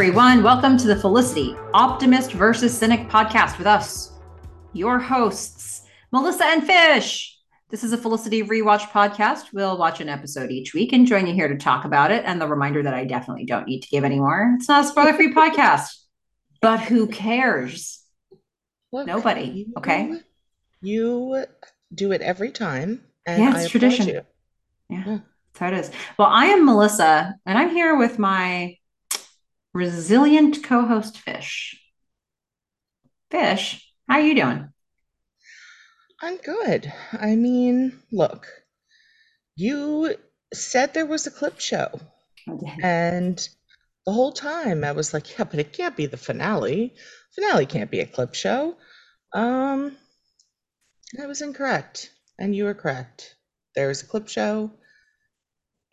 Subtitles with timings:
[0.00, 0.42] everyone.
[0.42, 4.12] Welcome to the Felicity Optimist versus Cynic podcast with us,
[4.72, 7.38] your hosts, Melissa and Fish.
[7.68, 9.52] This is a Felicity rewatch podcast.
[9.52, 12.24] We'll watch an episode each week and join you here to talk about it.
[12.24, 14.54] And the reminder that I definitely don't need to give anymore.
[14.56, 15.90] It's not a spoiler free podcast,
[16.62, 18.02] but who cares?
[18.92, 19.42] Look, Nobody.
[19.42, 20.18] You, okay.
[20.80, 21.44] You
[21.94, 23.04] do it every time.
[23.26, 24.08] And yeah, it's I tradition.
[24.08, 24.20] Yeah,
[24.88, 25.90] yeah, that's how it is.
[26.18, 28.78] Well, I am Melissa, and I'm here with my
[29.72, 31.80] resilient co-host Fish.
[33.30, 34.68] Fish, how are you doing?
[36.20, 36.92] I'm good.
[37.12, 38.46] I mean, look,
[39.56, 40.14] you
[40.52, 42.00] said there was a clip show.
[42.82, 43.48] And
[44.04, 46.94] the whole time I was like, yeah, but it can't be the finale.
[47.34, 48.76] Finale can't be a clip show.
[49.32, 49.96] Um
[51.20, 52.10] I was incorrect.
[52.38, 53.36] And you were correct.
[53.74, 54.72] There's a clip show.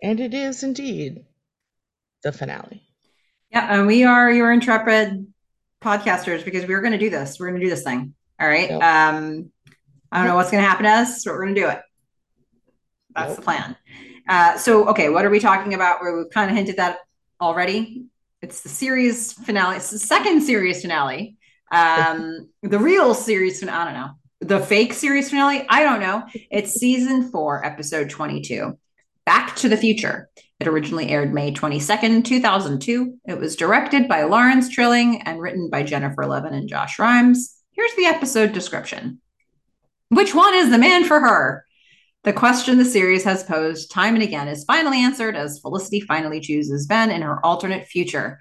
[0.02, 1.25] And it is indeed
[2.23, 2.86] the finale.
[3.51, 5.25] Yeah, and we are your intrepid
[5.81, 7.39] podcasters because we are going to do this.
[7.39, 8.13] We're going to do this thing.
[8.39, 8.69] All right.
[8.69, 8.83] Yep.
[8.83, 9.51] Um,
[10.11, 11.79] I don't know what's going to happen to us, but we're going to do it.
[13.15, 13.35] That's yep.
[13.37, 13.75] the plan.
[14.27, 16.01] Uh, so, okay, what are we talking about?
[16.01, 16.97] Where we've kind of hinted that
[17.39, 18.05] already.
[18.41, 19.77] It's the series finale.
[19.77, 21.37] It's the second series finale.
[21.71, 23.81] Um, the real series finale.
[23.81, 24.09] I don't know.
[24.41, 25.65] The fake series finale.
[25.69, 26.23] I don't know.
[26.51, 28.77] It's season four, episode twenty-two.
[29.25, 30.29] Back to the Future.
[30.59, 33.19] It originally aired May 22nd, 2002.
[33.27, 37.55] It was directed by Lawrence Trilling and written by Jennifer Levin and Josh Reims.
[37.72, 39.22] Here's the episode description
[40.09, 41.64] Which one is the man for her?
[42.23, 46.39] The question the series has posed time and again is finally answered as Felicity finally
[46.39, 48.39] chooses Ben in her alternate future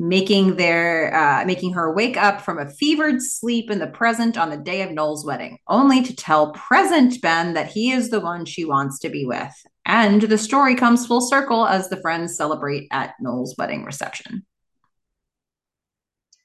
[0.00, 4.48] making their uh, making her wake up from a fevered sleep in the present on
[4.48, 8.46] the day of Noel's wedding, only to tell present Ben that he is the one
[8.46, 9.52] she wants to be with.
[9.86, 14.44] And the story comes full circle as the friends celebrate at Noel's wedding reception.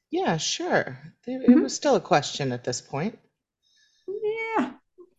[0.10, 0.98] Yeah, sure.
[1.28, 1.62] It, mm-hmm.
[1.62, 3.20] was still a question at this point.
[4.08, 4.72] Yeah.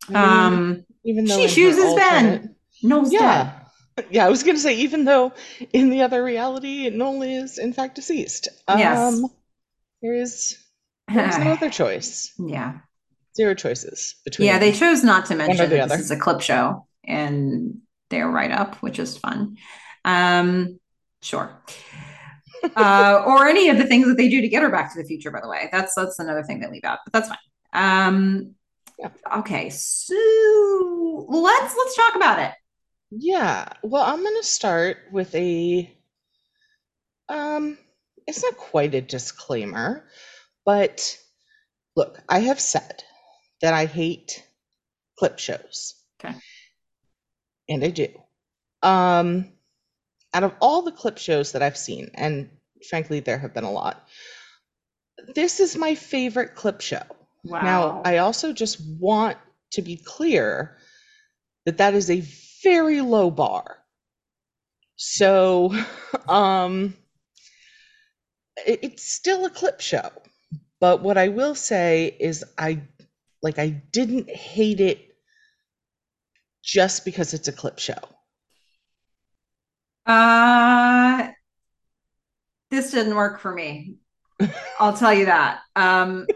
[0.09, 2.56] I mean, um, even though she chooses Ben.
[2.82, 3.44] Noel's yeah.
[3.44, 3.53] dead.
[4.10, 5.32] Yeah, I was going to say, even though
[5.72, 8.49] in the other reality, Noel is in fact deceased.
[8.69, 8.99] Yes.
[8.99, 9.31] Um,
[10.03, 10.59] there is
[11.09, 12.31] there's no other choice.
[12.38, 12.81] Yeah.
[13.34, 14.49] Zero choices between.
[14.49, 15.87] Yeah, they chose not to mention other.
[15.87, 17.81] this is a clip show and
[18.11, 19.56] their write up, which is fun.
[20.05, 20.78] Um,
[21.22, 21.62] sure.
[22.77, 25.09] uh, or any of the things that they do to get her back to the
[25.09, 25.69] future, by the way.
[25.72, 27.39] That's that's another thing they leave out, but that's fine.
[27.72, 28.55] Um,
[28.99, 29.11] yeah.
[29.39, 32.53] okay, so let's let's talk about it.
[33.11, 33.69] Yeah.
[33.83, 35.91] Well, I'm going to start with a
[37.28, 37.78] um
[38.27, 40.09] it's not quite a disclaimer,
[40.65, 41.19] but
[41.94, 43.05] look, I have said
[43.62, 44.44] that I hate
[45.19, 45.94] clip shows.
[46.21, 46.37] Okay.
[47.69, 48.09] And I do.
[48.82, 49.53] Um
[50.34, 52.50] out of all the clip shows that I've seen, and
[52.88, 54.06] frankly there have been a lot,
[55.34, 57.03] this is my favorite clip show.
[57.44, 57.62] Wow.
[57.62, 59.38] Now, I also just want
[59.72, 60.76] to be clear
[61.65, 62.22] that that is a
[62.62, 63.78] very low bar.
[64.97, 65.75] So,
[66.28, 66.97] um,
[68.66, 70.10] it, it's still a clip show.
[70.81, 72.82] But what I will say is, I
[73.43, 75.06] like, I didn't hate it
[76.66, 77.94] just because it's a clip show.
[80.04, 81.28] Uh,
[82.71, 83.94] this didn't work for me.
[84.78, 85.60] I'll tell you that.
[85.76, 86.26] Um,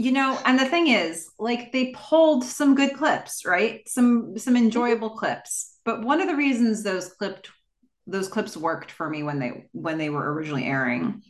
[0.00, 4.56] you know and the thing is like they pulled some good clips right some some
[4.56, 7.50] enjoyable clips but one of the reasons those clipped
[8.06, 11.22] those clips worked for me when they when they were originally airing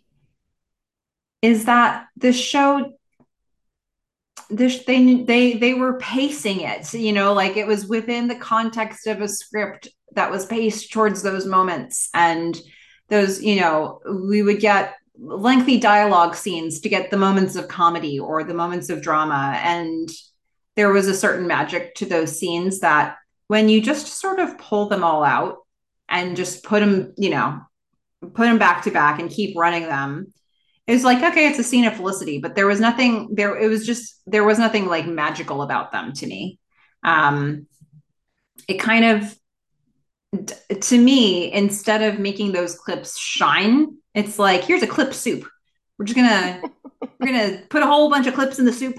[1.43, 2.93] is that the show
[4.51, 6.93] this they they they were pacing it.
[6.93, 11.23] You know like it was within the context of a script that was paced towards
[11.23, 12.09] those moments.
[12.15, 12.61] And
[13.09, 18.19] those you know we would get lengthy dialogue scenes to get the moments of comedy
[18.19, 19.59] or the moments of drama.
[19.63, 20.09] And
[20.77, 23.17] there was a certain magic to those scenes that
[23.49, 25.59] when you just sort of pull them all out
[26.09, 27.61] and just put them you know
[28.21, 30.33] put them back to back and keep running them
[30.91, 33.87] it's like okay it's a scene of felicity but there was nothing there it was
[33.87, 36.59] just there was nothing like magical about them to me
[37.05, 37.67] um
[38.69, 39.37] it kind of
[40.81, 45.47] to me instead of making those clips shine it's like here's a clip soup.
[45.99, 46.63] We're just gonna
[47.19, 48.99] we're gonna put a whole bunch of clips in the soup.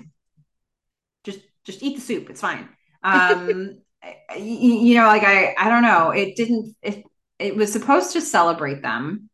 [1.23, 2.29] Just just eat the soup.
[2.29, 2.69] It's fine.
[3.03, 3.79] Um,
[4.37, 6.11] you, you know, like I I don't know.
[6.11, 6.75] It didn't.
[6.81, 7.03] It
[7.39, 9.29] it was supposed to celebrate them,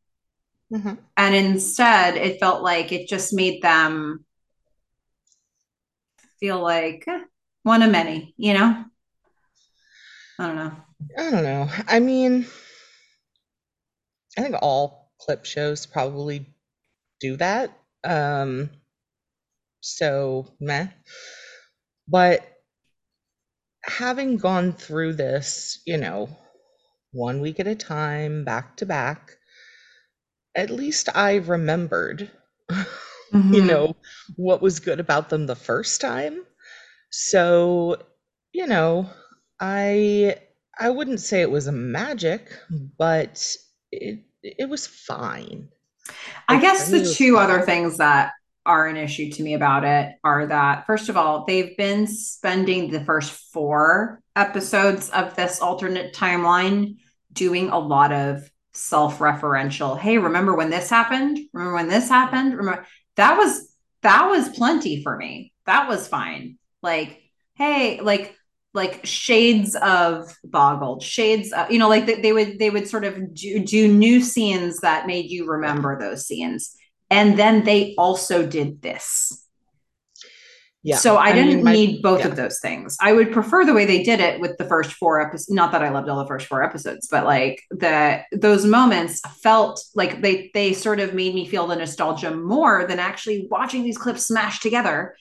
[0.74, 0.94] mm-hmm.
[1.16, 4.25] and instead it felt like it just made them
[6.40, 7.22] feel like eh,
[7.64, 8.34] one of many.
[8.38, 8.86] You know.
[10.40, 10.72] I don't know.
[11.18, 11.69] I don't know.
[11.88, 12.46] I mean,
[14.38, 16.46] I think all clip shows probably
[17.20, 17.72] do that.
[18.04, 18.70] Um,
[19.81, 20.88] so meh.
[22.08, 22.46] But
[23.84, 26.30] having gone through this, you know,
[27.12, 29.38] one week at a time, back to back,
[30.57, 32.31] at least I remembered,
[33.31, 33.51] Mhm.
[33.51, 33.95] you know,
[34.36, 36.44] what was good about them the first time.
[37.12, 37.98] So,
[38.54, 39.09] you know,
[39.62, 40.38] I
[40.80, 42.50] I wouldn't say it was a magic,
[42.98, 43.56] but
[43.92, 45.69] it it was fine.
[46.48, 48.31] I Like, guess the two other things that
[48.65, 52.92] are an issue to me about it are that, first of all, they've been spending
[52.92, 56.95] the first four episodes of this alternate timeline
[57.33, 59.97] doing a lot of self-referential.
[59.97, 61.39] Hey, remember when this happened?
[61.53, 62.56] Remember when this happened?
[62.56, 62.85] Remember
[63.15, 65.51] that was that was plenty for me.
[65.65, 66.57] That was fine.
[66.81, 67.21] Like,
[67.56, 68.35] hey, like
[68.74, 73.03] like shades of boggled shades of, you know like they, they would they would sort
[73.03, 76.75] of do, do new scenes that made you remember those scenes
[77.09, 79.47] and then they also did this
[80.83, 80.97] Yeah.
[80.97, 82.27] so i, I didn't mean, my need both yeah.
[82.27, 85.19] of those things i would prefer the way they did it with the first four
[85.19, 89.21] episodes not that i loved all the first four episodes but like the those moments
[89.41, 93.83] felt like they they sort of made me feel the nostalgia more than actually watching
[93.83, 95.15] these clips smashed together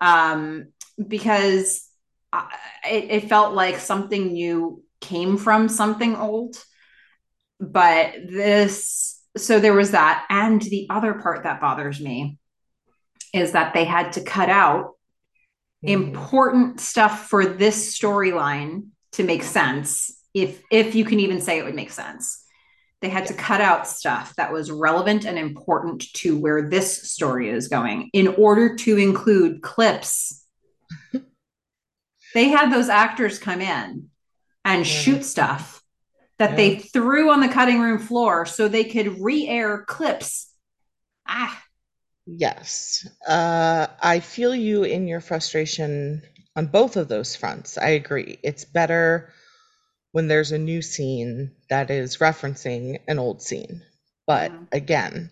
[0.00, 0.66] um
[1.06, 1.86] because
[2.32, 2.48] I,
[2.90, 6.56] it, it felt like something new came from something old
[7.60, 12.38] but this so there was that and the other part that bothers me
[13.32, 14.92] is that they had to cut out.
[15.82, 21.64] Important stuff for this storyline to make sense if if you can even say it
[21.64, 22.44] would make sense.
[23.00, 27.48] They had to cut out stuff that was relevant and important to where this story
[27.50, 30.44] is going in order to include clips.
[32.34, 34.08] They had those actors come in
[34.64, 34.92] and Yeah.
[34.92, 35.82] shoot stuff
[36.38, 36.56] that Yeah.
[36.56, 40.50] they threw on the cutting room floor so they could re-air clips.
[41.28, 41.62] Ah
[42.26, 43.06] Yes.
[43.26, 46.22] Uh, I feel you in your frustration
[46.56, 47.78] on both of those fronts.
[47.78, 48.38] I agree.
[48.42, 49.32] It's better
[50.12, 53.82] when there's a new scene that is referencing an old scene.
[54.26, 54.68] But Mhm.
[54.72, 55.30] again,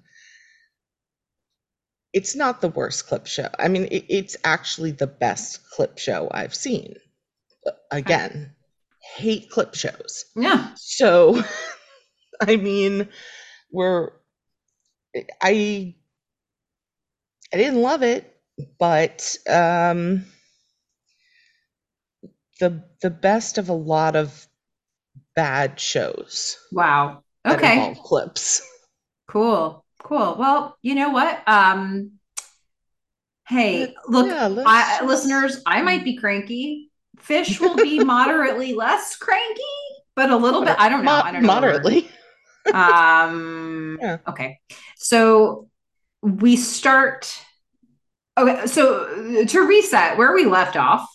[2.12, 3.48] it's not the worst clip show.
[3.58, 6.94] I mean, it, it's actually the best clip show I've seen.
[7.90, 8.54] Again,
[9.16, 10.24] hate clip shows.
[10.34, 11.42] yeah So,
[12.40, 13.08] I mean,
[13.72, 14.12] we're
[15.42, 15.94] I
[17.52, 18.36] I didn't love it,
[18.78, 20.24] but um
[22.60, 24.46] the the best of a lot of
[25.34, 27.22] bad shows wow.
[27.46, 27.96] okay.
[28.04, 28.62] clips.
[29.28, 29.84] cool.
[30.02, 30.36] Cool.
[30.38, 31.42] Well you know what?
[31.46, 32.12] Um
[33.48, 36.90] hey look yeah, I, listeners i might be cranky.
[37.18, 39.62] Fish will be moderately less cranky
[40.14, 41.16] but a little bit i don't know.
[41.16, 41.48] Mo- i don't know.
[41.48, 42.08] Moderately.
[42.72, 44.18] um Yeah.
[44.28, 44.58] okay.
[44.96, 45.69] So
[46.22, 47.40] we start
[48.36, 51.08] okay so to reset where we left off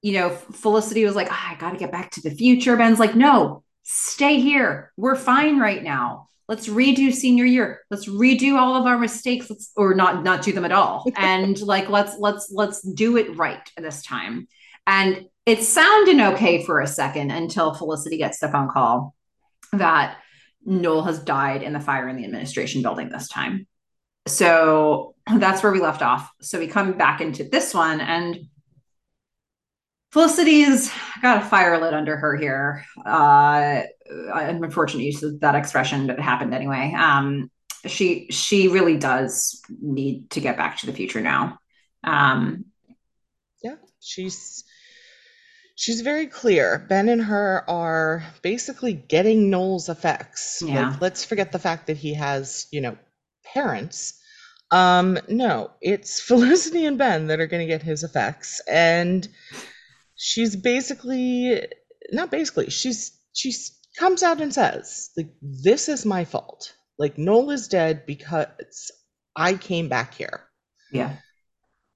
[0.00, 2.76] you know felicity was like "Ah, i gotta get back to the future.
[2.76, 4.92] Ben's like no stay here.
[4.96, 6.28] We're fine right now.
[6.48, 7.80] Let's redo senior year.
[7.90, 9.48] Let's redo all of our mistakes.
[9.48, 11.04] Let's or not not do them at all.
[11.16, 14.48] And like let's let's let's do it right this time.
[14.86, 19.14] And it sounded okay for a second until felicity gets the phone call
[19.72, 20.18] that
[20.64, 23.66] Noel has died in the fire in the administration building this time.
[24.26, 26.30] So that's where we left off.
[26.40, 28.46] So we come back into this one, and
[30.12, 32.84] Felicity's got a fire lit under her here.
[33.04, 36.94] Uh, an unfortunate use of that expression, but it happened anyway.
[36.96, 37.50] Um,
[37.86, 41.58] she she really does need to get back to the future now.
[42.04, 42.66] Um,
[43.62, 44.64] Yeah, she's
[45.76, 46.84] she's very clear.
[46.88, 50.62] Ben and her are basically getting Noel's effects.
[50.64, 50.90] Yeah.
[50.90, 52.96] Like, let's forget the fact that he has, you know,
[53.44, 54.18] parents.
[54.70, 59.28] Um, no, it's Felicity and Ben that are going to get his effects, and
[60.16, 61.66] she's basically
[62.12, 62.70] not basically.
[62.70, 66.74] She's she's comes out and says like, "This is my fault.
[66.98, 68.90] Like Noel is dead because
[69.36, 70.44] I came back here."
[70.92, 71.16] yeah,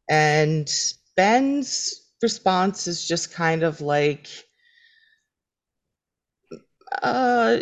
[0.09, 0.69] And
[1.17, 4.29] Ben's response is just kind of like,
[7.03, 7.59] uh,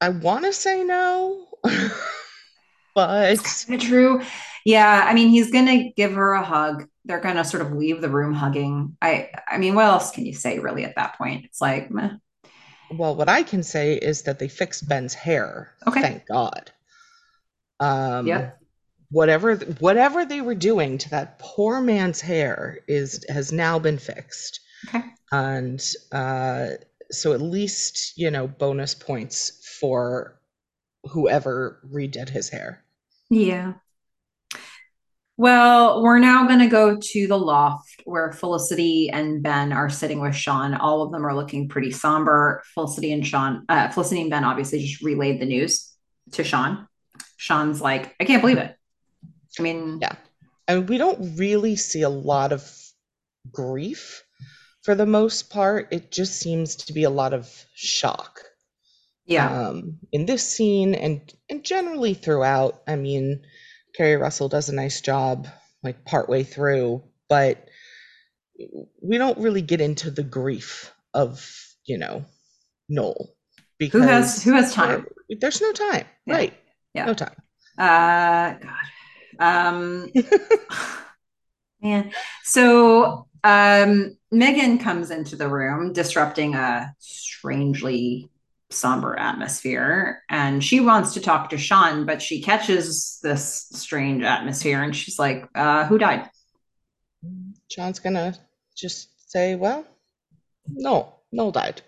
[0.00, 1.46] I want to say no,
[2.96, 4.22] but kind of true.
[4.64, 6.88] Yeah, I mean, he's gonna give her a hug.
[7.04, 8.96] They're gonna sort of leave the room hugging.
[9.00, 11.44] I, I mean, what else can you say really at that point?
[11.44, 12.14] It's like, meh.
[12.90, 15.72] well, what I can say is that they fixed Ben's hair.
[15.86, 16.00] Okay.
[16.00, 16.72] Thank God.
[17.78, 18.58] Um, Yep.
[19.12, 24.58] Whatever whatever they were doing to that poor man's hair is has now been fixed.
[24.88, 25.04] Okay.
[25.30, 25.80] and
[26.12, 26.68] uh,
[27.12, 30.40] so at least you know bonus points for
[31.04, 32.82] whoever redid his hair.
[33.30, 33.74] Yeah.
[35.38, 40.20] Well, we're now going to go to the loft where Felicity and Ben are sitting
[40.20, 40.72] with Sean.
[40.74, 42.62] All of them are looking pretty somber.
[42.72, 45.92] Felicity and Sean, uh, Felicity and Ben obviously just relayed the news
[46.32, 46.88] to Sean.
[47.36, 48.74] Sean's like, I can't believe it.
[49.58, 50.14] I mean, yeah.
[50.68, 52.72] And we don't really see a lot of
[53.52, 54.24] grief
[54.82, 55.88] for the most part.
[55.90, 58.40] It just seems to be a lot of shock.
[59.26, 59.68] Yeah.
[59.68, 62.82] Um, in this scene and and generally throughout.
[62.86, 63.42] I mean,
[63.96, 65.48] Keri Russell does a nice job
[65.82, 67.68] like partway through, but
[69.02, 71.46] we don't really get into the grief of,
[71.84, 72.24] you know,
[72.88, 73.30] Noel
[73.78, 75.06] because who has who has time?
[75.40, 76.06] There's no time.
[76.26, 76.34] Yeah.
[76.34, 76.54] Right.
[76.94, 77.06] Yeah.
[77.06, 77.36] No time.
[77.78, 78.86] Uh God.
[79.38, 80.12] Um
[81.82, 82.12] man.
[82.44, 88.30] So um Meghan comes into the room disrupting a strangely
[88.70, 94.82] somber atmosphere and she wants to talk to Sean, but she catches this strange atmosphere
[94.82, 96.28] and she's like, uh, who died?
[97.70, 98.34] Sean's gonna
[98.76, 99.84] just say, Well,
[100.68, 101.82] no, no died.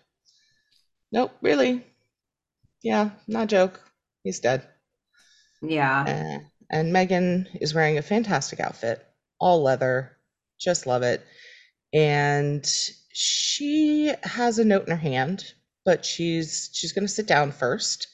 [1.13, 1.85] Nope, really.
[2.83, 3.81] Yeah, not joke.
[4.23, 4.67] He's dead.
[5.63, 6.03] Yeah.
[6.03, 9.05] Uh, and Meghan is wearing a fantastic outfit,
[9.41, 10.17] all leather.
[10.61, 11.25] Just love it.
[11.93, 12.65] And
[13.13, 15.53] she has a note in her hand
[15.89, 18.09] but she's she's going to sit down first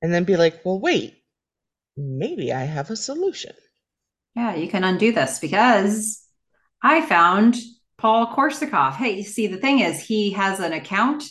[0.00, 1.16] and then be like, "Well, wait.
[1.96, 3.56] Maybe I have a solution."
[4.36, 6.24] Yeah, you can undo this because
[6.80, 7.56] I found
[7.96, 8.94] Paul Korsakoff.
[8.94, 11.24] Hey, you see, the thing is, he has an account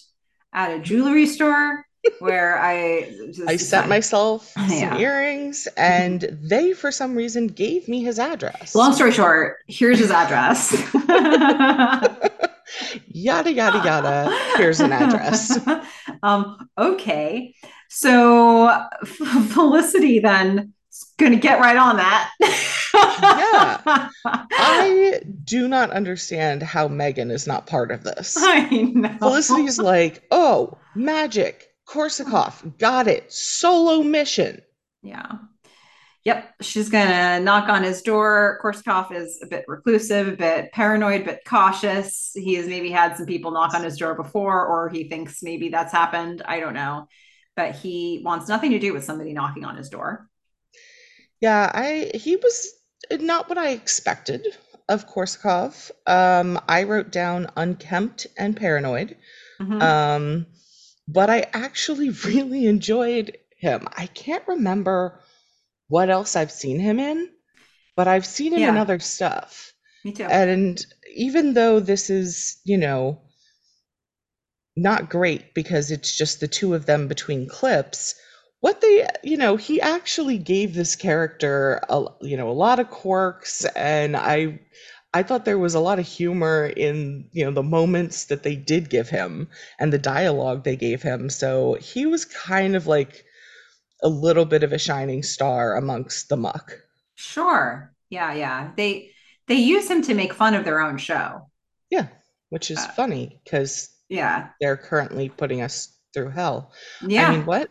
[0.52, 1.86] at a jewelry store
[2.20, 3.16] where I
[3.48, 4.98] I sent myself some yeah.
[4.98, 8.76] earrings and they for some reason gave me his address.
[8.76, 10.76] Long story short, here's his address.
[13.18, 14.38] yada yada yada.
[14.58, 15.60] Here's an address.
[16.24, 17.54] Um okay.
[17.90, 22.32] So felicity then is going to get right on that.
[22.94, 24.10] Yeah.
[24.26, 28.36] I do not understand how meghan is not part of this.
[28.40, 29.16] I know.
[29.20, 34.62] Felicity's like oh magic korsakoff got it solo mission.
[35.04, 35.34] Yeah
[36.28, 38.60] Yep, she's gonna knock on his door.
[38.62, 42.34] Korsakoff is a bit reclusive, a bit paranoid, but cautious.
[42.36, 45.70] He has maybe had some people knock on his door before, or he thinks maybe
[45.70, 46.42] that's happened.
[46.44, 47.08] I don't know,
[47.56, 50.28] but he wants nothing to do with somebody knocking on his door.
[51.40, 52.74] Yeah, I he was
[53.10, 54.46] not what I expected
[54.90, 55.92] of Korsakoff.
[56.08, 59.16] Um, I wrote down unkempt and paranoid,
[59.62, 59.82] mm-hmm.
[59.82, 60.46] um,
[61.08, 63.88] but I actually really enjoyed him.
[63.96, 65.22] I can't remember
[65.88, 67.30] what else I've seen him in,
[67.96, 69.74] but I've seen him in other stuff.
[70.04, 70.24] Me too.
[70.24, 70.84] And
[71.16, 73.22] even though this is, you know,
[74.76, 78.16] not great because it's just the two of them between clips,
[78.60, 82.90] what they, you know, he actually gave this character a, you know, a lot of
[82.90, 84.60] quirks and I
[85.14, 88.56] I thought there was a lot of humor in, you know, the moments that they
[88.56, 89.48] did give him
[89.80, 91.30] and the dialogue they gave him.
[91.30, 93.24] So he was kind of like
[94.04, 96.74] a little bit of a shining star amongst the muck.
[97.16, 97.94] Sure.
[98.10, 98.72] Yeah, yeah.
[98.76, 99.12] They
[99.48, 101.50] they use him to make fun of their own show.
[101.90, 102.08] Yeah,
[102.50, 106.72] which is uh, funny because yeah, they're currently putting us through hell.
[107.06, 107.28] Yeah.
[107.28, 107.70] I mean, what?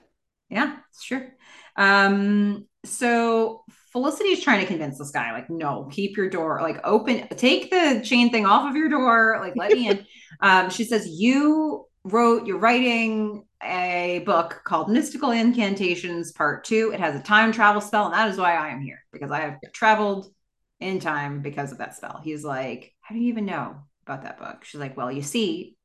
[0.50, 1.28] Yeah, it's true.
[1.76, 6.78] Um, so Felicity is trying to convince this guy, like, no, keep your door like
[6.85, 10.06] open, take the chain thing off of your door, like let me in.
[10.40, 16.92] um, she says, You wrote, you're writing a book called Mystical Incantations Part Two.
[16.92, 19.40] It has a time travel spell, and that is why I am here because I
[19.40, 20.32] have traveled
[20.80, 22.20] in time because of that spell.
[22.22, 24.64] He's like, How do you even know about that book?
[24.64, 25.76] She's like, Well, you see,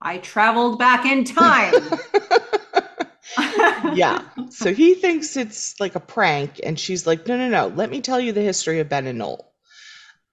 [0.00, 1.74] I traveled back in time.
[3.94, 4.22] yeah.
[4.50, 8.00] So he thinks it's like a prank, and she's like, No, no, no, let me
[8.00, 9.52] tell you the history of Ben and Noel.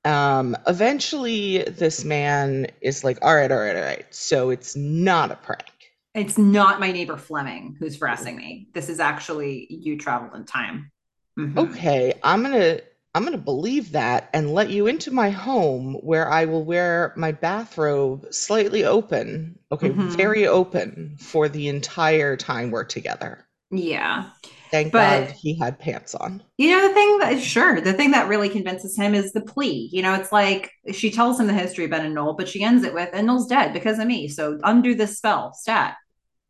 [0.03, 4.05] Um, eventually, this man is like, All right, all right, all right.
[4.13, 5.74] So it's not a prank
[6.15, 8.67] it's not my neighbor Fleming who's harassing me.
[8.73, 10.91] This is actually you traveled in time.
[11.37, 11.59] Mm-hmm.
[11.59, 12.79] Okay, I'm gonna
[13.13, 17.33] I'm gonna believe that and let you into my home where I will wear my
[17.33, 19.59] bathrobe slightly open.
[19.71, 20.09] Okay, mm-hmm.
[20.11, 23.45] very open for the entire time we're together.
[23.71, 24.29] Yeah.
[24.71, 26.43] Thank but, God he had pants on.
[26.57, 29.89] You know, the thing that, sure, the thing that really convinces him is the plea.
[29.91, 32.63] You know, it's like she tells him the history of Ben and Noel, but she
[32.63, 34.27] ends it with, and Noel's dead because of me.
[34.27, 35.95] So undo this spell, stat.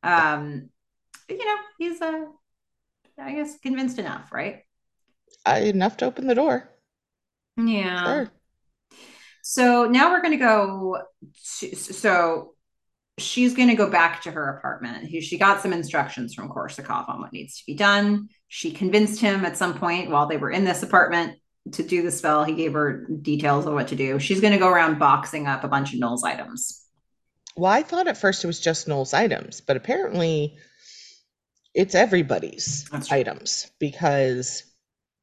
[0.05, 0.69] Um,
[1.27, 2.25] you know, he's uh,
[3.17, 4.61] I guess convinced enough, right?
[5.45, 6.69] Uh, enough to open the door.
[7.57, 8.03] Yeah.
[8.03, 8.31] Sure.
[9.41, 11.03] So now we're going to go.
[11.59, 12.53] To, so
[13.17, 15.09] she's going to go back to her apartment.
[15.23, 18.29] She got some instructions from Korsakoff on what needs to be done.
[18.47, 21.37] She convinced him at some point while they were in this apartment
[21.71, 22.43] to do the spell.
[22.43, 24.19] He gave her details of what to do.
[24.19, 26.84] She's going to go around boxing up a bunch of Noel's items.
[27.55, 30.57] Well, I thought at first it was just Noel's items, but apparently
[31.73, 34.63] it's everybody's items because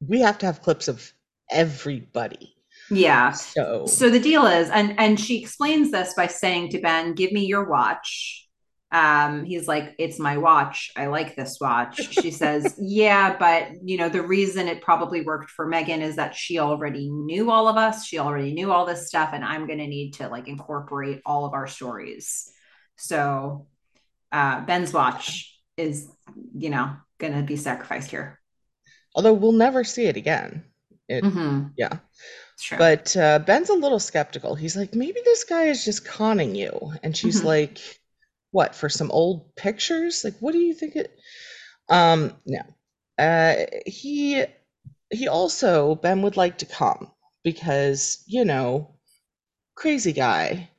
[0.07, 1.11] we have to have clips of
[1.51, 2.55] everybody.
[2.89, 3.31] Yeah.
[3.31, 7.31] So so the deal is, and and she explains this by saying to Ben, "Give
[7.31, 8.47] me your watch."
[8.93, 10.91] Um, he's like, "It's my watch.
[10.95, 15.49] I like this watch." She says, "Yeah, but you know the reason it probably worked
[15.49, 18.05] for Meghan is that she already knew all of us.
[18.05, 21.45] She already knew all this stuff, and I'm going to need to like incorporate all
[21.45, 22.49] of our stories."
[22.95, 23.67] So
[24.31, 26.07] uh, Ben's watch is,
[26.55, 28.39] you know, going to be sacrificed here.
[29.15, 30.65] Although we'll never see it again.
[31.07, 31.67] It, mm-hmm.
[31.77, 31.97] Yeah.
[32.59, 32.77] Sure.
[32.77, 34.55] But uh, Ben's a little skeptical.
[34.55, 36.93] He's like, maybe this guy is just conning you.
[37.03, 37.47] And she's mm-hmm.
[37.47, 37.79] like,
[38.53, 40.23] what, for some old pictures?
[40.23, 41.17] Like, what do you think it?
[41.89, 42.61] Um, no.
[43.17, 44.43] Uh, he
[45.11, 47.11] he also Ben would like to come
[47.43, 48.95] because you know,
[49.75, 50.69] crazy guy,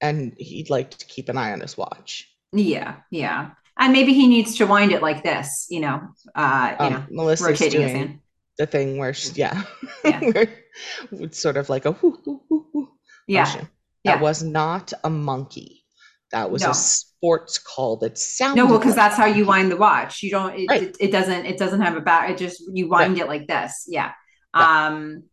[0.00, 2.28] and he'd like to keep an eye on his watch.
[2.52, 5.66] Yeah, yeah, and maybe he needs to wind it like this.
[5.70, 8.18] You know, uh, you um, know, Melissa's rotating doing, his hand
[8.58, 9.62] the thing where she, yeah,
[10.04, 10.44] yeah.
[11.12, 12.88] it's sort of like a whoo, whoo, whoo, whoo
[13.26, 13.44] yeah.
[13.44, 13.68] Motion.
[14.04, 14.20] That yeah.
[14.20, 15.81] was not a monkey.
[16.32, 16.70] That was no.
[16.70, 18.56] a sports call that sounded.
[18.56, 20.22] No, well, because like that's how you wind the watch.
[20.22, 20.58] You don't.
[20.58, 20.82] It, right.
[20.82, 21.46] it, it, doesn't.
[21.46, 22.30] It doesn't have a back.
[22.30, 23.22] It just you wind right.
[23.22, 23.86] it like this.
[23.86, 24.12] Yeah.
[24.56, 24.86] yeah.
[24.86, 25.24] Um.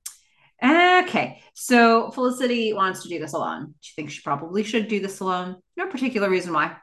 [0.61, 1.41] Okay.
[1.53, 3.75] So Felicity wants to do this alone.
[3.79, 5.57] She thinks she probably should do this alone.
[5.77, 6.75] No particular reason why.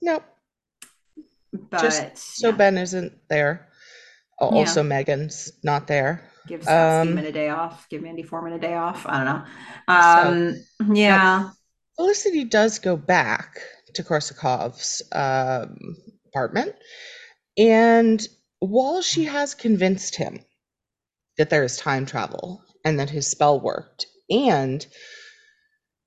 [0.00, 0.22] Nope.
[1.52, 2.56] But just so yeah.
[2.56, 3.68] Ben isn't there.
[4.38, 5.02] Also, yeah.
[5.02, 6.30] Meghan's not there.
[6.46, 7.88] Give Scott um, a day off.
[7.88, 9.06] Give Mandy Foreman a day off.
[9.06, 9.44] I don't know.
[9.88, 11.50] Um, so, yeah.
[12.00, 13.60] Felicity does go back
[13.92, 15.96] to Korsakoff's um,
[16.28, 16.74] apartment,
[17.58, 18.26] and
[18.60, 20.40] while she has convinced him
[21.36, 24.86] that there is time travel and that his spell worked, and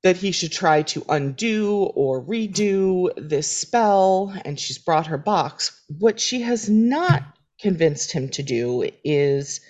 [0.02, 5.80] that he should try to undo or redo this spell, and she's brought her box.
[6.00, 7.22] What she has not
[7.62, 9.62] convinced him to do is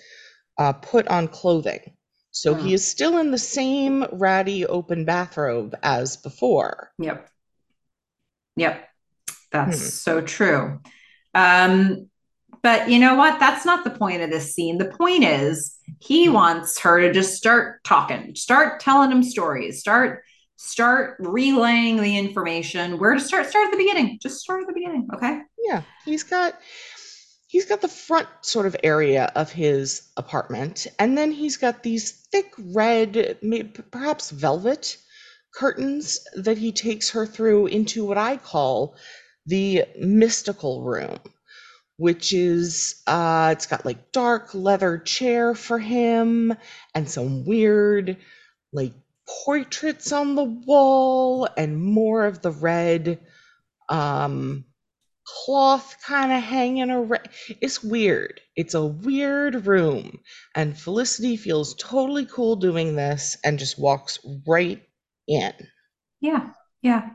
[0.56, 1.94] uh, put on clothing.
[2.34, 6.90] So he is still in the same ratty open bathrobe as before.
[6.98, 7.30] Yep.
[8.56, 8.88] Yep.
[9.52, 9.86] That's hmm.
[9.86, 10.80] so true.
[11.32, 12.10] Um,
[12.60, 13.38] but you know what?
[13.38, 14.78] That's not the point of this scene.
[14.78, 16.32] The point is he hmm.
[16.32, 20.24] wants her to just start talking, start telling him stories, start
[20.56, 22.98] start relaying the information.
[22.98, 23.46] Where to start?
[23.46, 24.18] Start at the beginning.
[24.20, 25.06] Just start at the beginning.
[25.14, 25.40] Okay.
[25.64, 25.82] Yeah.
[26.04, 26.58] He's got
[27.54, 32.10] he's got the front sort of area of his apartment, and then he's got these
[32.10, 33.38] thick red,
[33.92, 34.96] perhaps velvet
[35.54, 38.96] curtains that he takes her through into what I call
[39.46, 41.16] the mystical room,
[41.96, 46.56] which is uh, it's got like dark leather chair for him
[46.92, 48.16] and some weird
[48.72, 48.94] like
[49.44, 53.20] portraits on the wall and more of the red
[53.88, 54.64] um
[55.26, 57.28] cloth kind of hanging around.
[57.60, 58.40] It's weird.
[58.56, 60.18] It's a weird room.
[60.54, 64.82] And Felicity feels totally cool doing this and just walks right
[65.26, 65.52] in.
[66.20, 66.50] Yeah.
[66.82, 67.10] Yeah.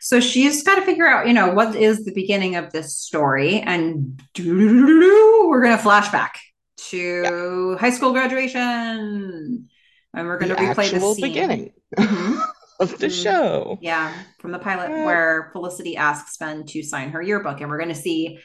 [0.00, 3.60] So she's got to figure out, you know, what is the beginning of this story.
[3.60, 6.30] And we're going to flashback
[6.88, 7.78] to yeah.
[7.78, 9.68] high school graduation.
[10.14, 11.20] And we're going to replay the scene.
[11.20, 11.72] beginning.
[11.98, 12.40] Mm-hmm.
[12.80, 13.22] Of the mm-hmm.
[13.22, 13.78] show.
[13.82, 17.90] Yeah, from the pilot where Felicity asks Ben to sign her yearbook, and we're going
[17.90, 18.38] to see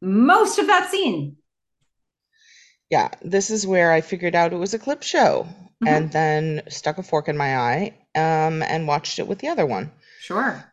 [0.00, 1.36] most of that scene.
[2.88, 5.86] Yeah, this is where I figured out it was a clip show, mm-hmm.
[5.86, 9.66] and then stuck a fork in my eye, um, and watched it with the other
[9.66, 9.92] one.
[10.20, 10.64] Sure.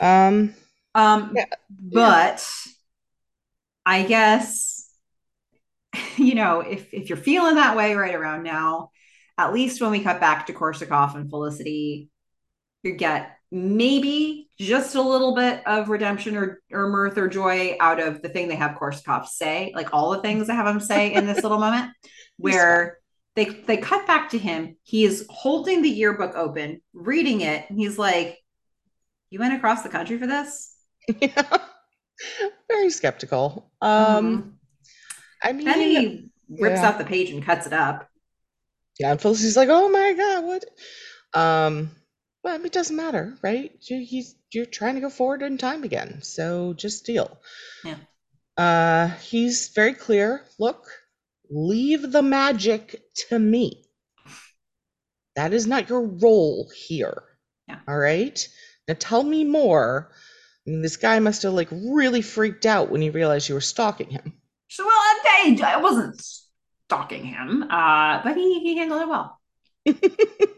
[0.00, 0.54] Um.
[0.94, 1.32] Um.
[1.34, 1.46] Yeah.
[1.70, 2.44] But.
[3.86, 4.90] I guess
[6.16, 8.90] you know if if you're feeling that way right around now,
[9.38, 12.10] at least when we cut back to Korsakoff and Felicity
[12.84, 18.00] you get maybe just a little bit of redemption or, or mirth or joy out
[18.00, 21.14] of the thing they have Korsakoff say, like all the things they have him say
[21.14, 21.92] in this little moment,
[22.36, 22.98] where
[23.36, 24.76] they they cut back to him.
[24.82, 28.38] He is holding the yearbook open, reading it, and he's like,
[29.30, 30.74] "You went across the country for this?"
[31.20, 31.58] Yeah,
[32.68, 33.70] very skeptical.
[33.80, 34.48] Um, mm-hmm.
[35.42, 36.88] I mean, then he rips yeah.
[36.88, 38.08] out the page and cuts it up.
[38.98, 40.64] Yeah, and Felicity's like, "Oh my god, what?"
[41.34, 41.90] Um,
[42.44, 43.72] well, it doesn't matter, right?
[43.80, 47.38] He's you're trying to go forward in time again, so just deal.
[47.82, 47.96] Yeah.
[48.56, 50.44] Uh, he's very clear.
[50.58, 50.86] Look,
[51.50, 53.82] leave the magic to me.
[55.36, 57.24] That is not your role here.
[57.66, 57.78] Yeah.
[57.88, 58.46] All right.
[58.86, 60.10] Now tell me more.
[60.66, 63.60] I mean, this guy must have like really freaked out when he realized you were
[63.62, 64.34] stalking him.
[64.68, 66.22] So, well, I, I wasn't
[66.86, 69.40] stalking him, uh, but he, he handled it well.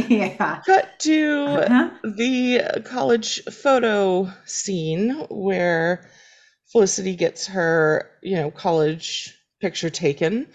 [0.08, 0.60] yeah.
[0.66, 1.90] Cut to uh-huh.
[2.04, 6.08] the college photo scene where
[6.70, 10.46] Felicity gets her, you know, college picture taken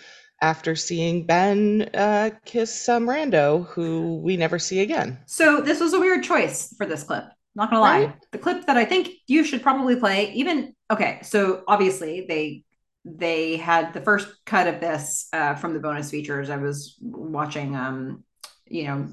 [0.41, 5.19] after seeing Ben uh, kiss some rando who we never see again.
[5.25, 7.25] So this was a weird choice for this clip.
[7.55, 8.15] Not gonna lie, right?
[8.31, 10.31] the clip that I think you should probably play.
[10.33, 12.63] Even okay, so obviously they
[13.03, 16.49] they had the first cut of this uh, from the bonus features.
[16.51, 18.23] I was watching, um,
[18.67, 19.07] you know,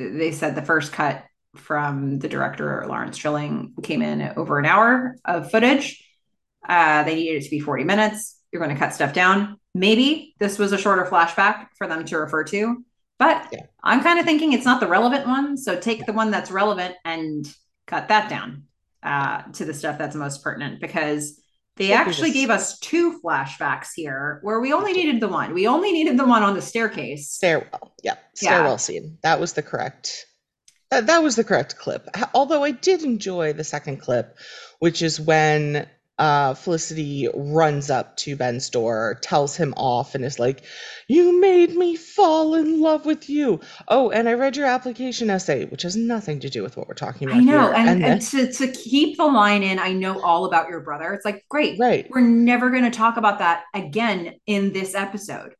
[0.00, 1.24] they said the first cut
[1.56, 6.04] from the director Lawrence Trilling came in over an hour of footage.
[6.66, 8.38] Uh, they needed it to be 40 minutes.
[8.52, 9.58] You're going to cut stuff down.
[9.74, 12.84] Maybe this was a shorter flashback for them to refer to,
[13.18, 13.66] but yeah.
[13.82, 15.56] I'm kind of thinking it's not the relevant one.
[15.56, 17.46] So take the one that's relevant and
[17.86, 18.64] cut that down
[19.02, 21.40] uh, to the stuff that's most pertinent because
[21.80, 25.54] they actually gave us two flashbacks here where we only needed the one.
[25.54, 27.30] We only needed the one on the staircase.
[27.30, 27.94] Stairwell.
[28.02, 28.16] Yeah.
[28.34, 28.76] Stairwell yeah.
[28.76, 29.18] scene.
[29.22, 30.26] That was the correct.
[30.90, 32.06] That, that was the correct clip.
[32.34, 34.36] Although I did enjoy the second clip,
[34.80, 35.88] which is when
[36.20, 40.62] uh, Felicity runs up to Ben's door, tells him off, and is like,
[41.08, 43.60] You made me fall in love with you.
[43.88, 46.94] Oh, and I read your application essay, which has nothing to do with what we're
[46.94, 47.40] talking about.
[47.40, 47.72] I know.
[47.72, 51.14] And, and, to, to keep the line in, I know all about your brother.
[51.14, 51.78] It's like, great.
[51.80, 52.06] Right.
[52.10, 55.54] We're never going to talk about that again in this episode.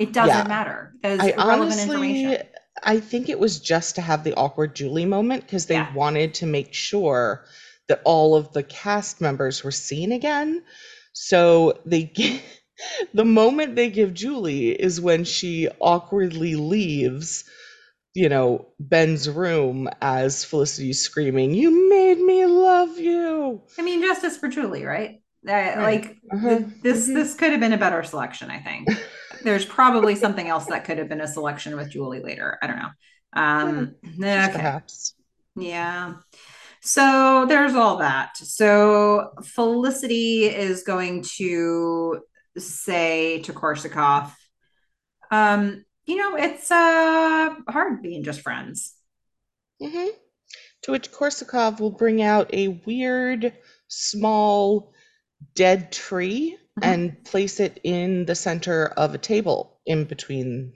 [0.00, 0.48] It doesn't yeah.
[0.48, 0.92] matter.
[1.02, 2.46] That's I honestly, information.
[2.82, 5.94] I think it was just to have the awkward Julie moment because they yeah.
[5.94, 7.44] wanted to make sure
[7.90, 10.62] that all of the cast members were seen again.
[11.12, 12.12] So they
[13.14, 17.44] the moment they give Julie is when she awkwardly leaves,
[18.14, 24.36] you know, Ben's room as Felicity's screaming, "You made me love you." I mean, justice
[24.36, 25.20] for Julie, right?
[25.46, 25.74] Uh.
[25.76, 26.60] Like uh-huh.
[26.82, 27.14] this, mm-hmm.
[27.14, 28.50] this could have been a better selection.
[28.50, 28.88] I think
[29.42, 32.58] there's probably something else that could have been a selection with Julie later.
[32.62, 32.90] I don't know.
[33.32, 34.50] Um, okay.
[34.52, 35.14] perhaps.
[35.56, 36.14] Yeah.
[36.82, 38.36] So there's all that.
[38.36, 42.22] So Felicity is going to
[42.56, 44.32] say to Korsakoff,
[45.30, 48.94] um, you know, it's uh, hard being just friends.
[49.80, 50.08] Mm-hmm.
[50.82, 53.52] To which Korsakoff will bring out a weird,
[53.88, 54.92] small,
[55.54, 56.90] dead tree mm-hmm.
[56.90, 60.72] and place it in the center of a table in between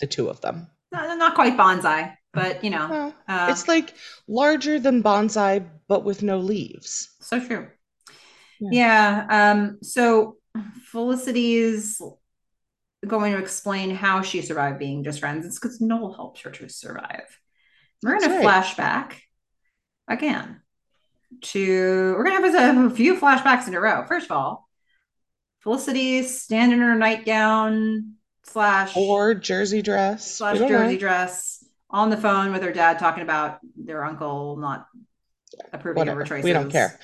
[0.00, 0.68] the two of them.
[0.92, 3.94] Not, not quite bonsai but you know, uh, it's like
[4.28, 7.14] larger than bonsai, but with no leaves.
[7.20, 7.68] So true.
[8.60, 9.26] Yeah.
[9.28, 10.36] yeah um, so
[10.84, 12.00] Felicity is
[13.06, 15.46] going to explain how she survived being just friends.
[15.46, 17.40] It's because Noel helped her to survive.
[18.02, 19.14] We're going to flashback
[20.06, 20.60] again
[21.42, 24.04] to, we're going to have a, a few flashbacks in a row.
[24.06, 24.68] First of all,
[25.60, 30.98] Felicity standing in her nightgown slash or jersey dress slash jersey know.
[30.98, 34.88] dress on the phone with her dad talking about their uncle not
[35.72, 36.22] approving Whatever.
[36.22, 36.44] of her choices.
[36.44, 36.98] We don't care.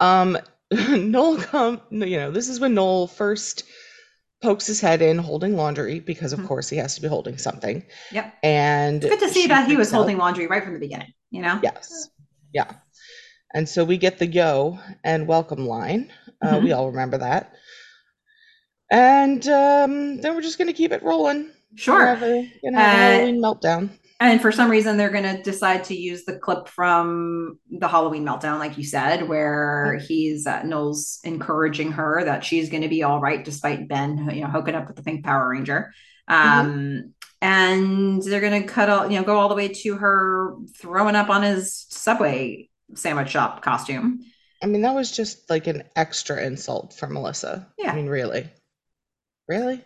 [0.00, 0.36] Um,
[0.70, 3.64] Noel come, you know, this is when Noel first
[4.42, 6.48] pokes his head in holding laundry because of mm-hmm.
[6.48, 7.84] course he has to be holding something.
[8.12, 8.34] Yep.
[8.42, 11.42] And it's good to see that he was holding laundry right from the beginning, you
[11.42, 11.60] know?
[11.62, 12.10] Yes.
[12.52, 12.72] Yeah.
[13.54, 16.12] And so we get the yo and welcome line.
[16.42, 16.64] Uh, mm-hmm.
[16.64, 17.54] We all remember that.
[18.90, 21.50] And um, then we're just going to keep it rolling.
[21.76, 22.04] Sure.
[22.04, 26.68] Have, uh, meltdown and for some reason they're going to decide to use the clip
[26.68, 32.70] from the halloween meltdown like you said where he's uh, noel's encouraging her that she's
[32.70, 35.48] going to be all right despite ben you know hooking up with the pink power
[35.48, 35.92] ranger.
[36.26, 37.08] Um, mm-hmm.
[37.42, 41.16] and they're going to cut all you know go all the way to her throwing
[41.16, 44.20] up on his subway sandwich shop costume.
[44.62, 47.68] I mean that was just like an extra insult for melissa.
[47.78, 47.92] Yeah.
[47.92, 48.48] i mean really.
[49.46, 49.84] Really?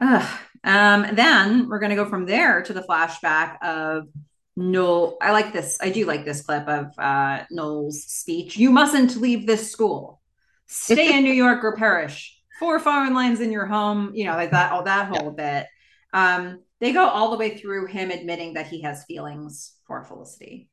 [0.00, 0.38] Ugh.
[0.64, 4.08] Um, then we're going to go from there to the flashback of
[4.56, 5.16] Noel.
[5.20, 5.78] I like this.
[5.80, 8.56] I do like this clip of uh, Noel's speech.
[8.56, 10.20] You mustn't leave this school.
[10.66, 12.32] Stay in New York or perish.
[12.58, 14.12] Four foreign lines in your home.
[14.14, 14.72] You know, like that.
[14.72, 15.60] All that whole yeah.
[15.60, 15.66] bit.
[16.12, 20.68] Um, they go all the way through him admitting that he has feelings for Felicity.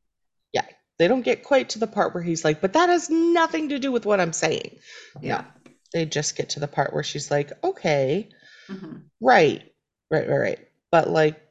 [0.54, 0.66] Yeah,
[0.98, 3.80] they don't get quite to the part where he's like, "But that has nothing to
[3.80, 4.78] do with what I'm saying."
[5.22, 8.30] Yeah, no, they just get to the part where she's like, "Okay,
[8.70, 8.98] mm-hmm.
[9.22, 9.73] right."
[10.14, 10.60] Right, right, right.
[10.92, 11.42] But like,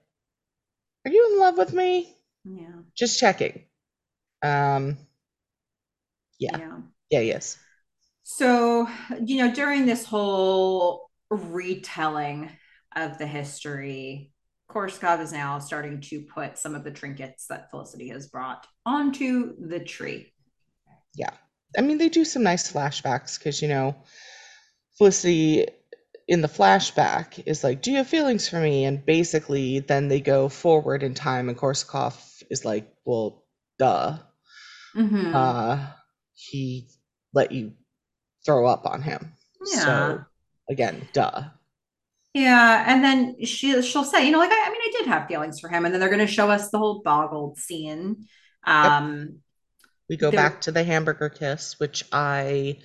[1.04, 2.16] are you in love with me?
[2.44, 2.82] Yeah.
[2.94, 3.64] Just checking.
[4.40, 4.98] Um
[6.38, 6.58] yeah.
[6.58, 6.78] Yeah,
[7.10, 7.58] yeah yes.
[8.22, 8.88] So,
[9.20, 12.50] you know, during this whole retelling
[12.94, 14.30] of the history,
[14.70, 19.56] Korsakoff is now starting to put some of the trinkets that Felicity has brought onto
[19.58, 20.32] the tree.
[21.16, 21.32] Yeah.
[21.76, 23.96] I mean, they do some nice flashbacks because, you know,
[24.98, 25.66] Felicity
[26.28, 28.84] in the flashback is like, Do you have feelings for me?
[28.84, 33.44] And basically, then they go forward in time, and Korsakoff is like, Well,
[33.78, 34.18] duh.
[34.96, 35.34] Mm-hmm.
[35.34, 35.86] Uh,
[36.34, 36.88] he
[37.32, 37.72] let you
[38.44, 39.34] throw up on him.
[39.66, 39.80] Yeah.
[39.80, 40.24] So,
[40.68, 41.44] again, duh.
[42.34, 45.28] Yeah, and then she she'll say, you know, like I, I mean, I did have
[45.28, 48.26] feelings for him, and then they're going to show us the whole boggled scene.
[48.64, 49.40] Um,
[50.08, 52.78] We go back to the hamburger kiss, which I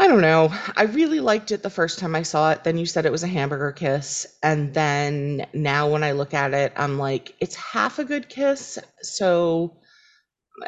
[0.00, 0.52] I don't know.
[0.76, 2.62] I really liked it the first time I saw it.
[2.62, 6.54] Then you said it was a hamburger kiss, and then now when I look at
[6.54, 9.76] it, I'm like, it's half a good kiss, so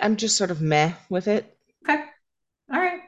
[0.02, 1.56] I'm just sort of meh with it.
[1.88, 2.02] okay,
[2.72, 3.00] all right.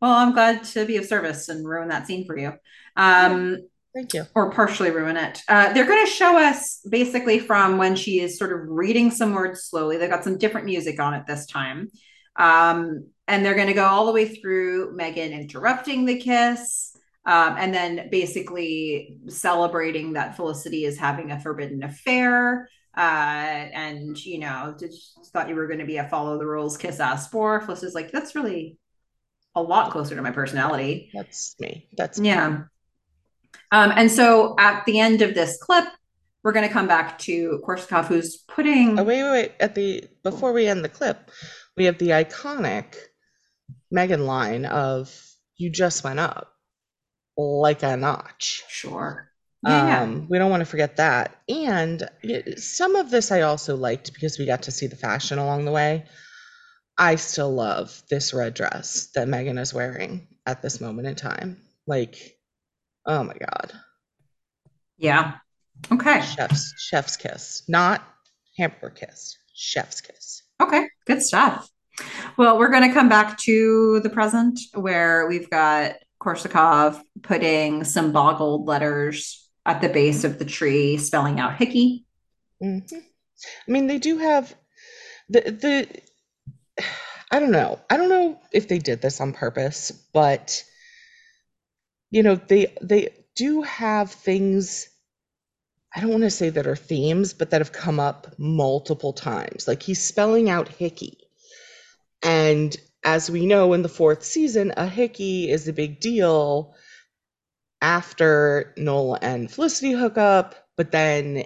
[0.00, 2.52] Well, I'm glad to be of service and ruin that scene for you.
[2.96, 4.24] Um, Thank you.
[4.34, 5.40] or partially ruin it.
[5.48, 9.32] Uh, they're going to show us basically from when she is sort of reading some
[9.34, 9.96] words slowly.
[9.96, 11.90] They've got some different music on it this time.
[12.36, 16.96] Um, and they're going to go all the way through Meghan interrupting the kiss.
[17.24, 22.68] Um, and then basically celebrating that Felicity is having a forbidden affair.
[22.96, 26.76] Uh, and, you know, just thought you were going to be a follow the rules
[26.76, 27.60] kiss ass for.
[27.60, 28.78] Felicity's like, that's really
[29.56, 31.10] a lot closer to my personality.
[31.12, 31.88] That's me.
[31.96, 32.28] That's me.
[32.28, 32.62] Yeah.
[33.72, 35.86] Um, and so at the end of this clip,
[36.42, 39.00] we're going to come back to Korsakoff, who's putting.
[39.00, 39.52] Oh, wait, wait, wait.
[39.58, 41.30] At the before we end the clip,
[41.76, 42.94] we have the iconic
[43.94, 45.14] Meghan line of
[45.56, 46.52] "You just went up
[47.36, 49.30] like a notch." Sure.
[49.62, 50.02] Yeah.
[50.02, 51.36] Um, we don't want to forget that.
[51.48, 55.38] And it- some of this I also liked because we got to see the fashion
[55.38, 56.06] along the way.
[56.98, 61.60] I still love this red dress that Meghan is wearing at this moment in time.
[61.86, 62.38] Like,
[63.06, 63.72] oh my God.
[64.98, 65.38] yeah.
[65.92, 66.22] Okay.
[66.22, 67.62] Chef's chef's kiss.
[67.68, 68.02] Not
[68.56, 69.36] hamper kiss.
[69.54, 70.42] Chef's kiss.
[70.60, 70.88] Okay.
[71.06, 71.70] Good stuff.
[72.36, 78.12] Well, we're going to come back to the present where we've got Korsakoff putting some
[78.12, 82.04] boggled letters at the base of the tree, spelling out Hickey.
[82.60, 84.54] hmm I mean, they do have
[85.28, 86.82] the the.
[87.30, 87.80] I don't know.
[87.90, 90.64] I don't know if they did this on purpose, but
[92.10, 94.88] you know, they they do have things.
[95.96, 99.66] I don't want to say that are themes, but that have come up multiple times.
[99.66, 101.16] Like he's spelling out Hickey,
[102.22, 106.74] and as we know in the fourth season, a Hickey is a big deal
[107.80, 111.44] after Noel and Felicity hook up, but then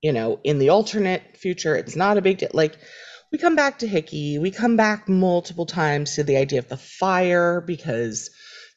[0.00, 2.50] you know, in the alternate future, it's not a big deal.
[2.52, 2.78] Like,
[3.32, 6.76] we come back to Hickey, we come back multiple times to the idea of the
[6.76, 8.30] fire because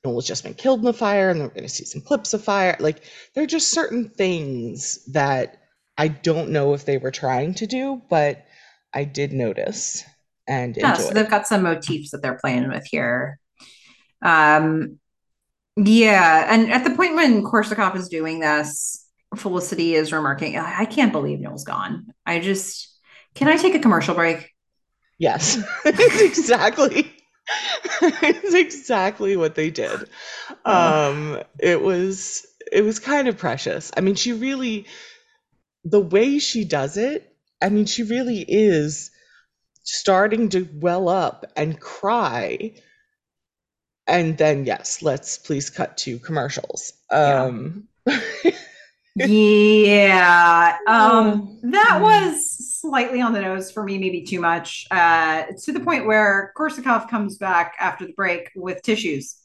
[0.03, 2.43] Noel's just been killed in the fire, and we're going to see some clips of
[2.43, 2.75] fire.
[2.79, 5.57] Like, there are just certain things that
[5.97, 8.45] I don't know if they were trying to do, but
[8.93, 10.03] I did notice
[10.47, 11.09] and Yeah, enjoy.
[11.09, 13.39] so they've got some motifs that they're playing with here.
[14.21, 14.99] Um,
[15.77, 19.05] yeah, and at the point when Korsakoff is doing this,
[19.37, 22.07] Felicity is remarking, I I can't believe Noel's gone.
[22.25, 22.89] I just,
[23.35, 24.49] can I take a commercial break?
[25.19, 27.11] Yes, exactly.
[28.01, 30.09] It's exactly what they did.
[30.65, 33.91] Um, it was it was kind of precious.
[33.95, 34.85] I mean, she really
[35.83, 39.11] the way she does it, I mean, she really is
[39.83, 42.73] starting to well up and cry.
[44.07, 46.93] And then yes, let's please cut to commercials.
[47.23, 47.43] Yeah.
[47.45, 47.87] Um
[49.15, 52.01] Yeah, um, that Mm.
[52.01, 56.53] was slightly on the nose for me, maybe too much, uh, to the point where
[56.57, 59.37] Korsakoff comes back after the break with tissues.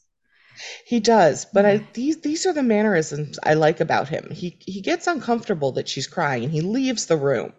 [0.85, 4.29] He does, but I these these are the mannerisms I like about him.
[4.31, 7.53] He he gets uncomfortable that she's crying and he leaves the room.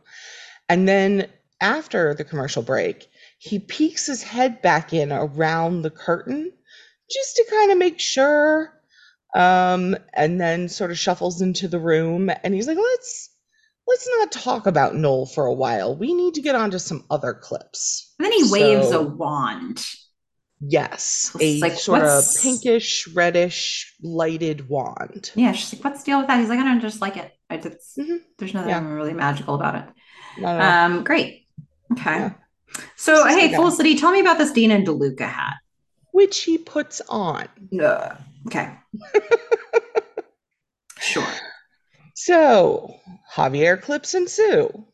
[0.68, 1.28] And then
[1.60, 6.52] after the commercial break, he peeks his head back in around the curtain
[7.10, 8.72] just to kind of make sure
[9.34, 13.30] um and then sort of shuffles into the room and he's like, "Let's
[13.88, 15.96] let's not talk about Noel for a while.
[15.96, 19.84] We need to get on to some other clips." And then he waves a wand.
[20.60, 25.30] Yes, It's a like, sort of pinkish, reddish, lighted wand.
[25.36, 27.32] Yeah, she's like, "What's the deal with that?" He's like, "I don't just like it.
[27.48, 28.22] I just, Mhm.
[28.38, 28.84] there's nothing Yeah.
[28.92, 29.84] really magical about it."
[30.38, 30.96] Not at all.
[30.96, 31.46] Um, great.
[31.92, 32.18] Okay.
[32.18, 32.32] Yeah.
[32.96, 33.54] So, This hey.
[33.54, 35.54] Felicity, tell me about this Dean and DeLuca hat.
[36.10, 37.46] which he puts on.
[37.80, 38.16] Ugh.
[38.48, 38.72] Okay.
[40.98, 41.24] sure.
[42.20, 42.96] So
[43.32, 44.84] Javier clips ensue.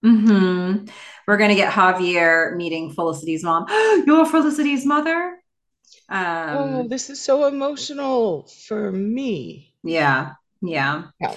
[0.00, 0.86] hmm
[1.26, 3.66] We're gonna get Javier meeting Felicity's mom.
[4.06, 5.36] You're Felicity's mother.
[6.08, 9.74] Um, oh, this is so emotional for me.
[9.82, 11.06] yeah, yeah.
[11.20, 11.34] Yeah.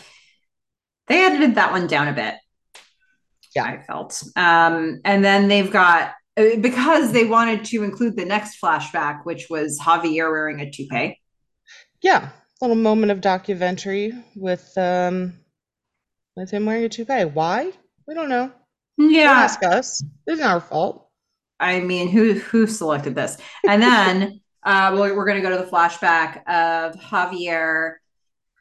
[1.08, 2.36] they edited that one down a bit.
[3.56, 3.66] Yeah.
[3.66, 4.22] I felt.
[4.36, 9.48] Um, and then they've got uh, because they wanted to include the next flashback, which
[9.50, 11.20] was Javier wearing a toupee.
[12.04, 12.30] Yeah,
[12.63, 15.34] little moment of documentary with um
[16.36, 17.26] with him wearing a toupee.
[17.26, 17.71] Why?
[18.08, 18.52] We don't know.
[19.23, 20.04] Don't Yeah, ask us.
[20.28, 21.10] It's our fault.
[21.60, 23.38] I mean, who who selected this?
[23.65, 27.95] And then uh, we're, we're going to go to the flashback of Javier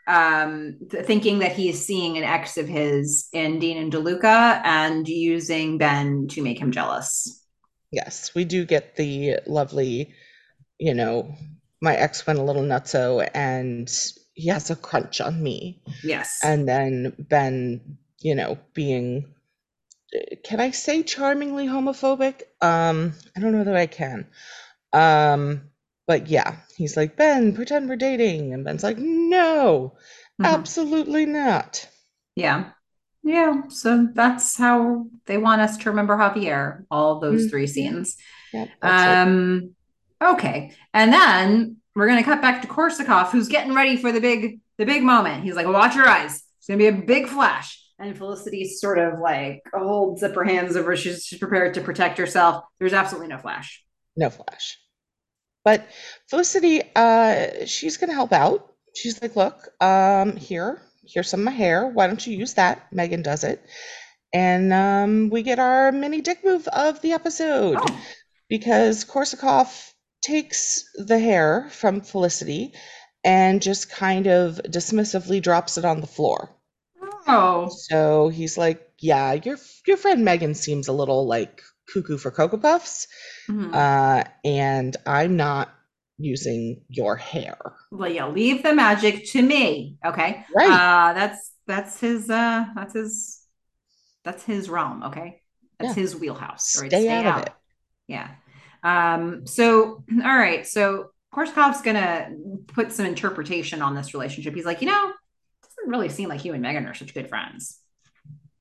[0.08, 5.08] um, th- thinking that he's seeing an ex of his in Dean and DeLuca and
[5.08, 7.44] using Ben to make him jealous.
[7.92, 10.14] Yes, we do get the lovely,
[10.78, 11.34] you know,
[11.82, 13.92] my ex went a little nutso and
[14.34, 15.82] he has a crunch on me.
[16.02, 16.38] Yes.
[16.42, 19.34] And then Ben, you know, being
[20.44, 22.42] can I say charmingly homophobic?
[22.60, 24.26] Um, I don't know that I can.
[24.92, 25.62] Um,
[26.06, 28.52] but yeah, he's like, Ben, pretend we're dating.
[28.52, 29.94] And Ben's like, no,
[30.40, 30.44] Mhm.
[30.44, 31.88] absolutely not.
[32.36, 32.70] Yeah.
[33.22, 33.62] Yeah.
[33.68, 37.68] So that's how they want us to remember Javier, all those three Mhm.
[37.68, 38.16] scenes.
[38.52, 39.72] Yep, that's it.
[40.22, 40.72] Okay.
[40.94, 44.86] And then we're gonna cut back to Korsakoff, who's getting ready for the big the
[44.86, 45.44] big moment.
[45.44, 46.42] He's like, watch your eyes.
[46.58, 47.78] It's gonna be a big flash.
[47.98, 52.18] And Felicity sort of like holds up her hands over, she's, she's prepared to protect
[52.18, 52.64] herself.
[52.80, 53.84] There's absolutely no flash.
[54.16, 54.78] No flash.
[55.64, 55.86] But
[56.28, 58.74] Felicity, uh, she's gonna help out.
[58.94, 61.86] She's like, look, um, here, here's some of my hair.
[61.86, 62.90] Why don't you use that?
[62.92, 63.64] Meghan does it.
[64.32, 68.00] And um, we get our mini dick move of the episode Oh,
[68.48, 69.91] because Korsakoff
[70.22, 72.72] takes the hair from Felicity
[73.24, 76.50] and just kind of dismissively drops it on the floor.
[77.26, 77.68] oh.
[77.88, 82.56] So he's like, yeah, your your friend Meghan seems a little like cuckoo for Cocoa
[82.58, 83.06] Puffs.
[83.48, 83.74] Mhm.
[83.74, 85.70] Uh, and I'm not
[86.18, 87.58] using your hair.
[87.90, 89.98] well, yeah, leave the magic to me.
[90.04, 90.44] Okay.
[90.54, 90.70] Right.
[90.70, 93.40] Uh that's that's his uh that's his
[94.24, 95.42] that's his realm, okay?
[95.78, 96.02] That's Yeah.
[96.02, 96.80] his wheelhouse.
[96.80, 96.90] Right?
[96.90, 97.52] Stay out of it.
[98.06, 98.28] Yeah.
[98.82, 102.30] Um, so all right, so Korsakoff's gonna
[102.68, 104.54] put some interpretation on this relationship.
[104.54, 107.28] He's like, you know, it doesn't really seem like you and Meghan are such good
[107.28, 107.78] friends.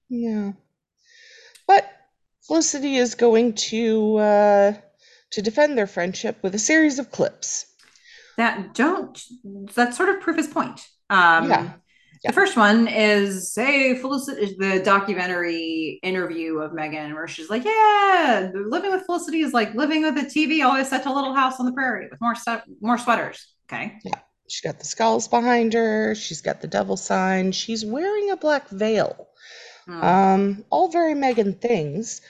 [0.10, 0.54] Yeah.
[1.68, 1.90] But
[2.48, 4.74] Felicity is going to uh,
[5.32, 7.66] to defend their friendship with a series of clips.
[8.38, 9.22] That don't
[9.76, 10.86] that sort of prove his point.
[11.10, 11.74] Um Yeah.
[12.24, 12.32] Yeah.
[12.32, 17.64] The first one is hey, Felicity is the documentary interview of Meghan where she's like,
[17.66, 21.60] Yeah, living with Felicity is like living with a TV always set a little house
[21.60, 23.48] on the prairie with more stuff more sweaters.
[23.66, 23.98] Okay.
[24.04, 24.20] Yeah.
[24.48, 26.14] She's got the skulls behind her.
[26.14, 27.54] She's got the devil sign.
[27.54, 29.30] She's wearing a black veil.
[29.86, 30.04] Hmm.
[30.04, 32.22] Um, all very Meghan things,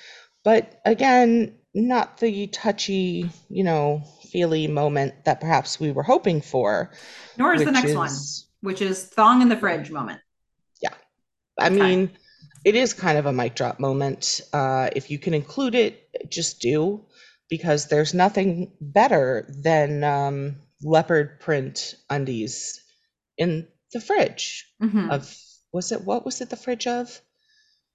[0.44, 6.92] but again, not the touchy, you know, feely moment that perhaps we were hoping for.
[7.38, 10.20] Nor is the next one, is- which is thong in the fridge moment.
[10.82, 10.94] Yeah.
[11.60, 11.76] I Okay.
[11.80, 12.12] mean,
[12.64, 14.42] it is kind of a mic drop moment.
[14.54, 17.06] Uh, if you can include it, just do,
[17.50, 22.80] because there's nothing better than um, leopard print undies
[23.38, 25.12] in the fridge Mhm.
[25.12, 25.36] of,
[25.74, 27.20] was it, what was it the fridge of?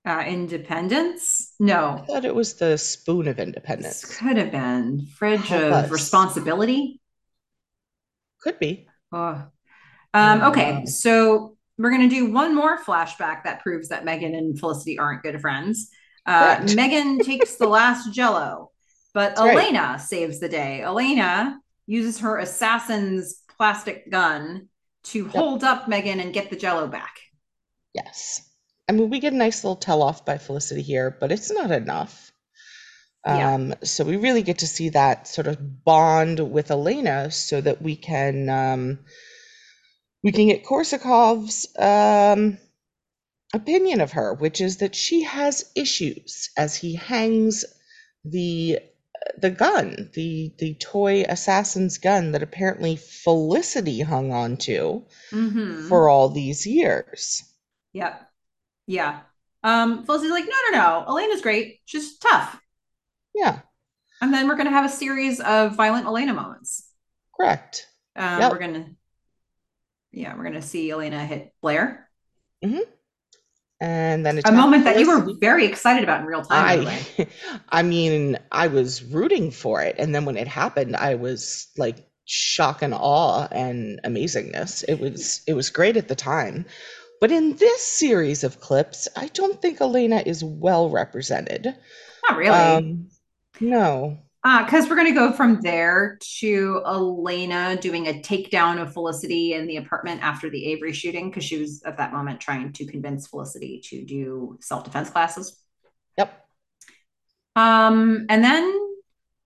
[0.07, 1.53] Uh, independence?
[1.59, 1.99] No.
[2.03, 4.05] I thought it was the spoon of This independence.
[4.19, 5.91] could have been fridge Help of us.
[5.91, 7.01] responsibility.
[8.41, 8.87] Could be.
[9.13, 9.47] Oh.
[10.15, 14.99] Um, okay, so we're gonna do one more flashback that proves that Meghan and Felicity
[14.99, 15.91] aren't good friends.
[16.25, 18.71] Uh, Meghan takes the last Jello,
[19.15, 19.57] but That's right.
[19.57, 20.83] Elena saves the day.
[20.83, 24.69] Elena uses her assassin's plastic gun
[25.05, 27.17] to hold up Meghan and get the Jello back.
[27.95, 28.43] Yes.
[28.89, 31.71] I mean, we get a nice little tell off by Felicity here, but it's not
[31.71, 32.33] enough.
[33.27, 33.55] Yeah.
[33.55, 37.83] Um, so we really get to see that sort of bond with Elena so that
[37.83, 38.99] we can um,
[40.27, 42.59] we can get Korsakoff's um,
[43.55, 47.65] opinion of her, which is that she has issues as he hangs
[48.25, 48.81] the
[49.39, 55.89] the gun, the the toy assassin's gun that apparently Felicity hung on to Mhm.
[55.89, 57.45] for all these years.
[57.93, 58.29] Yep.
[58.89, 59.21] Yeah.
[59.63, 61.05] Um, Felicity's like, no, no, no.
[61.07, 61.79] Elena's great.
[61.85, 62.61] She's tough.
[63.33, 63.61] Yeah,
[64.21, 66.89] And then we're gonna have a series of violent Elena moments.
[67.37, 67.87] correct.
[68.17, 68.53] Um, Yep.
[68.53, 68.97] we're gonna,
[70.17, 72.09] yeah, we're gonna see Elena hit Blair.
[73.79, 76.87] And then A moment that you were very excited about in real time.
[76.89, 77.27] I,
[77.69, 82.09] I mean, I was rooting for it, and then when it happened, I was like
[82.25, 84.83] shock and awe and amazingness.
[84.89, 86.65] It was it was great at the time,
[87.21, 91.77] but in this series of clips, I don't think Elena is well represented.
[92.29, 92.49] Not really.
[92.49, 93.09] Um,
[93.61, 98.93] no, Because uh, we're going to go from there to Elena doing a takedown of
[98.93, 102.73] Felicity in the apartment after the Avery shooting, because she was at that moment trying
[102.75, 105.61] to convince Felicity to do self defense classes.
[106.17, 106.47] Yep.
[107.57, 108.73] Um, and then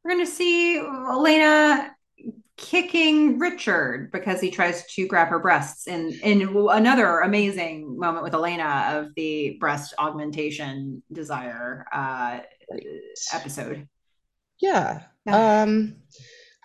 [0.05, 1.96] we're going to see Elena
[2.59, 8.34] kicking Richard because he tries to grab her breasts in in another amazing moment with
[8.34, 12.40] Elena of the breast augmentation desire uh,
[12.70, 12.86] right.
[13.32, 13.88] episode.
[14.61, 15.02] Yeah.
[15.26, 15.96] Um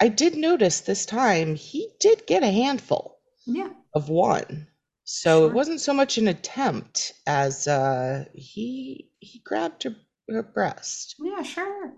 [0.02, 3.70] I did notice this time he did get a handful yeah.
[3.94, 4.68] of one.
[5.06, 5.50] So sure.
[5.50, 9.96] it wasn't so much an attempt as uh he he grabbed her,
[10.30, 11.16] her breast.
[11.20, 11.94] Yeah, sure.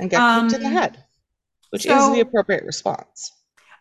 [0.00, 1.04] And got um, in the um, head,
[1.70, 3.32] which so, is the appropriate response.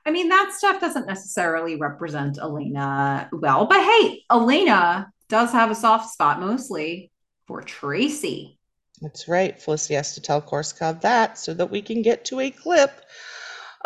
[0.05, 5.75] I mean, that stuff doesn't necessarily represent Elena well, but hey, Elena does have a
[5.75, 7.11] soft spot mostly
[7.45, 8.56] for Tracy.
[9.01, 9.59] That's right.
[9.59, 13.01] Felicity has to tell Korsakoff that so that we can get to a clip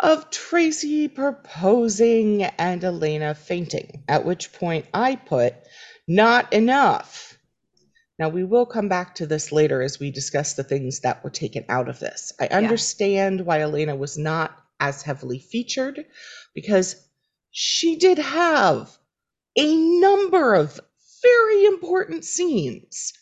[0.00, 5.54] of Tracy proposing and Elena fainting, at which point I put,
[6.08, 7.38] not enough.
[8.18, 11.30] Now, we will come back to this later as we discuss the things that were
[11.30, 12.32] taken out of this.
[12.40, 13.44] I understand yeah.
[13.44, 16.04] why Elena was not as heavily featured
[16.54, 16.96] because
[17.50, 18.96] she did have
[19.56, 20.80] a number of
[21.22, 23.12] very important scenes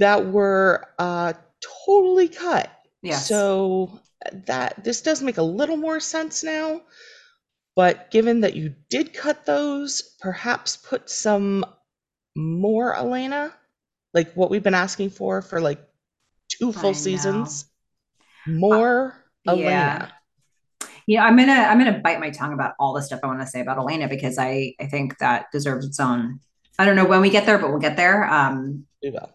[0.00, 1.34] that were uh,
[1.86, 2.70] totally cut.
[3.02, 3.28] Yes.
[3.28, 4.00] So
[4.46, 6.82] that this does make a little more sense now.
[7.76, 11.64] But given that you did cut those, perhaps put some
[12.36, 13.54] more Elena,
[14.12, 15.80] like what we've been asking for for like
[16.48, 17.66] two full seasons.
[18.46, 19.14] More
[19.46, 19.70] uh, Elena.
[19.70, 20.08] Yeah.
[21.06, 23.46] Yeah, I'm gonna I'm gonna bite my tongue about all the stuff I want to
[23.46, 26.40] say about Elena because I I think that deserves its own.
[26.78, 28.30] I don't know when we get there, but we'll get there.
[28.30, 29.30] Um, we will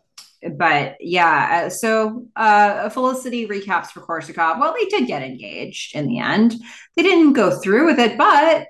[0.57, 4.59] but yeah, uh, so uh, Felicity recaps for Korsakoff.
[4.59, 6.55] Well, they did get engaged in the end.
[6.95, 8.67] They didn't go through with it, but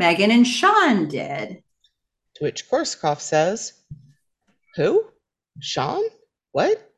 [0.00, 1.62] Meghan and Sean did.
[2.36, 3.72] To which Korsakoff says,
[4.76, 5.06] Who?
[5.60, 6.02] Sean?
[6.52, 6.92] What?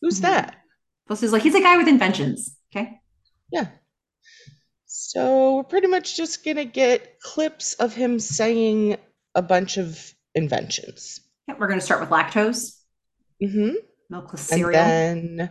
[0.00, 0.32] Who's mm-hmm.
[0.32, 0.56] that?
[1.06, 2.56] Felicity's like, He's a guy with inventions.
[2.74, 3.00] Okay.
[3.52, 3.66] Yeah.
[4.86, 8.96] So we're pretty much just going to get clips of him saying
[9.34, 11.20] a bunch of inventions.
[11.48, 12.79] Yeah, we're going to start with lactose.
[13.42, 14.14] Mm-hmm.
[14.14, 14.80] Milkless cereal.
[14.80, 15.50] And then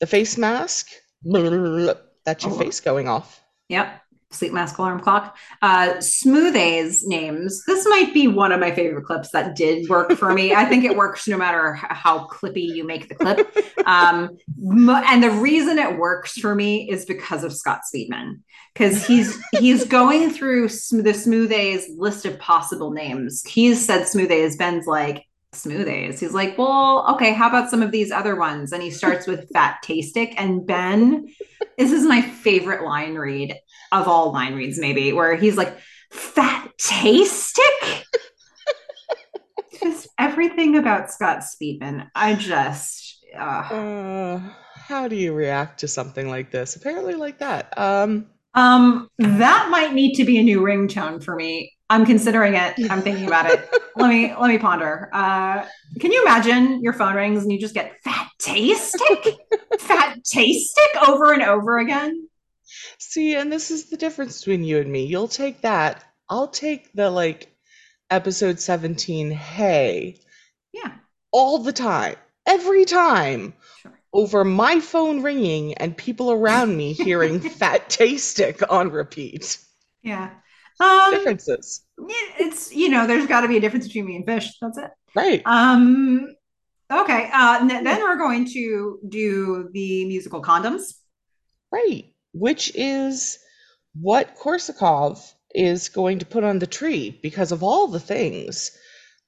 [0.00, 0.88] the face mask.
[1.24, 2.58] That's your oh.
[2.58, 3.42] face going off.
[3.68, 4.02] Yep.
[4.32, 5.36] Sleep mask alarm clock.
[5.60, 7.64] Uh, Smooth A's names.
[7.66, 10.54] This might be one of my favorite clips that did work for me.
[10.54, 13.56] I think it works no matter how clippy you make the clip.
[13.86, 18.40] Um, and the reason it works for me is because of Scott Speedman,
[18.72, 23.42] because he's he's going through the Smooth A's list of possible names.
[23.44, 24.56] He's said Smooth A's.
[24.56, 26.20] Ben's like, smoothies.
[26.20, 28.72] He's like, well, okay, how about some of these other ones?
[28.72, 30.34] And he starts with Fat Tastic.
[30.36, 31.26] And Ben,
[31.78, 33.56] this is my favorite line read
[33.92, 35.76] of all line reads, maybe, where he's like,
[36.10, 38.04] Fat Tastic?
[39.82, 42.08] just everything about Scott Speedman.
[42.14, 43.24] I just.
[43.36, 43.40] Uh...
[43.40, 44.40] Uh,
[44.74, 46.76] how do you react to something like this?
[46.76, 47.76] Apparently, like that.
[47.78, 51.72] Um, um, that might need to be a new ringtone for me.
[51.90, 52.74] I'm considering it.
[52.88, 53.68] I'm thinking about it.
[53.96, 55.10] let me let me ponder.
[55.12, 55.66] Uh,
[55.98, 59.36] can you imagine your phone rings and you just get fat tastic,
[59.80, 62.28] fat tastic over and over again?
[62.98, 65.04] See, and this is the difference between you and me.
[65.04, 66.04] You'll take that.
[66.28, 67.52] I'll take the like
[68.08, 69.32] episode 17.
[69.32, 70.20] Hey,
[70.72, 70.92] yeah,
[71.32, 72.14] all the time,
[72.46, 73.52] every time.
[73.82, 73.98] Sure.
[74.12, 79.58] Over my phone ringing and people around me hearing fat tastic on repeat.
[80.02, 80.30] Yeah.
[80.80, 81.84] Um, Differences.
[82.38, 84.50] It's you know, there's got to be a difference between me and fish.
[84.60, 84.90] That's it.
[85.14, 85.42] Right.
[85.44, 86.34] Um.
[86.90, 87.30] Okay.
[87.32, 87.66] Uh.
[87.68, 90.94] Then we're going to do the musical condoms.
[91.70, 92.12] Right.
[92.32, 93.38] Which is
[93.94, 98.70] what Korsakoff is going to put on the tree because of all the things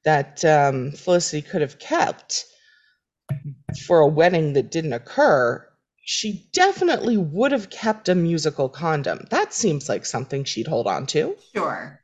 [0.04, 2.44] that um, Felicity could have kept
[3.86, 5.66] for a wedding that didn't occur
[6.04, 9.24] she definitely would have kept a musical condom.
[9.30, 11.36] That seems like something she'd hold on to.
[11.54, 12.00] Sure.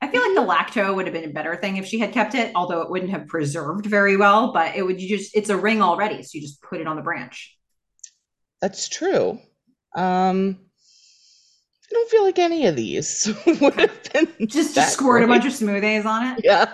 [0.00, 2.34] I feel like the lacto would have been a better thing if she had kept
[2.34, 4.52] it, although it wouldn't have preserved very well.
[4.52, 6.96] But it would you just it's a ring already, so you just put it on
[6.96, 7.58] the branch.
[8.62, 9.38] That's true.
[9.94, 10.58] Um
[11.84, 13.28] I don't feel like any of these
[13.60, 15.24] would have been just, just squirt great.
[15.24, 16.44] a bunch of smoothies on it.
[16.44, 16.72] Yeah.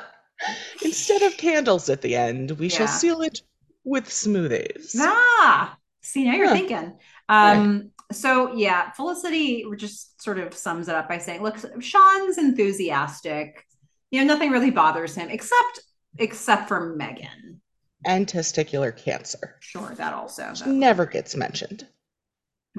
[0.84, 2.76] Instead of candles at the end, we yeah.
[2.76, 3.40] shall seal it
[3.82, 4.94] with smoothies.
[5.00, 6.96] Ah, See, now you're thinking.
[7.28, 13.66] Um, so yeah, Felicity just sort of sums it up by saying, look, Sean's enthusiastic.
[14.12, 15.80] You know, nothing really bothers him except
[16.18, 17.58] except for Meghan.
[18.04, 19.56] And testicular cancer.
[19.60, 20.52] Sure, that also.
[20.54, 21.88] That never gets mentioned.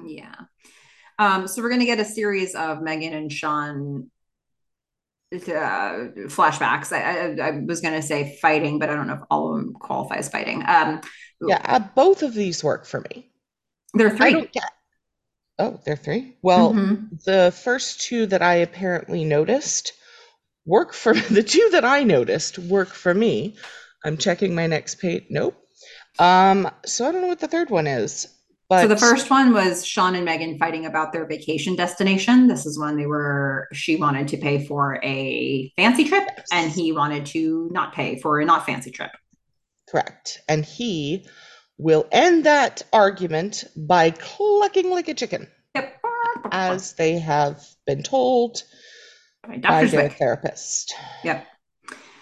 [0.05, 0.35] Yeah.
[1.19, 4.09] Um, so we're going to get a series of Meghan and Sean
[5.33, 6.93] uh, flashbacks.
[6.93, 7.01] I,
[7.41, 9.73] I, I was going to say fighting, but I don't know if all of them
[9.73, 10.63] qualify as fighting.
[10.65, 11.01] Um,
[11.41, 13.29] Yeah, uh, both of these work for me.
[13.93, 14.71] there are I 3 don't get.
[15.59, 16.37] Oh, they're three.
[16.43, 17.23] Well, Mhm.
[17.25, 19.93] the first two that I apparently noticed
[20.65, 23.55] work for the two that I noticed work for me.
[24.05, 25.23] I'm checking my next page.
[25.29, 25.55] Nope.
[26.19, 28.27] Um, so I don't know what the third one is,
[28.69, 32.47] but So the first one was Sean and Meghan fighting about their vacation destination.
[32.47, 36.91] This is when they were, she wanted to pay for a fancy trip and he
[36.91, 39.11] wanted to not pay for a not fancy trip.
[39.89, 41.27] Correct, and he
[41.77, 45.95] will end that argument by clucking like a chicken, Yep.
[46.51, 48.63] as they have been told
[49.47, 50.17] By their Zwick.
[50.17, 50.93] therapist.
[51.23, 51.45] Yep.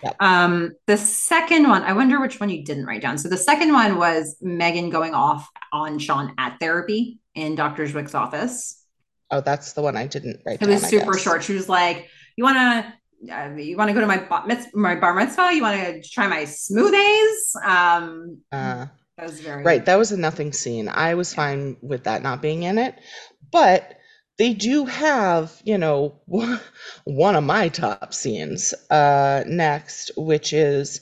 [0.04, 0.16] Yep.
[0.20, 3.18] Um, the second one, I wonder which one you didn't write down.
[3.18, 7.88] So the second one was Meghan going off on Sean at therapy in Dr.
[7.88, 8.84] Zwick's office.
[9.32, 10.70] Oh, that's the one I didn't write It down.
[10.70, 11.44] was super short.
[11.44, 12.08] She was like,
[12.38, 12.94] "You want to,
[13.32, 15.52] uh, you want to go to my bar, mitz- my bar mitzvah?
[15.54, 18.88] You want to try my smoothies?" Um, Uh,
[19.18, 20.90] that was very Right, that was a nothing scene.
[20.90, 22.96] I was fine with that not being in it,
[23.52, 23.98] but
[24.38, 26.20] they do have, you know,
[27.06, 31.02] one of my top scenes uh next, which is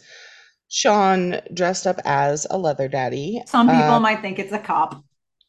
[0.69, 3.41] Sean dressed up as a leather daddy.
[3.47, 5.03] Some people Uh, might think it's a cop.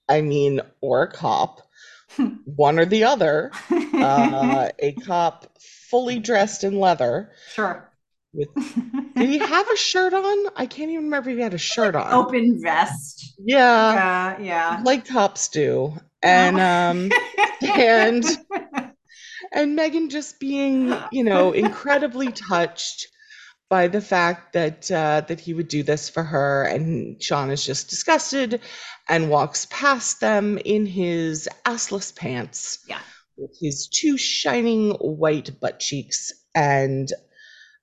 [0.09, 1.63] I mean, or a cop,
[2.45, 3.51] one or the other.
[3.95, 5.47] Uh, a cop
[5.91, 7.91] fully dressed in leather sure.
[8.33, 8.49] with
[9.17, 10.47] did he have a shirt on?
[10.57, 12.13] I can't even remember if he had a shirt on.
[12.13, 13.35] Open vest.
[13.39, 13.95] Yeah.
[13.95, 14.83] Yeah, yeah.
[14.85, 17.11] like cops do and um
[17.77, 18.25] and
[19.53, 23.09] and meghan just being you know incredibly touched
[23.69, 27.65] by the fact that uh that he would do this for her and sean is
[27.65, 28.61] just disgusted
[29.09, 33.01] and walks past them in his assless pants Yeah.
[33.37, 37.13] With his two shining white butt cheeks and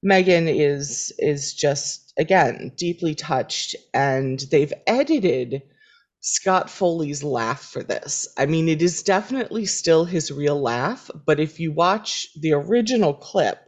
[0.03, 5.61] meghan is is just again deeply touched and they've edited
[6.21, 8.27] Scott Foley's laugh for this.
[8.37, 13.13] I mean, it is definitely still his real laugh, but if you watch the original
[13.13, 13.59] clip,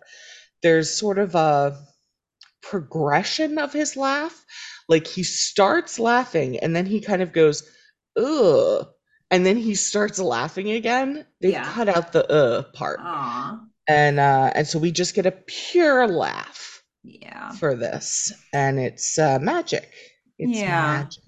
[0.61, 1.77] there's sort of a
[2.61, 4.45] progression of his laugh.
[4.87, 7.63] Like he starts laughing and then he kind of goes,
[8.17, 8.87] ugh.
[9.33, 11.25] And then he starts laughing again.
[11.41, 11.63] They've Yeah.
[11.73, 12.99] cut out the uh part.
[13.01, 13.59] Aw.
[13.87, 17.51] And uh and so we just get a pure laugh Yeah.
[17.53, 18.31] for this.
[18.53, 19.91] And it's uh magic.
[20.37, 21.03] It's Yeah.
[21.03, 21.23] magic.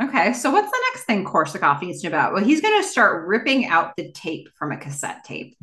[0.00, 2.32] Okay, so what's the next thing Korsakoff needs to know about?
[2.32, 5.56] Well, he's going to start ripping out the tape from a cassette tape.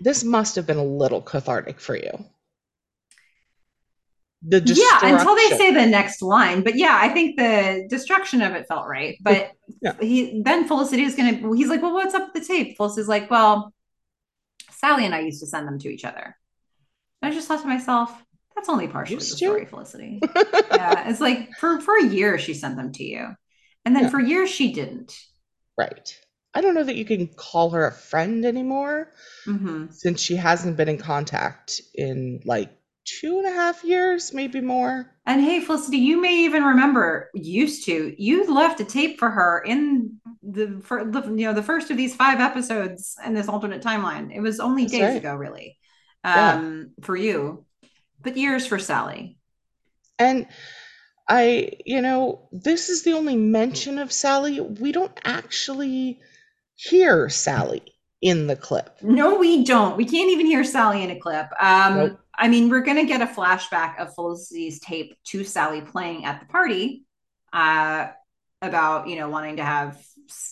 [0.00, 2.24] this must have been a little cathartic for you.
[4.46, 6.62] The Yeah, until they say the next line.
[6.62, 9.16] But yeah, I think the destruction of it felt right.
[9.22, 9.94] But Yeah.
[10.00, 12.76] he then Felicity is going to, he's like, well, what's up with the tape?
[12.76, 13.72] Felicity's like, well,
[14.70, 16.36] Sally and I used to send them to each other.
[17.22, 18.12] And I just thought to myself,
[18.54, 20.20] that's only partially the story, Felicity.
[20.70, 23.34] yeah, it's like for for a year she sent them to you,
[23.84, 24.10] and then Yeah.
[24.10, 25.16] for years she didn't.
[25.76, 26.16] right.
[26.54, 29.10] I don't know that you can call her a friend anymore
[29.46, 32.70] hmm since she hasn't been in contact in like
[33.04, 35.10] two and a half years, maybe more.
[35.26, 39.62] And hey, Felicity, you may even remember used to you left a tape for her
[39.64, 43.82] in the for the you know the first of these five episodes in this alternate
[43.82, 44.34] timeline.
[44.34, 45.16] It was only That's days right.
[45.16, 45.78] ago, really,
[46.34, 46.54] Yeah.
[46.54, 47.64] um, for you,
[48.20, 49.38] but years for Sally.
[50.18, 50.46] And
[51.28, 54.60] I, you know, this is the only mention of Sally.
[54.60, 56.20] We don't actually
[56.76, 57.93] hear Sally
[58.24, 58.96] in the clip.
[59.02, 59.98] No, we don't.
[59.98, 61.46] We can't even hear Sally in a clip.
[61.60, 62.20] Um, Nope.
[62.34, 66.46] I mean, we're gonna get a flashback of Felicity's tape to Sally playing at the
[66.46, 67.04] party,
[67.52, 68.08] uh,
[68.62, 70.02] about you know wanting to have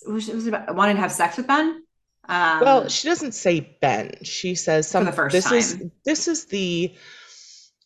[0.06, 1.82] was, it was about wanting to have sex with Ben.
[2.28, 4.12] Um, Well, she doesn't say Ben.
[4.22, 5.06] She says some.
[5.06, 6.94] the first this is this is the,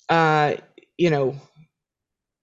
[0.09, 0.55] uh,
[0.99, 1.37] you know,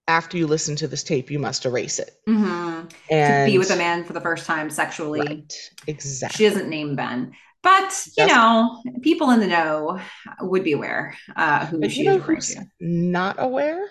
[0.08, 2.18] after you listen to this tape, you must erase it.
[2.28, 2.88] Mm-hmm.
[3.10, 5.20] And to be with a man for the first time sexually.
[5.20, 5.70] Right.
[5.86, 6.36] Exactly.
[6.36, 7.32] She doesn't name Ben,
[7.62, 10.00] but you know, people in the know
[10.40, 12.66] would be aware uh, who But she is referring to.
[12.80, 13.86] not aware?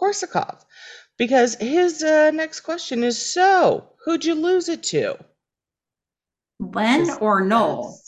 [0.00, 0.62] Korsakoff.
[1.18, 5.16] Because his uh, next question is so, who'd you lose it to?
[6.58, 7.98] Len Just- or Noel?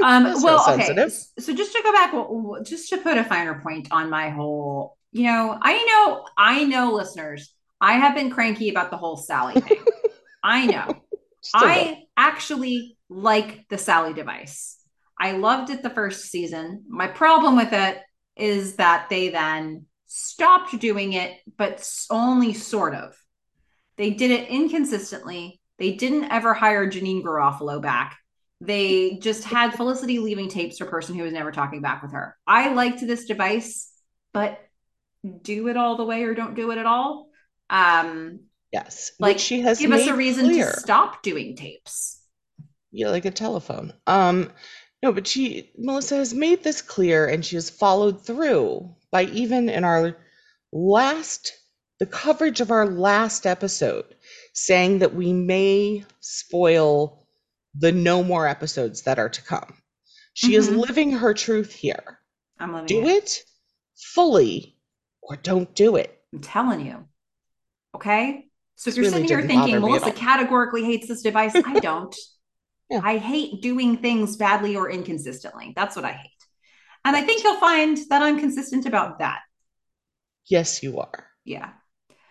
[0.00, 0.84] Um, well, okay.
[0.84, 1.12] sensitive.
[1.40, 5.24] So just to go back, just to put a finer point on my whole, you
[5.24, 9.84] know, I know, I know, listeners, I have been cranky about the whole Sally thing.
[10.42, 11.02] I know.
[11.42, 11.72] Just a little.
[11.72, 14.78] I actually like the Sally device.
[15.18, 16.84] I loved it the first season.
[16.88, 18.00] My problem with it
[18.36, 23.14] is that they then stopped doing it, but only sort of.
[23.96, 25.60] They did it inconsistently.
[25.78, 28.18] They didn't ever hire Janeane Garofalo back.
[28.60, 32.12] They just had Felicity leaving tapes for a person who was never talking back with
[32.12, 32.36] her.
[32.46, 33.92] I liked this device,
[34.32, 34.58] but
[35.42, 37.28] do it all the way or don't do it at all.
[37.70, 38.40] Um,
[38.72, 39.12] Yes.
[39.20, 40.70] like Which she has give us a reason clear.
[40.70, 42.20] to stop doing tapes.
[42.90, 43.92] Yeah, like a telephone.
[44.06, 44.50] Um,
[45.02, 49.68] no, but she, Melissa has made this clear and she has followed through by even
[49.68, 50.16] in our
[50.72, 51.52] last,
[51.98, 54.14] the coverage of our last episode,
[54.54, 57.26] saying that we may spoil
[57.74, 59.74] the no more episodes that are to come.
[60.34, 60.78] She is Mhm.
[60.78, 62.20] living her truth here.
[62.58, 63.24] I'm loving Do it.
[63.24, 63.44] it
[63.96, 64.76] fully
[65.22, 66.18] or don't do it.
[66.32, 67.06] I'm telling you.
[67.94, 68.46] Okay.
[68.76, 71.22] So if This you're really sitting here thinking bother me at Melissa categorically hates this
[71.22, 72.14] device, I don't.
[72.90, 73.00] Yeah.
[73.02, 75.72] I hate doing things badly or inconsistently.
[75.76, 76.30] That's what I hate.
[77.04, 79.40] And I think you'll find that I'm consistent about that.
[80.46, 81.26] Yes, you are.
[81.44, 81.70] Yeah.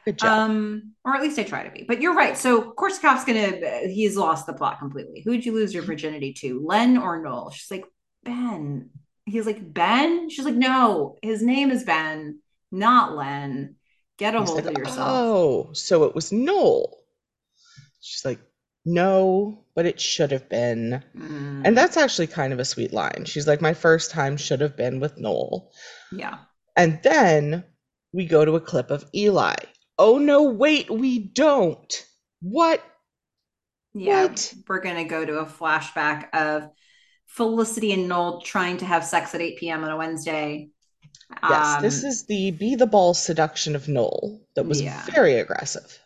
[0.05, 0.49] Good job.
[0.49, 1.83] Um, or at least I try to be.
[1.83, 2.37] But you're right.
[2.37, 5.21] So Korsakoff's gonna he's lost the plot completely.
[5.23, 6.65] Who'd you lose your virginity to?
[6.65, 7.51] Len or Noel?
[7.51, 7.85] She's like,
[8.23, 8.89] Ben.
[9.25, 10.29] He's like, Ben?
[10.29, 12.39] She's like, no, his name is Ben,
[12.71, 13.75] not Len.
[14.17, 14.97] Get a He's hold like, of yourself.
[14.97, 16.97] Oh, so it was Noel.
[17.99, 18.39] She's like,
[18.85, 21.03] no, but it should have been.
[21.15, 23.25] Mm, And that's actually kind of a sweet line.
[23.25, 25.71] She's like, my first time should have been with Noel.
[26.11, 26.39] yeah.
[26.75, 27.63] And then
[28.13, 29.55] we go to a clip of Eli.
[29.97, 32.05] Oh, no, wait, we don't.
[32.41, 32.83] What?
[33.93, 34.23] Yeah.
[34.23, 34.53] What?
[34.67, 36.69] We're gonna go to a flashback of
[37.27, 39.83] Felicity and Noel trying to have sex at 8 p.m.
[39.83, 40.69] on a Wednesday.
[41.49, 45.03] Yes, this Um, is the be the ball seduction of Noel that was Yeah.
[45.13, 45.99] very aggressive.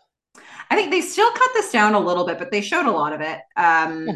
[0.70, 3.14] I think they still cut this down a little bit, but they showed a lot
[3.14, 3.40] of it.
[3.58, 4.16] Um, Yeah.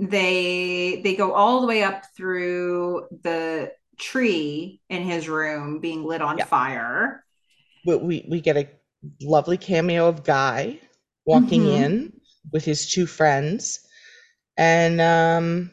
[0.00, 6.22] They they go all the way up through the tree in his room being lit
[6.22, 6.44] on Yeah.
[6.44, 7.24] fire.
[7.84, 8.68] But we, we get a
[9.22, 10.78] lovely cameo of Guy
[11.26, 11.84] walking Mhm.
[11.84, 12.20] in
[12.52, 13.80] with his two friends
[14.56, 15.70] and um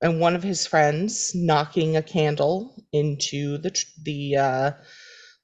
[0.00, 4.72] and one of his friends knocking a candle into the the uh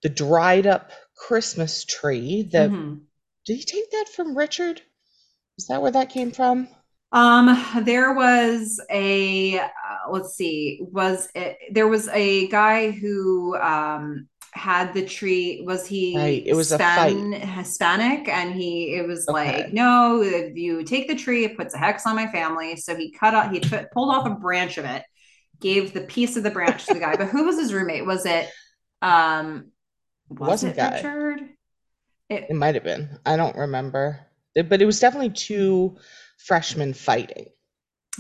[0.02, 3.00] the dried up Christmas tree that Mhm.
[3.46, 4.82] did he take that from Richard?
[5.59, 6.68] Is that where that came from?
[7.12, 9.68] Um, there was a uh,
[10.11, 16.16] let's see, was it there was a guy who um had the tree was he
[16.16, 19.62] Right, it was a Span- Hispanic and he it was Okay.
[19.64, 22.94] like no if you take the tree it puts a hex on my family so
[22.94, 25.02] he cut out he put, pulled off a branch of it
[25.61, 28.24] gave the piece of the branch to the guy but who was his roommate was
[28.26, 28.48] it
[29.02, 29.72] um
[30.28, 30.94] was Wasn't it Guy.
[30.96, 31.40] Richard
[32.30, 33.18] it, It might have been.
[33.26, 34.20] I don't remember.
[34.55, 35.98] But it was definitely two
[36.38, 37.46] freshmen fighting.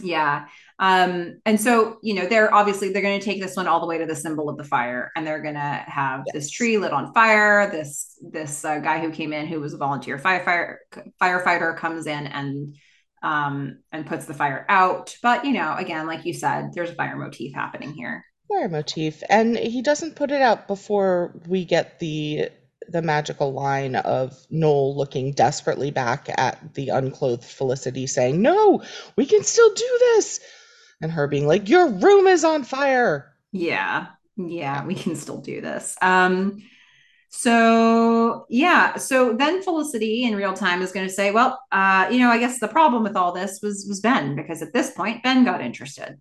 [0.02, 0.46] Yeah.
[0.78, 3.86] Um, and so, you know, they're obviously they're going to take this one all the
[3.86, 6.92] way to the symbol of the fire, and they're going to have this tree lit
[6.92, 7.70] on fire.
[7.70, 10.76] This this uh, guy who came in, who was a volunteer firefighter,
[11.22, 12.76] firefighter, comes in and
[13.22, 15.16] um and puts the fire out.
[15.22, 18.24] But you know, again, like you said, there's a fire motif happening here.
[18.48, 19.22] Fire motif.
[19.30, 22.48] And he doesn't put it out before we get the
[22.88, 28.82] the magical line of Noel looking desperately back at the unclothed Felicity saying, No,
[29.16, 30.40] we can still do this.
[31.02, 33.34] And her being like, Your room is on fire.
[33.52, 35.96] Yeah, yeah, we can still do this.
[36.02, 36.62] Um,
[37.36, 42.20] so yeah, so then Felicity in real time is going to say, well, uh, you
[42.20, 45.24] know, I guess the problem with all this was was Ben because at this point
[45.24, 46.20] Ben got interested.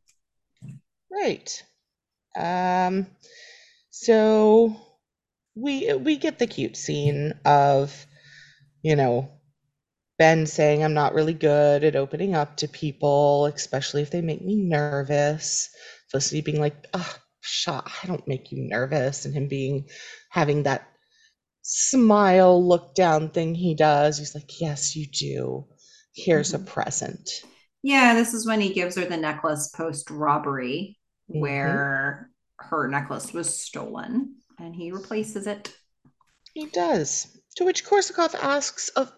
[1.11, 1.63] Right.
[2.35, 3.05] Um
[3.91, 4.75] so
[5.53, 8.07] we we get the cute scene of,
[8.81, 9.29] you know,
[10.23, 14.41] Ben saying I'm not really good at opening up to people, especially if they make
[14.41, 15.69] me nervous.
[16.09, 19.89] Felicity being like, "Ah, shut, I don't make you nervous," and him being
[20.29, 20.87] having that
[21.61, 24.17] smile, look down thing he does.
[24.17, 25.67] He's like, "Yes, you do.
[26.13, 26.67] Here's a Mhm.
[26.67, 27.29] present."
[27.81, 30.97] Yeah, this is when he gives her the necklace post robbery,
[31.29, 31.41] Mhm.
[31.41, 35.75] where her necklace was stolen, and he replaces it.
[36.53, 37.27] He does.
[37.57, 39.09] To which Korsakoff asks a,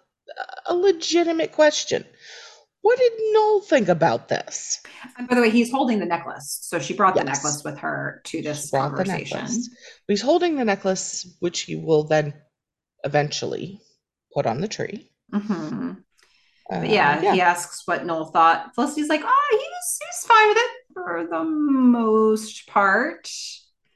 [0.67, 2.05] a legitimate question.
[2.81, 4.79] What did Noel think about this?
[5.17, 8.21] And by the way, he's holding the necklace, so she brought the necklace with her
[8.25, 9.47] to this conversation.
[10.07, 12.33] He's holding the necklace, which he will then
[13.03, 13.81] eventually
[14.35, 15.11] put on the tree.
[15.33, 15.97] Mhm.
[16.71, 18.73] Uh, But yeah, he asks what Noel thought.
[18.75, 23.29] Felicity's like, oh, he was, he was fine with it for the most part.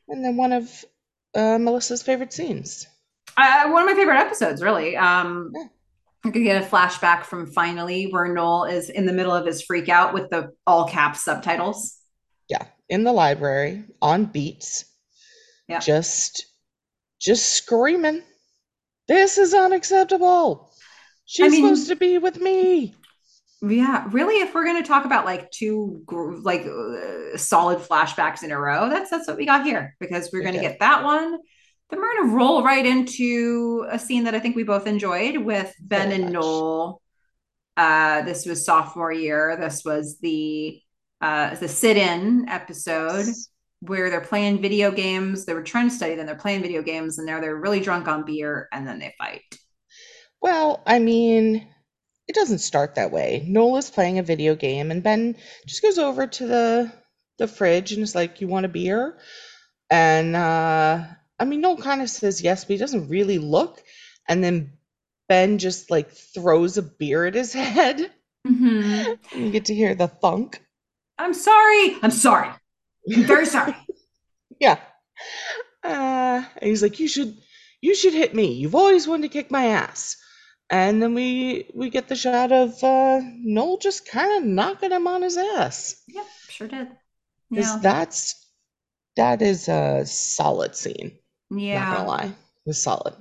[0.08, 0.86] And then one of
[1.36, 2.88] uh, Melissa's favorite scenes.
[3.38, 4.98] Uh, one of my favorite episodes, really.
[4.98, 5.64] Um, Yeah.
[6.26, 9.62] I could get a flashback from finally where Noel is in the middle of his
[9.62, 11.96] freak out with the all caps subtitles.
[12.50, 14.86] Yeah, in the library on beats,
[15.68, 15.80] Yeah.
[15.80, 16.46] just
[17.22, 18.24] just screaming,
[19.08, 20.72] "This is unacceptable!
[21.26, 22.96] She's mean- supposed to be with me."
[23.62, 26.04] Yeah, really, if we're going to talk about like two
[26.44, 30.44] like uh, solid flashbacks in a row, that's that's what we got here because we're
[30.44, 31.40] going to get that one.
[31.90, 35.38] Then we're going to roll right into a scene that I think we both enjoyed
[35.38, 36.34] with Ben and much.
[36.34, 37.02] Noel.
[37.78, 39.58] Uh, this was sophomore year.
[39.60, 40.82] This was the
[41.22, 43.26] uh, the sit-in episode
[43.82, 45.46] where they're playing video games.
[45.46, 48.08] They were trying to study, then they're playing video games, and now they're really drunk
[48.08, 49.42] on beer, and then they fight.
[50.42, 51.68] Well, I mean,
[52.28, 53.46] it doesn't start that way.
[53.48, 55.36] Noel is playing a video game, and Ben
[55.66, 56.92] just goes over to the
[57.38, 59.18] the fridge and is like, "You want a beer?"
[59.90, 61.06] And uh,
[61.40, 63.82] I mean, Noel kind of says yes, but he doesn't really look.
[64.28, 64.74] And then
[65.28, 68.12] Ben just like throws a beer at his head.
[68.48, 69.38] Mm-hmm.
[69.40, 70.64] you get to hear the thunk.
[71.18, 71.98] I'm sorry.
[72.02, 72.50] I'm sorry.
[73.14, 73.76] I'm very sorry.
[74.60, 74.80] yeah.
[75.84, 77.38] Uh, and he's like, "You should,
[77.82, 78.54] you should hit me.
[78.54, 80.16] You've always wanted to kick my ass."
[80.70, 85.08] and then we we get the shot of uh, Noel just kind of knocking him
[85.08, 86.02] on his ass.
[86.08, 86.88] Yep, sure did.
[87.50, 88.46] Yeah, that's
[89.16, 91.18] that is a solid scene.
[91.52, 92.34] Yeah, not gonna lie, it
[92.66, 93.16] was solid.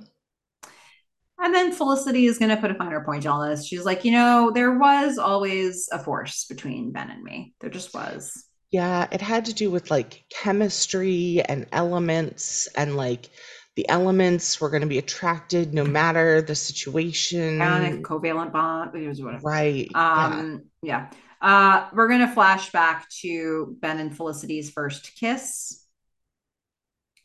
[1.41, 3.65] And then Felicity is going to put a finer point on this.
[3.65, 7.53] She's like, you know, there was always a force between Ben and me.
[7.61, 8.45] There just was.
[8.71, 13.29] Yeah, it had to do with like chemistry and elements and like
[13.75, 17.61] the elements were going to be attracted no matter the situation.
[17.61, 19.39] And covalent bond, whatever.
[19.41, 19.89] Right.
[19.95, 21.07] Um, yeah.
[21.07, 21.17] yeah.
[21.41, 25.85] Uh, we're going to flash back to Ben and Felicity's first kiss.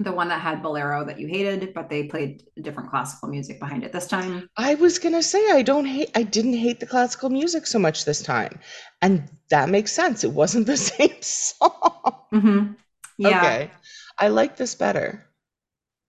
[0.01, 3.85] The one that had Bolero that you hated, but they played different classical music behind
[3.85, 4.49] it this time.
[4.57, 8.05] I was gonna say I don't hate I didn't hate the classical music so much
[8.05, 8.59] this time.
[9.03, 10.25] And that makes sense.
[10.25, 12.17] It wasn't the same song.
[12.33, 12.73] Mm-hmm.
[13.19, 13.39] Yeah.
[13.39, 13.71] Okay.
[14.19, 15.25] I like this better.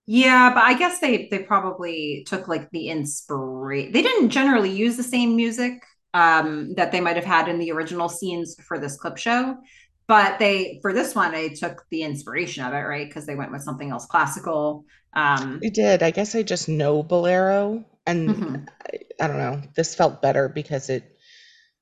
[0.06, 3.92] Yeah, but I guess they they probably took like the inspiration.
[3.92, 5.82] They didn't generally use the same music
[6.14, 9.56] um, that they might have had in the original scenes for this clip show,
[10.08, 13.08] but they for this one they took the inspiration of it, right?
[13.08, 14.84] Because they went with something else classical.
[15.14, 16.02] Um, they did.
[16.02, 18.56] I guess I just know Bolero, and mm-hmm.
[18.86, 19.62] I, I don't know.
[19.74, 21.18] This felt better because it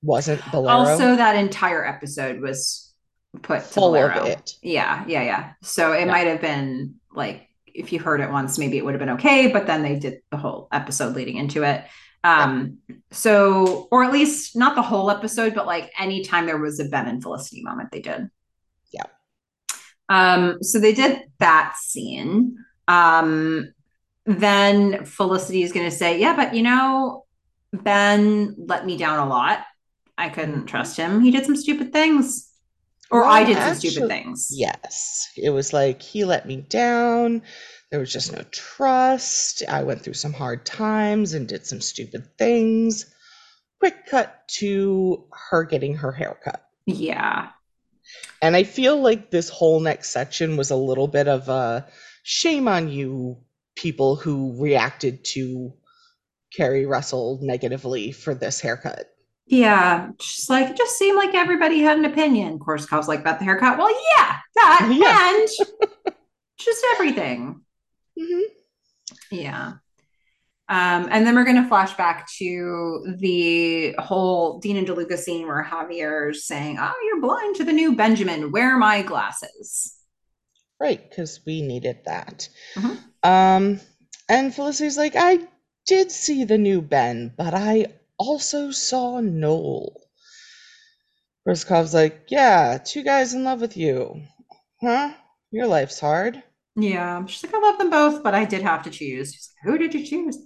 [0.03, 0.77] wasn't Bolero.
[0.77, 2.95] Also, that entire episode was
[3.43, 4.21] put full Bolero.
[4.21, 4.55] of it.
[4.63, 5.53] Yeah, yeah, yeah.
[5.63, 6.13] So it yeah.
[6.13, 9.49] might have been like if you heard it once, maybe it would have been okay.
[9.49, 11.85] But then they did the whole episode leading into it.
[12.25, 12.79] Um,
[13.11, 17.07] so, or at least not the whole episode, but like anytime there was a Ben
[17.07, 18.31] and Felicity moment, they did.
[18.93, 19.05] Yeah.
[20.09, 22.57] Um, so they did that scene.
[22.89, 23.73] Um,
[24.25, 27.27] then Felicity is going to say, Yeah, but you know,
[27.73, 29.61] Ben let me down a lot.
[30.17, 30.67] I couldn't mm-hmm.
[30.67, 31.21] trust him.
[31.21, 32.51] He did some stupid things.
[33.11, 34.49] Or well, I did some stupid things.
[34.51, 35.29] Yes.
[35.37, 37.43] It was like he let me down.
[37.95, 39.63] There was just no trust.
[39.69, 43.07] I went through some hard times and did some stupid things.
[43.79, 46.67] Quick cut to her getting her haircut.
[46.87, 47.51] Yeah.
[48.43, 51.87] And I feel like this whole next section was a little bit of a
[52.25, 53.37] shame on you
[53.77, 55.73] people who reacted to
[56.53, 59.07] Keri Russell negatively for this haircut.
[59.47, 62.59] Yeah, just like it just seemed like everybody had an opinion.
[62.59, 63.79] Korsakoff's like about the haircut.
[63.79, 65.69] Well, yeah, that yeah.
[65.69, 66.17] and
[66.59, 67.61] just everything.
[68.19, 68.43] Mm-hmm.
[69.31, 69.73] Yeah.
[70.69, 75.47] Um, and then we're going to flash back to the whole Dean and DeLuca scene
[75.47, 78.51] where Javier's saying, "Oh, you're blind to the new Benjamin.
[78.51, 79.95] Wear my glasses."
[80.81, 82.49] Right, because we needed that.
[82.77, 83.31] Mm-hmm.
[83.31, 83.81] Um,
[84.29, 85.47] and Felicity's like, "I
[85.87, 87.87] did see the new Ben, but I
[88.19, 90.01] also saw Noel.
[91.47, 94.23] Korsakoff like, Yeah, two guys in love with you.
[94.81, 95.13] Huh?
[95.51, 96.43] Your life's hard.
[96.77, 97.25] Yeah.
[97.27, 99.33] She's like, I love them both, but I did have to choose.
[99.33, 100.39] She's like, Who did you choose?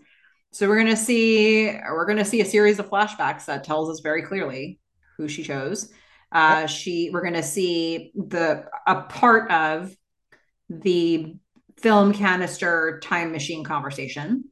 [0.50, 4.22] So we're gonna see we're gonna see a series of flashbacks that tells us very
[4.22, 4.80] clearly
[5.16, 5.92] who she chose.
[6.32, 6.68] Uh yep.
[6.68, 9.94] she we're gonna see the a part of
[10.70, 11.36] the
[11.76, 14.44] film canister time machine conversation.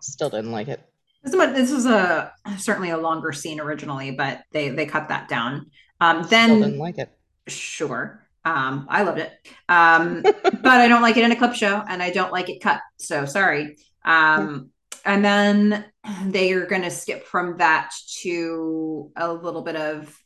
[0.00, 0.80] Still didn't like it.
[1.22, 5.70] This was a certainly a longer scene originally, but they they cut that down.
[6.00, 7.10] Um, then Still didn't like it.
[7.48, 8.25] Sure.
[8.46, 9.32] Um, I loved it.
[9.68, 12.60] Um, but I don't like it in a clip show and I don't like it
[12.60, 12.80] cut.
[12.96, 13.76] So sorry.
[14.04, 14.70] Um,
[15.04, 15.84] and then
[16.26, 17.90] they are going to skip from that
[18.22, 20.16] to a little bit of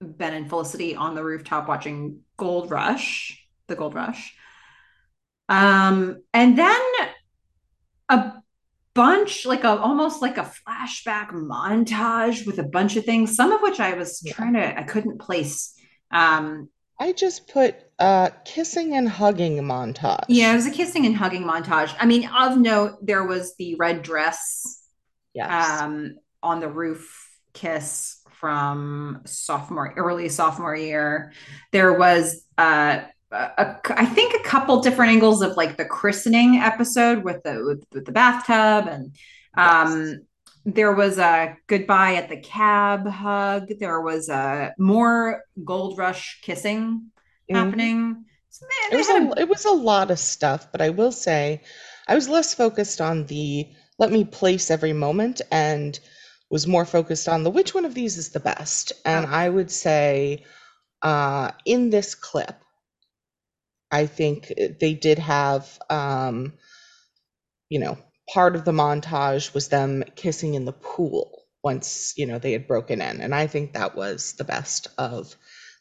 [0.00, 4.34] Ben and Felicity on the rooftop watching Gold Rush, the Gold Rush.
[5.48, 6.80] Um, and then
[8.08, 8.32] a
[8.94, 13.62] bunch like a almost like a flashback montage with a bunch of things some of
[13.62, 14.32] which i was yeah.
[14.32, 15.74] trying to i couldn't place
[16.10, 16.68] um
[17.00, 21.42] i just put uh kissing and hugging montage yeah it was a kissing and hugging
[21.42, 24.84] montage i mean of note there was the red dress
[25.34, 25.80] yes.
[25.80, 31.32] um on the roof kiss from sophomore, early sophomore year.
[31.72, 37.22] There was uh, a, I think a couple different angles of like the christening episode
[37.22, 39.14] with the with, with the bathtub and
[39.56, 40.16] um yes.
[40.64, 47.10] There was a goodbye at the cab hug there was a more gold rush kissing
[47.50, 47.54] mm-hmm.
[47.54, 51.12] happening so it, was a, a, it was a lot of stuff but i will
[51.12, 51.62] say
[52.08, 53.66] i was less focused on the
[53.98, 56.00] let me place every moment and
[56.50, 59.30] was more focused on the which one of these is the best and oh.
[59.30, 60.44] i would say
[61.02, 62.60] uh in this clip
[63.90, 66.54] I think they did have, um,
[67.68, 67.98] you know,
[68.32, 72.66] part of the montage was them kissing in the pool once, you know, they had
[72.66, 73.20] broken in.
[73.20, 75.34] And I think that was the best of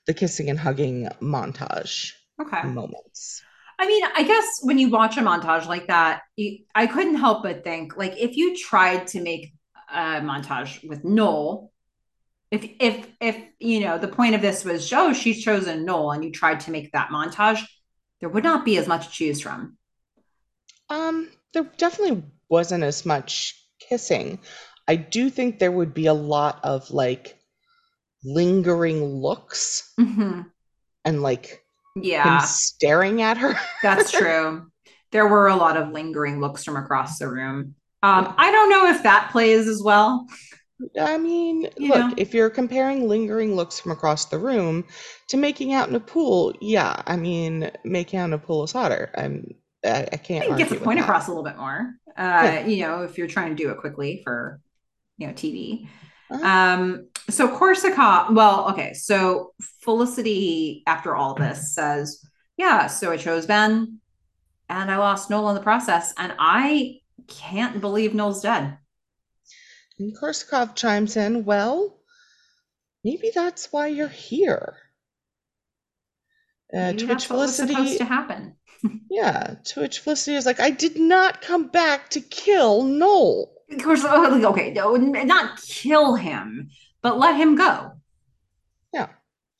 [0.08, 2.64] the kissing and hugging montage okay.
[2.64, 3.42] moments.
[3.78, 7.44] I mean, I guess when you watch a montage like that, you, I couldn't help
[7.44, 9.54] but think like if you tried to make
[9.90, 11.72] a montage with Noel,
[12.52, 16.26] if if if you know the point of this was oh she's chosen Noel and
[16.26, 17.62] you tried to make that montage,
[18.20, 19.78] there would not be as much to choose from.
[20.90, 24.40] Um, there definitely wasn't as much kissing.
[24.88, 27.38] I do think there would be a lot of like
[28.24, 30.42] lingering looks mm-hmm.
[31.06, 31.64] and like
[31.96, 33.56] yeah staring at her.
[33.84, 34.68] That's true.
[35.12, 37.76] There were a lot of lingering looks from across the room.
[38.02, 40.28] Um, I don't know if that plays as well.
[41.00, 42.14] I mean, you look, know.
[42.18, 44.86] if you're comparing lingering looks from across the room
[45.28, 48.72] to making out in a pool, yeah, I mean, making out in a pool is
[48.72, 49.12] hotter.
[49.18, 49.56] I'm,
[49.86, 50.52] I, I can't.
[50.52, 51.06] I get the point that.
[51.06, 51.94] across a little bit more.
[52.18, 52.64] Uh.
[52.66, 54.60] You know, if you're trying to do it quickly for,
[55.18, 55.88] you know, TV.
[56.32, 56.46] Uh-huh.
[56.46, 62.24] Um, so Korsakoff, well, okay, so Felicity, after all this, says,
[62.58, 64.00] Yeah, so I chose Ben
[64.68, 66.14] and I lost Noel in the process.
[66.18, 68.78] And I can't believe Noel's dead.
[69.98, 72.00] And Korsakoff chimes in, Well,
[73.04, 74.78] maybe that's why you're here.
[76.72, 78.56] Uh, to which Felicity supposed to happen.
[79.10, 83.52] Yeah, to which Felicity is like, I did not come back to kill Noel.
[83.72, 86.70] Of course, oh, okay, no, not kill him,
[87.02, 87.92] but let him go.
[88.94, 89.08] Yeah.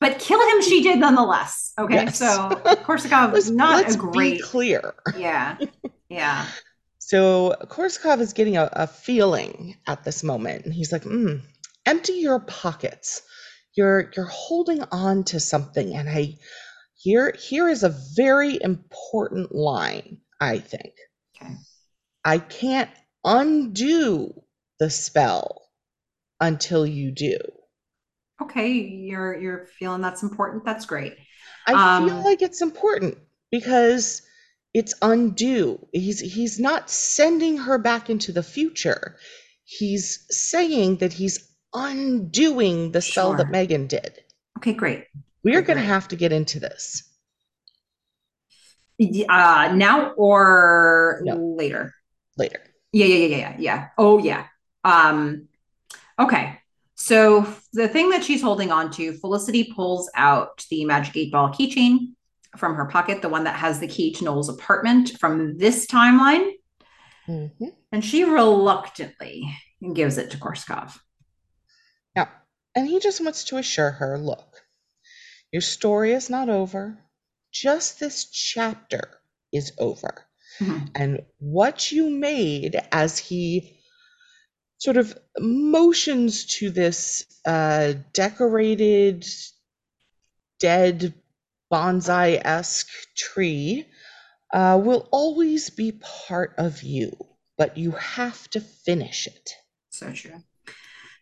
[0.00, 1.72] But kill him she did nonetheless.
[1.78, 1.94] Okay.
[1.94, 2.18] Yes.
[2.18, 2.26] So
[2.84, 4.94] Korsakoff is not let's a great be clear.
[5.16, 5.58] Yeah.
[6.08, 6.46] Yeah.
[6.98, 11.40] So Korsakoff is getting a, a feeling at this moment, and he's like, mm,
[11.86, 13.22] "Empty your pockets.
[13.74, 16.36] You're you're holding on to something." And I
[17.00, 20.18] here here is a very important line.
[20.40, 20.94] I think.
[21.36, 21.54] Okay.
[22.24, 22.90] I can't
[23.24, 24.34] undo
[24.78, 25.62] the spell
[26.40, 27.38] until you do.
[28.42, 30.64] Okay, you're you're feeling that's important.
[30.64, 31.16] That's great.
[31.66, 33.16] I um, feel like it's important
[33.50, 34.22] because
[34.74, 35.86] it's undue.
[35.92, 39.16] He's he's not sending her back into the future.
[39.64, 43.38] He's saying that he's undoing the spell sure.
[43.38, 44.22] that Meghan did.
[44.58, 45.04] Okay, great.
[45.42, 47.04] We are going to have to get into this.
[49.28, 51.36] Uh, now or no.
[51.36, 51.94] later?
[52.36, 52.60] Later.
[52.92, 53.88] Yeah, yeah, yeah, yeah, yeah.
[53.96, 54.46] Oh, yeah.
[54.84, 55.48] Um,
[56.18, 56.58] okay.
[56.96, 61.48] So the thing that she's holding on to, Felicity pulls out the Magic Eight Ball
[61.48, 62.14] keychain
[62.58, 66.50] from her pocket, the one that has the key to Noel's apartment from this timeline.
[67.26, 67.68] Mm-hmm.
[67.92, 69.50] And she reluctantly
[69.94, 70.98] gives it to Korsakoff.
[72.14, 72.28] Yeah.
[72.74, 74.59] And he just wants to assure her look,
[75.52, 76.98] your story is not over.
[77.52, 79.20] Just this chapter
[79.52, 80.26] is over.
[80.60, 80.84] Mm-hmm.
[80.94, 83.80] And what you made as he
[84.78, 89.26] sort of motions to this uh, decorated
[90.58, 91.14] dead
[91.72, 93.86] bonsai esque tree
[94.52, 97.16] uh, will always be part of you,
[97.56, 99.50] but you have to finish it.
[99.90, 100.42] So true.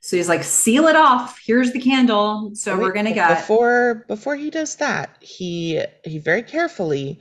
[0.00, 1.38] So he's like, seal it off.
[1.44, 2.52] Here's the candle.
[2.54, 7.20] So Wait, we're gonna get before before he does that, he he very carefully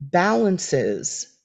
[0.00, 1.36] balances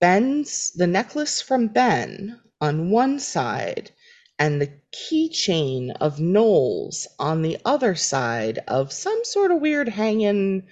[0.00, 3.92] Ben's the necklace from Ben on one side
[4.36, 10.66] and the keychain of Noel's on the other side of some sort of weird hanging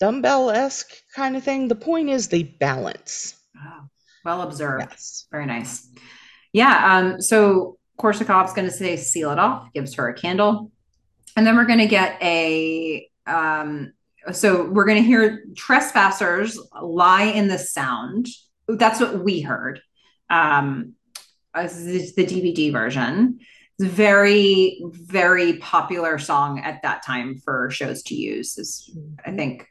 [0.00, 1.68] dumbbell esque kind of thing.
[1.68, 3.34] The point is they balance.
[3.56, 3.88] Oh,
[4.22, 4.88] well observed.
[4.90, 5.26] Yes.
[5.32, 5.88] Very nice.
[6.52, 6.98] Yeah.
[6.98, 10.70] Um, so Korsakoff's going to say seal it off, gives her a candle.
[11.36, 13.92] And then we're going to get a, um,
[14.32, 18.28] so we're going to hear trespassers lie in the sound.
[18.68, 19.80] That's what we heard.
[20.30, 20.94] Um,
[21.54, 23.38] the DVD version.
[23.78, 28.56] It's a very, very popular song at that time for shows to use.
[28.56, 29.66] Is I think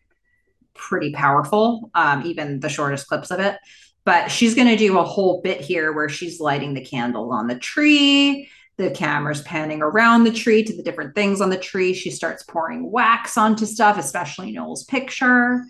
[0.74, 1.90] pretty powerful.
[1.94, 3.58] Um, even the shortest clips of it.
[4.06, 7.48] But she's going to do a whole bit here where she's lighting the candle on
[7.48, 8.50] the tree.
[8.78, 11.94] The camera's panning around the tree to the different things on the tree.
[11.94, 15.64] She starts pouring wax onto stuff, especially Noel's picture.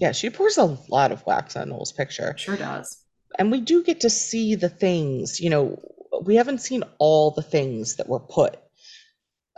[0.00, 2.34] Yeah, she pours a lot of wax on Noel's picture.
[2.38, 3.02] Sure does.
[3.38, 5.78] And we do get to see the things, you know,
[6.22, 8.56] we haven't seen all the things that were put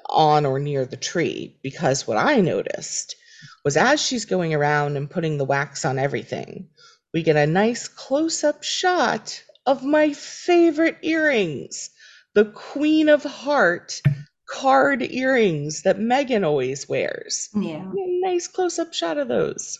[0.09, 3.17] on or near the tree because what I noticed
[3.65, 6.69] was as she's going around and putting the wax on everything,
[7.15, 11.91] we get a nice close up shot of my favorite earrings,
[12.35, 14.01] the Queen of Heart
[14.49, 17.49] card earrings that Meghan always wears.
[17.55, 17.85] Yeah.
[17.95, 19.79] Nice close up shot of those.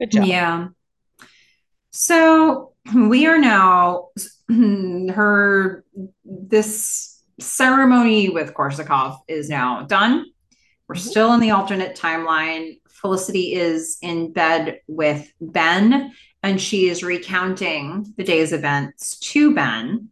[0.00, 0.24] Good job.
[0.26, 0.68] Yeah.
[1.90, 4.08] So we are now
[4.48, 5.84] her
[6.24, 10.26] this ceremony with Korsakoff is now done.
[10.88, 11.08] We're Mhm.
[11.10, 12.80] still in the alternate timeline.
[12.88, 16.12] Felicity is in bed with Ben
[16.44, 20.10] and she is recounting the day's events to Ben.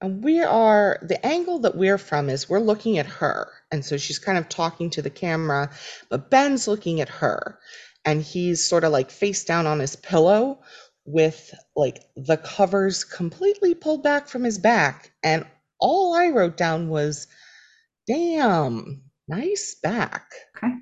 [0.00, 3.48] And we are, the angle that we're from is we're looking at her.
[3.72, 5.70] And so she's kind of talking to the camera,
[6.08, 7.58] but Ben's looking at her.
[8.04, 10.60] And he's sort of like face down on his pillow
[11.04, 15.10] with like the covers completely pulled back from his back.
[15.24, 15.44] And
[15.80, 17.26] all I wrote down was,
[18.06, 20.30] damn, nice back.
[20.56, 20.74] Okay.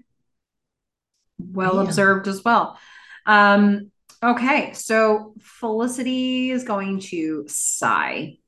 [1.39, 1.85] Well Yeah.
[1.85, 2.79] observed as well.
[3.25, 3.91] Um,
[4.25, 8.39] okay, so Felicity is going to sigh.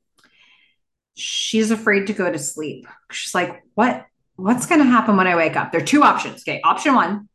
[1.15, 2.87] She's afraid to go to sleep.
[3.11, 4.05] She's like, what
[4.35, 5.71] what's gonna happen when I wake up?
[5.71, 6.43] There are two options.
[6.43, 7.29] Okay, option one,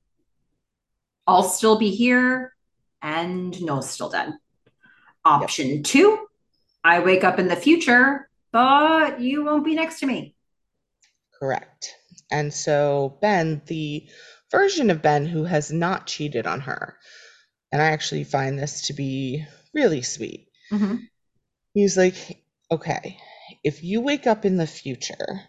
[1.26, 2.54] I'll still be here
[3.00, 4.32] and Noel's still dead.
[5.24, 6.26] Option two,
[6.84, 10.34] I wake up in the future, but you won't be next to me.
[11.38, 11.94] Correct.
[12.30, 14.08] And so Ben, the
[14.50, 16.96] version of Ben who has not cheated on her,
[17.72, 19.44] and I actually find this to be
[19.74, 20.48] really sweet.
[20.70, 21.08] Mhm.
[21.74, 23.18] He's like, okay,
[23.64, 25.40] if you wake up in the future,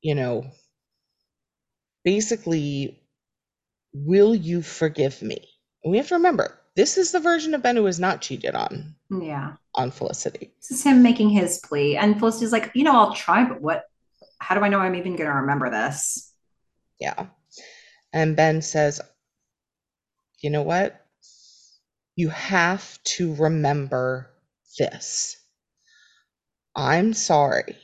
[0.00, 0.50] you know,
[2.04, 3.02] basically,
[3.92, 5.48] will you forgive me?
[5.84, 8.54] And we have to remember, this is the version of Ben who has not cheated
[8.54, 9.56] on Yeah.
[9.74, 10.54] on Felicity.
[10.60, 11.96] This is him making his plea.
[11.96, 13.84] And Felicity's like, you know, I'll try, but what
[14.38, 16.32] how do I know I'm even gonna remember this?
[16.98, 17.26] Yeah.
[18.12, 19.00] And Ben says,
[20.40, 21.01] you know what?
[22.16, 24.30] You have to remember
[24.78, 25.36] this.
[26.74, 27.76] I'm sorry.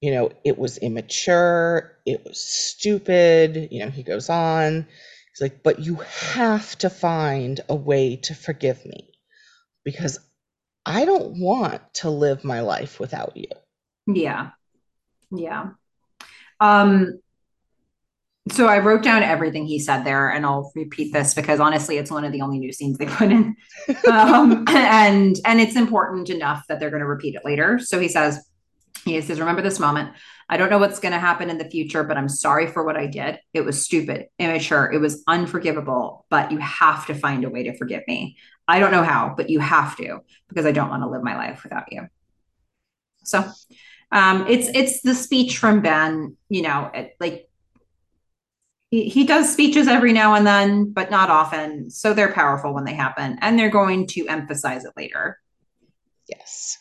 [0.00, 3.68] You know, it was immature, it was stupid.
[3.70, 4.86] You know, he goes on.
[5.32, 9.12] He's like, but you have to find a way to forgive me
[9.84, 10.20] because
[10.86, 13.48] I don't want to live my life without you.
[14.06, 14.50] Yeah.
[15.30, 15.70] Yeah.
[16.60, 17.20] Um,
[18.50, 22.10] so I wrote down everything he said there, and I'll repeat this because honestly, it's
[22.10, 23.56] one of the only new scenes they put in.
[24.10, 27.78] Um, and and it's important enough that they're going to repeat it later.
[27.78, 28.46] So he says,
[29.04, 30.10] he says, remember this moment.
[30.48, 32.96] I don't know what's going to happen in the future, but I'm sorry for what
[32.96, 33.38] I did.
[33.52, 37.76] It was stupid, immature, it was unforgivable, but you have to find a way to
[37.76, 38.36] forgive me.
[38.66, 41.36] I don't know how, but you have to because I don't want to live my
[41.36, 42.08] life without you.
[43.24, 43.44] So
[44.10, 47.47] um it's it's the speech from Ben, you know, it, like
[48.90, 51.90] he, he does speeches every now and then, but not often.
[51.90, 55.38] So they're powerful when they happen, and they're going to emphasize it later.
[56.28, 56.76] Yes.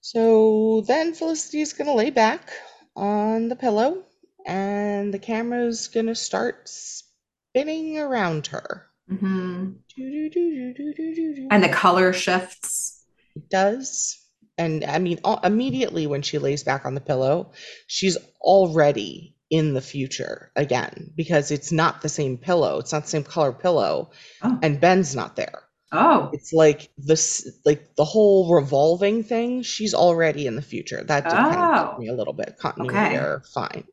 [0.00, 2.50] So then Felicity's going to lay back
[2.94, 4.04] on the pillow
[4.46, 8.86] and the camera's going to start spinning around her.
[9.10, 9.76] Mhm.
[9.96, 11.48] Doo-doo-doo-doo-doo-doo-doo.
[11.50, 13.04] And the color shifts.
[13.34, 14.18] It does.
[14.56, 17.52] And I mean, immediately when she lays back on the pillow,
[17.86, 22.78] she's already in the future again because it's not the same pillow.
[22.78, 24.10] It's not the same color pillow,
[24.42, 25.62] Oh, and Ben's not there.
[25.92, 29.62] oh, It's like this, like the whole revolving thing.
[29.62, 31.04] She's already in the future.
[31.04, 31.98] That did kind of Oh.
[31.98, 32.56] me a little bit.
[32.58, 33.14] Continuity Okay.
[33.16, 33.84] error, fine.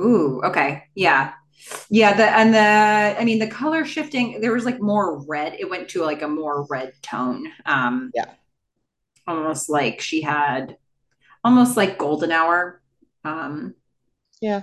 [0.00, 1.32] ooh, okay, yeah,
[1.90, 2.14] yeah.
[2.16, 4.40] The and the I mean the color shifting.
[4.40, 5.54] There was like more red.
[5.58, 7.46] It went to like a more red tone.
[7.66, 8.26] Um, Yeah.
[9.26, 10.76] almost like she had,
[11.44, 12.80] almost like golden hour.
[13.24, 13.74] Um,
[14.40, 14.62] Yeah.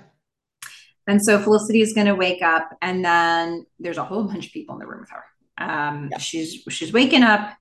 [1.07, 4.51] And so Felicity is going to wake up, and then there's a whole bunch of
[4.53, 5.23] people in the room with her.
[5.57, 6.17] Um, Yeah.
[6.17, 7.55] She's she's waking up.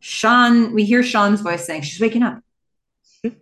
[0.00, 2.40] Sean, we hear Sean's voice saying she's waking up.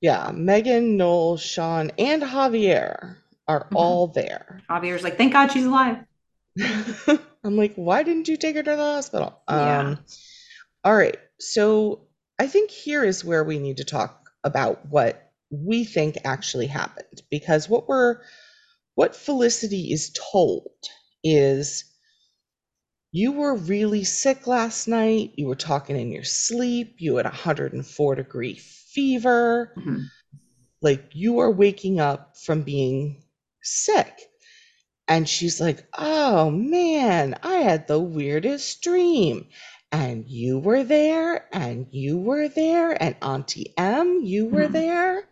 [0.00, 0.30] Yeah.
[0.30, 3.16] Meghan, Noel, Sean, and Javier
[3.48, 3.74] are Mhm.
[3.76, 4.60] all there.
[4.68, 5.98] Javier's like, thank God she's alive.
[7.44, 9.40] I'm like, why didn't you take her to the hospital?
[9.48, 9.80] Yeah.
[9.80, 9.98] Um,
[10.84, 11.16] all right.
[11.38, 12.02] So
[12.38, 17.22] I think here is where we need to talk about what we think actually happened
[17.30, 18.20] because what we're
[18.94, 20.70] what Felicity is told
[21.24, 21.84] is
[23.10, 25.32] You were really sick last night.
[25.36, 26.96] You were talking in your sleep.
[26.98, 29.72] You had 104 degree fever.
[29.76, 30.04] Mhm.
[30.82, 33.24] Like you are waking up from being
[33.62, 34.12] sick.
[35.08, 39.48] And she's like, Oh man, I had the weirdest dream.
[39.96, 44.72] And you were there, and you were there, and Auntie Em, you were Mhm.
[44.72, 45.24] there.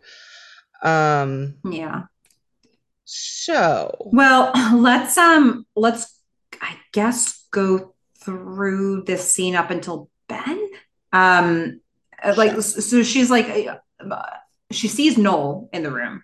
[0.81, 2.05] Um, Yeah.
[3.03, 6.19] so Well, let's um let's
[6.61, 10.67] I guess go through this scene up until Ben.
[11.13, 11.81] Um
[12.23, 12.61] uh, like Sure.
[12.63, 13.69] so she's like
[14.01, 14.21] uh,
[14.71, 16.23] she sees Noel in the room.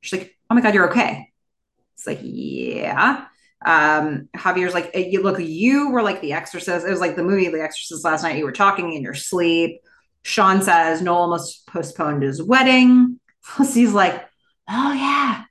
[0.00, 1.32] She's like, "Oh my God, you're okay."
[1.96, 3.26] It's like, "Yeah."
[3.64, 6.86] Um Javier's like, "You look, you were like the exorcist.
[6.86, 8.36] It was like the movie The Exorcist last night.
[8.36, 9.80] You were talking in your sleep."
[10.22, 13.20] Sean says Noel almost postponed his wedding.
[13.42, 14.24] Felicity's like,
[14.68, 15.44] "Oh yeah,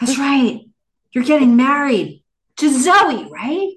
[0.00, 0.60] that's right.
[1.12, 2.22] You're getting married
[2.56, 3.72] to Zoe, right?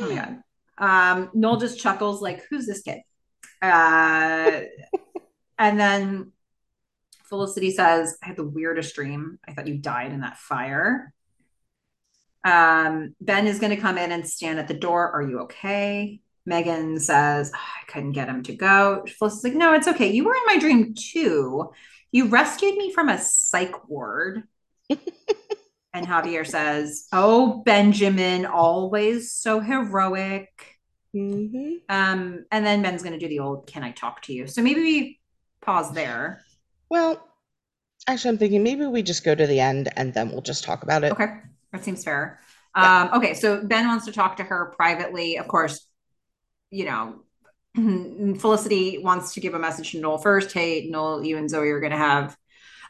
[0.00, 0.40] Oh my god.
[0.76, 3.00] Um, Noel just chuckles like, "Who's this kid?"
[3.62, 4.62] Uh,
[5.58, 6.32] and then
[7.24, 9.38] Felicity says, "I had the weirdest dream.
[9.46, 11.13] I thought you died in that fire."
[12.44, 15.10] Um, Ben is going to come in and stand at the door.
[15.10, 16.20] Are you okay?
[16.48, 19.04] Meghan says, "Oh, I couldn't get him to go.
[19.18, 20.12] Felicity's like, no, it's okay.
[20.12, 21.70] You were in my dream too.
[22.12, 24.42] You rescued me from a psych ward.
[24.90, 30.50] and Javier says, Oh, Benjamin, always so heroic.
[31.14, 31.76] Mhm.
[31.88, 34.46] Um, and then Ben's going to do the old, Can I talk to you?
[34.46, 35.20] So maybe we
[35.62, 36.42] pause there.
[36.90, 37.26] Well,
[38.06, 40.82] actually, I'm thinking maybe we just go to the end and then we'll just talk
[40.82, 41.12] about it.
[41.12, 41.32] Okay,
[41.74, 42.40] that seems fair.
[42.76, 43.02] Yeah.
[43.02, 45.38] Um, okay, so Ben wants to talk to her privately.
[45.38, 45.86] Of course,
[46.70, 47.20] you know,
[48.38, 50.52] Felicity wants to give a message to Noel first.
[50.52, 52.36] Hey, Noel, you and Zoe are going to have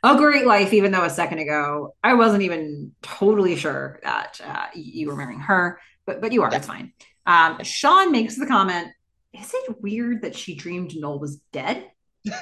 [0.03, 4.67] a great life, even though a second ago I wasn't even totally sure that uh,
[4.75, 6.51] you were marrying her, but but you are.
[6.51, 6.59] Yeah.
[6.59, 6.93] It's fine.
[7.27, 8.89] Um, Sean makes the comment:
[9.33, 11.91] Is it weird that she dreamed Noel was dead?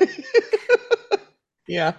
[1.67, 1.95] Yeah.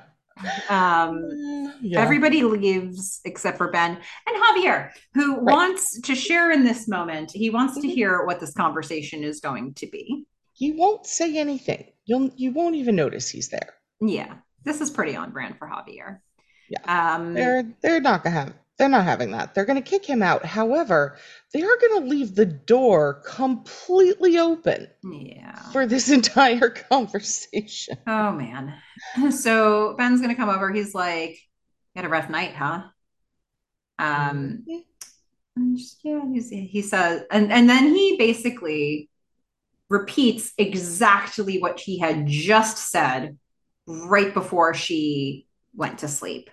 [0.69, 2.01] Um, Yeah.
[2.01, 5.53] Everybody leaves except for Ben and Javier, who Right.
[5.53, 7.31] wants to share in this moment.
[7.31, 7.93] He wants to Mhm.
[7.93, 10.25] hear what this conversation is going to be.
[10.53, 11.91] He won't say anything.
[12.05, 13.73] You'll you won't even notice he's there.
[14.01, 16.19] Yeah, this is pretty on brand for Javier.
[16.69, 17.15] Yeah.
[17.15, 19.53] Um, They're they're not gonna have they're not having that.
[19.53, 20.45] They're gonna kick him out.
[20.45, 21.17] However,
[21.53, 25.55] they are gonna leave the door completely open yeah.
[25.71, 27.97] for this entire conversation.
[28.07, 28.73] Oh man.
[29.31, 30.71] So Ben's gonna come over.
[30.71, 32.83] He's like, "You had a rough night, huh?"
[33.99, 35.75] Um, Mhm.
[35.77, 36.21] just- yeah.
[36.51, 39.09] He says, and and then he basically
[39.89, 43.37] repeats exactly what he had just said
[43.85, 45.45] right before she
[45.75, 46.49] went to sleep,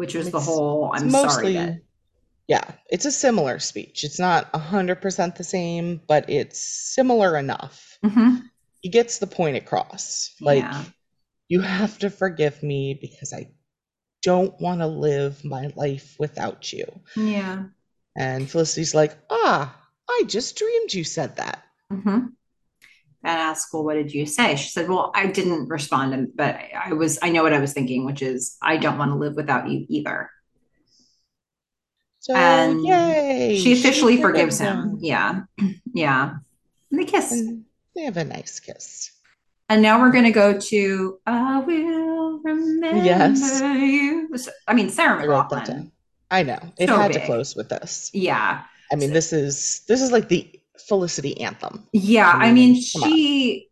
[0.00, 1.82] which was the whole "I'm sorry." That,
[2.48, 4.02] yeah, it's a similar speech.
[4.02, 7.98] It's not hundred percent the same, but it's similar enough.
[8.02, 8.42] Mhm.
[8.80, 10.34] He gets the point across.
[10.40, 10.84] Like Yeah.
[11.48, 13.52] you have to forgive me because I
[14.22, 16.86] don't want to live my life without you.
[17.14, 17.64] Yeah.
[18.16, 19.76] And Felicity's like, ah,
[20.08, 21.62] I just dreamed you said that.
[21.92, 22.26] Mm-hmm.
[23.22, 26.92] Ben asked, "Well, what did you say?" She said, "Well, I didn't respond, but I
[26.94, 27.18] was.
[27.22, 29.84] I know what I was thinking, which is, I don't want to live without you
[29.88, 30.30] either."
[32.20, 33.58] So And yay.
[33.58, 34.98] She officially forgives forgives him.
[35.00, 35.40] Yeah,
[35.94, 36.34] yeah.
[36.90, 39.10] And they kiss, And they have a nice kiss.
[39.68, 43.60] and now we're gonna go to "I Will Remember Yes.
[43.60, 44.28] You."
[44.68, 45.66] I mean, Sarah I McLachlan.
[45.66, 45.92] down.
[46.30, 46.58] I know.
[46.78, 48.10] It So had to close with this.
[48.14, 48.62] Yeah,
[48.92, 51.86] I mean, So- this is this is like the Felicity anthem.
[51.92, 52.28] yeah.
[52.30, 53.10] I I mean, mean, come on.
[53.10, 53.68] she.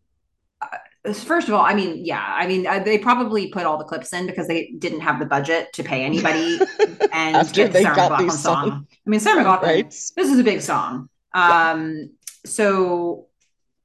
[0.63, 0.67] uh,
[1.15, 4.13] First of all, I mean, yeah, I mean, uh, they probably put all the clips
[4.13, 6.59] in because they didn't have the budget to pay anybody
[7.13, 8.87] and After get the Sarah McLachlan these song.
[9.07, 9.91] I mean, Sarah McLachlan, Right?
[9.91, 11.09] this is a big song.
[11.33, 12.11] Um,
[12.45, 13.27] so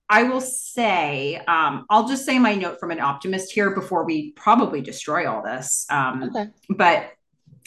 [0.09, 4.31] I will say, um, I'll just say my note from an optimist here before we
[4.31, 5.85] probably destroy all this.
[5.89, 6.49] Um, Okay.
[6.69, 7.11] but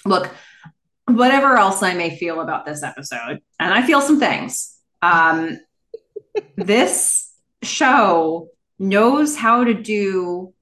[0.04, 0.28] look,
[1.06, 4.75] whatever else I may feel about this episode, and I feel some things,
[5.06, 5.60] um,
[6.56, 10.52] this show knows how to do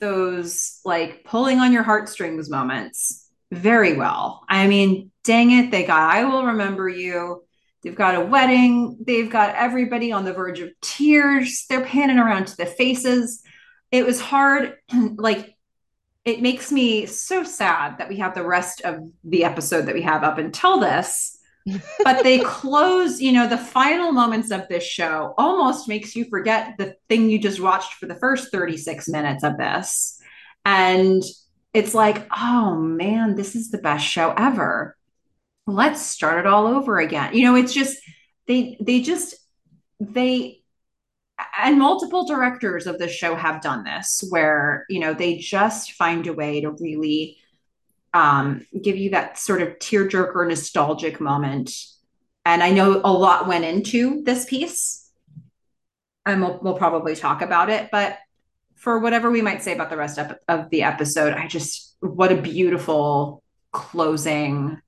[0.00, 4.44] those like pulling on your heartstrings moments very well.
[4.48, 7.44] I mean, dang it, they got I Will Remember You.
[7.82, 8.98] They've got a wedding.
[9.06, 11.64] They've got everybody on the verge of tears.
[11.68, 13.42] They're panning around to the faces.
[13.90, 14.74] It was hard.
[15.16, 15.54] like,
[16.24, 20.02] it makes me so sad that we have the rest of the episode that we
[20.02, 21.37] have up until this.
[22.04, 26.74] But they close, you know, the final moments of this show almost makes you forget
[26.78, 30.20] the thing you just watched for the first 36 minutes of this.
[30.64, 31.22] And
[31.74, 34.96] it's like, oh man, this is the best show ever
[35.68, 37.34] let's start it all over again.
[37.34, 37.98] You know, it's just
[38.46, 39.34] they they just
[40.00, 40.62] they
[41.60, 46.26] and multiple directors of the show have done this where you know they just find
[46.26, 47.36] a way to really
[48.14, 51.72] um, give you that sort of tearjerker nostalgic moment.
[52.44, 55.10] And i know a lot went into this piece
[56.24, 58.16] and we'll, we'll probably talk about it but
[58.74, 62.32] for whatever we might say about the rest of, of the episode i just what
[62.32, 64.80] a beautiful closing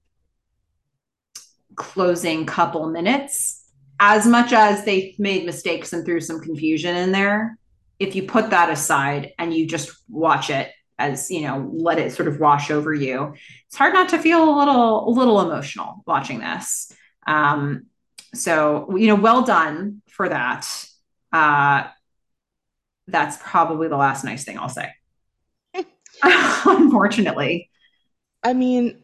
[1.81, 3.65] closing couple minutes.
[3.99, 7.59] As much as they made mistakes and threw some confusion in there,
[7.99, 10.71] if you put that aside and you just watch it
[11.01, 13.35] as you know, let it sort of wash over you,
[13.67, 16.93] it's hard not to feel a little a little emotional watching this.
[17.27, 17.87] Um,
[18.35, 20.67] so you know, well done for that.
[21.33, 21.89] Uh,
[23.07, 24.93] that's probably the last nice thing I'll say.
[26.23, 27.71] Unfortunately,
[28.43, 29.03] I mean,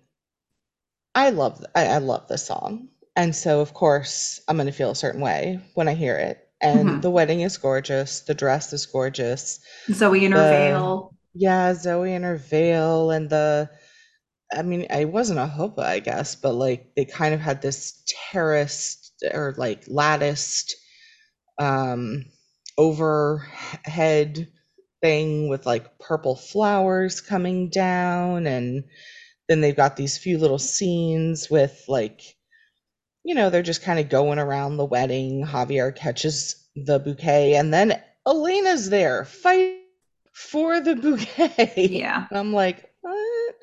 [1.17, 2.89] I love I, I love the song.
[3.17, 6.49] And so, of course, I'm going to feel a certain way when I hear it.
[6.61, 7.03] And Mhm.
[7.03, 8.21] the wedding is gorgeous.
[8.21, 9.59] The dress is gorgeous.
[9.93, 11.16] Zoe in her veil.
[11.39, 13.71] Yeah, Zoe and her veil and the
[14.53, 18.03] I mean, it wasn't a chuppah, I guess, but like they kind of had this
[18.33, 20.77] terraced or like latticed
[21.59, 22.25] um
[22.79, 24.49] overhead
[25.03, 28.85] thing with like purple flowers coming down and
[29.49, 32.23] then they've got these few little scenes with like
[33.25, 35.45] you know, they're just kind of going around the wedding.
[35.45, 39.76] Javier catches the bouquet, and then Elena's there fight
[40.37, 41.89] for the bouquet.
[41.91, 42.27] Yeah.
[42.33, 43.55] I'm like, what?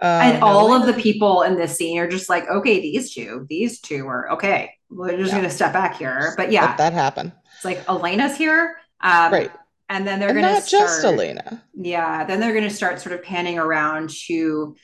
[0.00, 3.46] And Um, all of the people in this scene are just like, okay, these two,
[3.48, 4.74] these two are okay.
[4.90, 6.34] We're just yeah, gonna step back here.
[6.36, 7.32] But let yeah, that happen.
[7.56, 8.76] it's like Elena's here.
[9.00, 9.50] Um, Right.
[9.88, 11.64] and then they're gonna not just Elena.
[11.74, 14.76] yeah, then they're gonna start sort of panning around to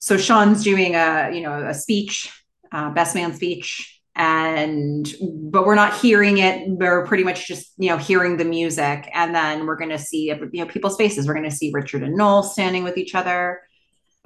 [0.00, 2.30] so Sean's doing a, you know, a speech,
[2.70, 5.10] uh, best man speech, and
[5.50, 6.68] but we're not hearing it.
[6.68, 10.48] We're pretty much just, you know, hearing the music, and then we're gonna see, you
[10.52, 11.26] know, people's faces.
[11.26, 13.62] We're gonna see Richard and Noel standing with each other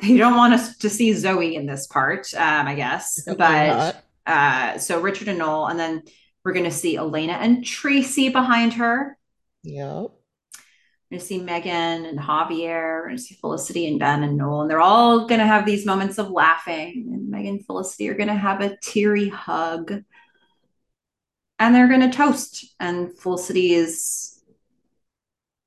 [0.02, 3.22] they don't want us to see Zoe in this part, um, I guess.
[3.38, 6.02] But uh, so Richard and Noel, and then
[6.44, 9.16] we're going to see Elena and Tracy behind her.
[9.62, 10.10] Yep.
[11.12, 13.00] Going to see Meghan and Javier.
[13.00, 15.66] We're going to see Felicity and Ben and Noel, and they're all going to have
[15.66, 17.10] these moments of laughing.
[17.12, 20.04] And Meghan and Felicity are going to have a teary hug,
[21.58, 22.64] and they're going to toast.
[22.80, 24.42] And Felicity is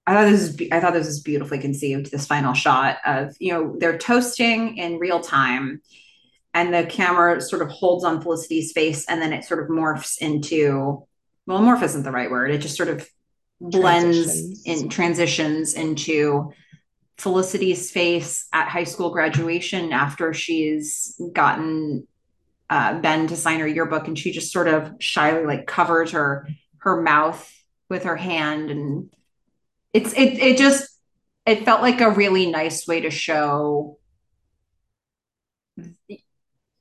[0.07, 2.09] I thought this is I thought this was beautifully conceived.
[2.09, 5.83] This final shot of you know they're toasting in real time,
[6.55, 10.17] and the camera sort of holds on Felicity's face, and then it sort of morphs
[10.17, 11.05] into
[11.45, 12.49] well, morph isn't the right word.
[12.49, 13.07] It just sort of
[13.59, 16.51] blends in transitions into
[17.17, 22.07] Felicity's face at high school graduation after she's gotten
[22.69, 26.47] uh, Ben to sign her yearbook, and she just sort of shyly like covers her
[26.79, 27.51] her mouth
[27.89, 29.11] with her hand and
[29.93, 30.89] it's it it just
[31.45, 33.97] it felt like a really nice way to show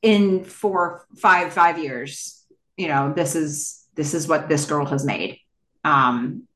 [0.02, 2.44] in four five five years
[2.76, 5.38] you know this is this is what this girl has made.
[5.84, 6.48] Um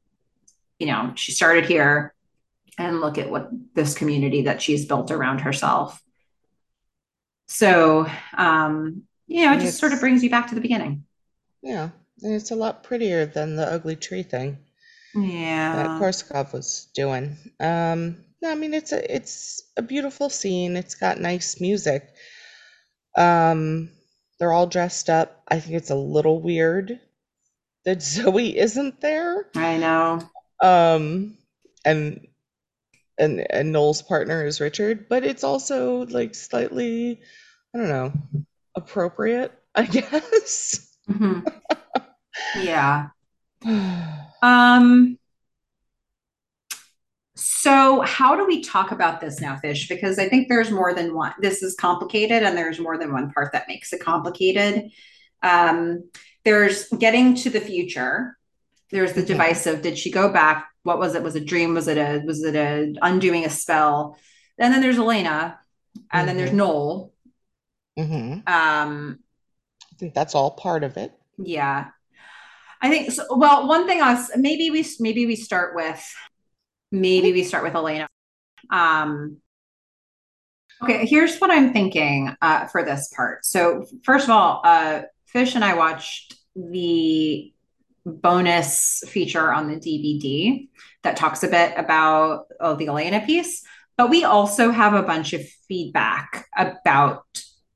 [0.79, 2.15] you know she started here
[2.79, 6.01] and look at what this community that she's built around herself
[7.47, 8.07] so
[8.37, 11.05] um you know it just sort of brings you back to the beginning
[11.61, 11.89] yeah,
[12.23, 14.59] and it's a lot prettier than the ugly tree thing
[15.13, 15.75] Yeah.
[15.75, 17.37] that Korsakoff was doing.
[17.59, 20.77] Um, no, I mean it's a it's a beautiful scene.
[20.77, 22.15] It's got nice music.
[23.17, 23.91] Um,
[24.39, 25.43] they're all dressed up.
[25.49, 27.01] I think it's a little weird
[27.85, 29.49] that Zoe isn't there.
[29.57, 30.21] i know
[30.63, 31.37] Um,
[31.85, 32.27] and
[33.19, 37.21] and and Noel's partner is Richard, but it's also like slightly,
[37.75, 38.13] I don't know,
[38.77, 40.97] appropriate, I guess.
[41.09, 41.47] Mhm.
[42.63, 43.09] yeah
[44.43, 45.19] um
[47.37, 49.89] So, how do we talk about this now, Fish?
[49.89, 51.35] Because I think there's more than one.
[51.41, 54.91] This is complicated, and there's more than one part that makes it complicated.
[55.43, 56.11] Um,
[56.45, 58.38] there's getting to the future.
[58.91, 60.69] There's the hmm device of did she go back?
[60.83, 61.23] What was it?
[61.23, 61.75] Was it a dream?
[61.75, 64.19] Was it a was it a undoing a spell?
[64.59, 65.59] And then there's Elena,
[66.13, 67.13] and then there's hmm Noel.
[67.97, 69.21] hmm Um,
[69.93, 71.13] I think that's all part of it.
[71.39, 71.87] yeah,
[72.83, 73.25] I think so.
[73.31, 76.05] Well, one thing was maybe we maybe we start with
[76.93, 78.09] maybe we start with Elena.
[78.71, 79.39] Um,
[80.83, 83.45] Okay, here's what I'm thinking uh, for this part.
[83.45, 87.53] So, first of all, uh, Fish and I watched the
[88.09, 90.69] bonus feature on the DVD
[91.03, 93.65] that talks a bit about oh, the Elena piece,
[93.97, 97.25] but we also have a bunch of feedback about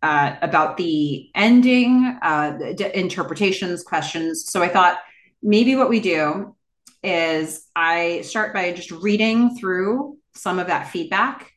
[0.02, 2.58] uh, about the ending, uh,
[2.92, 4.50] interpretations, questions.
[4.50, 4.98] So I thought
[5.42, 6.56] maybe what we do
[7.04, 11.52] is I start by just reading through some of that feedback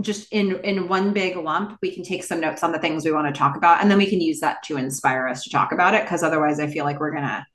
[0.00, 3.12] just in in one big lump we can take some notes on the things we
[3.12, 5.70] want to talk about and then we can use that to inspire us to talk
[5.70, 7.46] about it because otherwise i feel like we're going to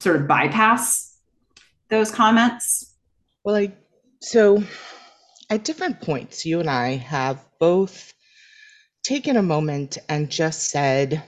[0.00, 1.16] sort of bypass
[1.88, 2.94] those comments
[3.44, 3.72] well i
[4.20, 4.62] so
[5.50, 8.12] at different points you and i have both
[9.02, 11.22] taken a moment and just said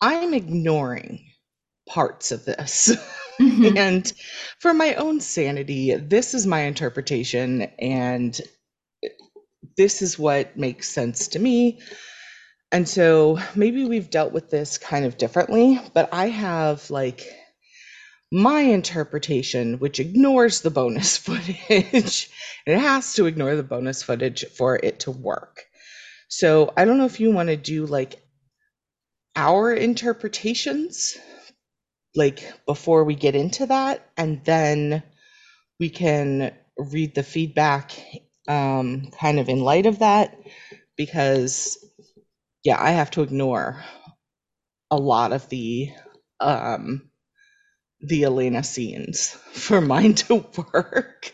[0.00, 1.24] i'm ignoring
[1.88, 2.96] parts of this
[3.40, 3.76] mm-hmm.
[3.76, 4.12] and
[4.60, 8.40] for my own sanity this is my interpretation and
[9.76, 11.80] this is what makes sense to me.
[12.72, 17.22] And so maybe we've dealt with this kind of differently, but I have like
[18.32, 22.30] my interpretation, which ignores the bonus footage.
[22.66, 25.66] it has to ignore the bonus footage for it to work.
[26.28, 28.22] So I don't know if you want to do like
[29.36, 31.18] our interpretations,
[32.14, 35.02] like before we get into that, and then
[35.78, 37.92] we can read the feedback
[38.48, 40.38] um, kind of in light of that
[40.96, 41.76] because
[42.64, 43.82] yeah i have to ignore
[44.90, 45.90] a lot of the
[46.40, 47.10] um
[48.02, 51.32] the elena scenes for mine to work.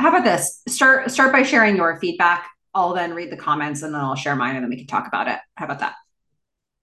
[0.00, 0.62] How about this?
[0.68, 2.46] Start start by sharing your feedback.
[2.74, 5.08] I'll then read the comments and then i'll share mine and then we can talk
[5.08, 5.38] about it.
[5.56, 5.94] How about that?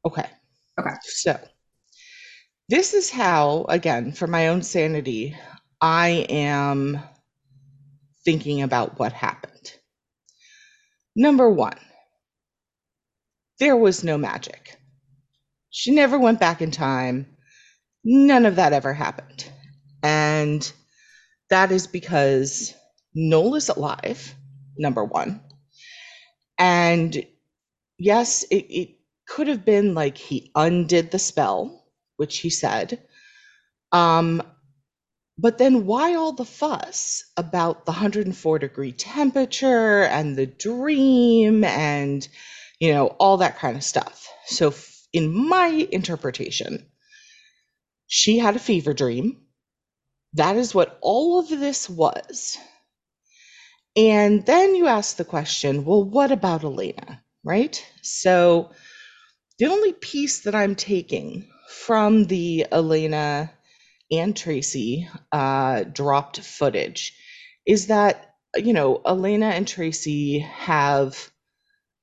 [0.05, 0.25] Okay.
[0.79, 0.95] Okay.
[1.01, 1.39] So
[2.67, 5.37] this is how again for my own sanity
[5.81, 6.99] i am
[8.23, 9.73] thinking about what happened.
[11.15, 11.77] Number one,
[13.59, 14.77] there was no magic.
[15.69, 17.27] She never went back in time.
[18.03, 19.45] None of that ever happened.
[20.03, 20.71] And
[21.49, 22.73] that is because
[23.13, 24.35] Noel is alive,
[24.77, 25.41] number one.
[26.57, 27.25] And
[27.97, 28.89] yes, it, it
[29.27, 31.85] could have been like he undid the spell,
[32.17, 33.01] which he said.
[33.91, 34.41] Um,
[35.37, 42.27] but then why all the fuss about the 104 degree temperature and the dream and
[42.79, 44.27] you know all that kind of stuff.
[44.47, 44.73] So
[45.13, 46.85] in my interpretation
[48.07, 49.41] she had a fever dream.
[50.33, 52.57] That is what all of this was.
[53.95, 57.85] And then you ask the question well what about elena right?
[58.01, 58.71] So
[59.59, 63.51] the only piece that i'm taking from the elena
[64.11, 67.13] and Tracy uh, dropped footage
[67.65, 71.31] is that, you know, Elena and Tracy have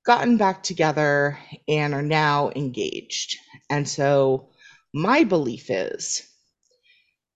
[0.04, 1.38] gotten back together
[1.68, 3.36] and are now engaged.
[3.70, 4.50] And so
[4.92, 6.22] my belief is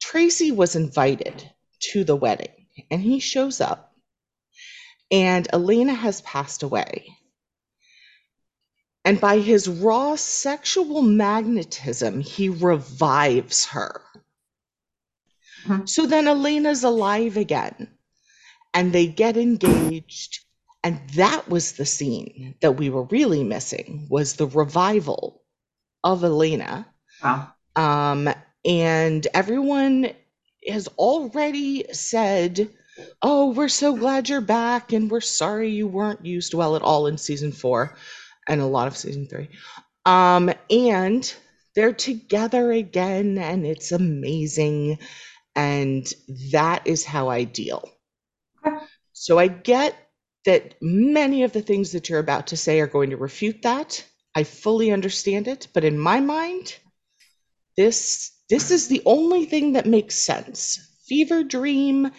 [0.01, 1.51] Tracy was invited
[1.93, 3.93] to the wedding and he shows up
[5.11, 7.17] and Elena has passed away.
[9.05, 14.03] And by his raw sexual magnetism, he revives her.
[15.65, 15.87] Mm-hmm.
[15.87, 17.89] So then Elena's alive again
[18.75, 20.41] and they get engaged.
[20.87, 25.43] And that was the scene that we were really missing was the revival
[26.05, 26.87] of Elena.
[27.21, 27.49] Wow.
[27.75, 28.33] Um,
[28.65, 30.13] and everyone
[30.69, 32.71] has already said,
[33.21, 37.09] Oh, we're so glad you're back, and we're sorry you weren't used well at all
[37.09, 37.97] in season four
[38.49, 39.49] and a lot of season three.
[40.05, 41.35] Um, and
[41.75, 45.01] they're together again, and it's amazing.
[45.57, 46.07] And
[46.53, 47.91] that is how I deal.
[49.13, 50.06] So I get
[50.47, 54.03] that many of the things that you're about to say are going to refute that.
[54.35, 56.77] I fully understand it, but in my mind,
[57.77, 60.79] this this is the only thing that makes sense.
[61.07, 62.11] Fever dream,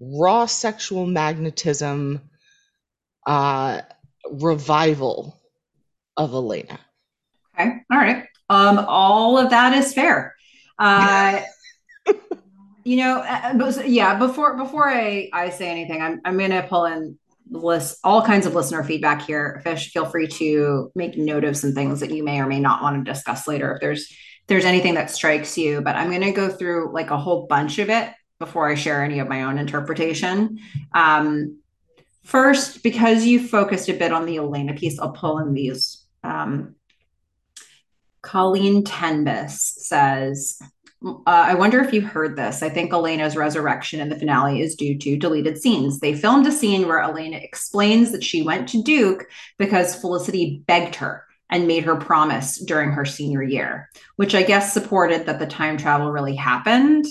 [0.00, 2.20] raw sexual magnetism,
[3.26, 3.82] uh,
[4.30, 5.40] revival
[6.16, 6.78] of Elena.
[7.58, 8.26] Okay, all right.
[8.48, 10.34] Um, all of that is fair.
[10.78, 11.42] Uh,
[12.84, 14.18] you know, uh, uh yeah.
[14.18, 17.18] Before before I I say anything, I'm I'm gonna pull in
[17.54, 19.60] list all kinds of listener feedback here.
[19.64, 22.82] Fish, feel free to make note of some things that you may or may not
[22.82, 25.80] want to discuss later if there's if there's anything that strikes you.
[25.80, 29.20] But I'm gonna go through like a whole bunch of it before I share any
[29.20, 30.58] of my own interpretation.
[30.92, 31.60] Um,
[32.24, 36.04] first, because you focused a bit on the Elena piece, I'll pull in these.
[36.22, 36.74] Um,
[38.22, 40.58] Colleen Tenbus says,
[41.04, 42.62] uh, I wonder if you heard this.
[42.62, 46.00] I think Elena's resurrection in the finale is due to deleted scenes.
[46.00, 49.26] They filmed a scene where Elena explains that she went to Duke
[49.58, 54.72] because Felicity begged her and made her promise during her senior year, which I guess
[54.72, 57.04] supported that the time travel really happened.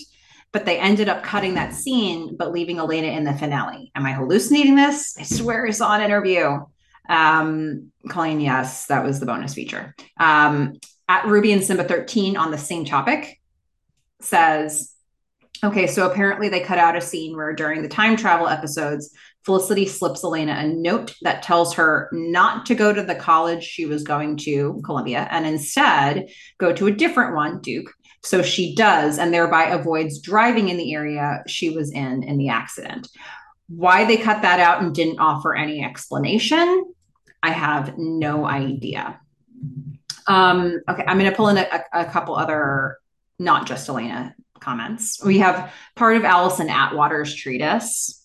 [0.52, 3.92] But they ended up cutting that scene, but leaving Elena in the finale.
[3.96, 5.16] Am I hallucinating this?
[5.20, 6.60] I swear I saw an interview.
[7.10, 9.96] Um, Colleen, yes, that was the bonus feature.
[10.20, 13.40] Um, at Ruby and Simba 13 on the same topic
[14.24, 14.94] says,
[15.64, 19.14] okay, so apparently they cut out a scene where during the time travel episodes,
[19.46, 23.86] Felicity slips Elena a note that tells her not to go to the college she
[23.86, 27.92] was going to, Columbia, and instead go to a different one, Duke.
[28.24, 32.48] So she does, and thereby avoids driving in the area she was in in the
[32.48, 33.10] accident.
[33.68, 36.86] Why they cut that out and didn't offer any explanation,
[37.42, 39.20] I have no idea.
[40.28, 42.98] Um, okay, I'm going to pull in a, a, couple other,
[43.44, 45.24] not just Elena comments.
[45.24, 48.20] We have part of Allison Atwater's treatise.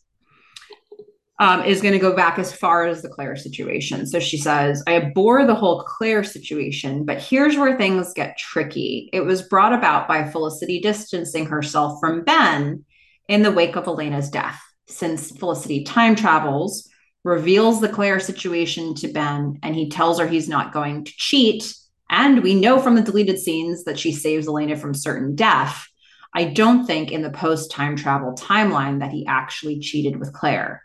[1.40, 4.08] Um, is going to go back as far as the Claire situation.
[4.08, 9.08] So she says, I abhor the whole Claire situation, but here's where things get tricky.
[9.12, 12.84] It was brought about by Felicity distancing herself from Ben
[13.28, 14.60] in the wake of Elena's death.
[14.88, 16.88] Since Felicity time travels,
[17.22, 21.72] reveals the Claire situation to Ben, and he tells her he's not going to cheat.
[22.10, 25.86] And we know from the deleted scenes that she saves Elena from certain death.
[26.34, 30.82] I don't think in the post time travel timeline that he actually cheated with Claire.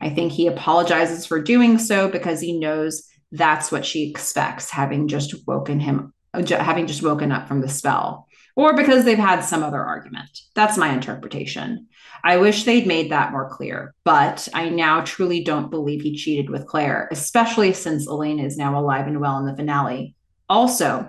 [0.00, 5.08] I think he apologizes for doing so because he knows that's what she expects, having
[5.08, 9.62] just woken him, having just woken up from the spell, or because they've had some
[9.62, 10.30] other argument.
[10.54, 11.88] That's my interpretation.
[12.24, 16.50] I wish they'd made that more clear, but I now truly don't believe he cheated
[16.50, 20.14] with Claire, especially since Elena is now alive and well in the finale.
[20.52, 21.08] Also,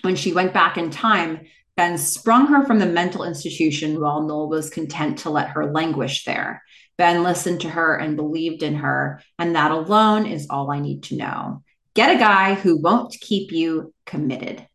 [0.00, 1.40] when she went back in time,
[1.76, 6.24] Ben sprung her from the mental institution while Noel was content to let her languish
[6.24, 6.62] there.
[6.96, 11.02] Ben listened to her and believed in her, and that alone is all I need
[11.02, 11.62] to know.
[11.92, 14.66] Get a guy who won't keep you committed.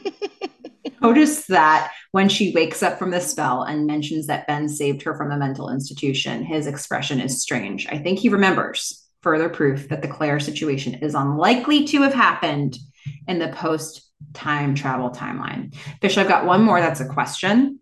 [1.00, 5.16] Notice that when she wakes up from the spell and mentions that Ben saved her
[5.16, 7.86] from a mental institution, his expression is strange.
[7.86, 12.76] I think he remembers further proof that the Claire situation is unlikely to have happened
[13.26, 15.74] in the post time travel timeline.
[16.00, 17.80] Fish, I've got one more that's a question.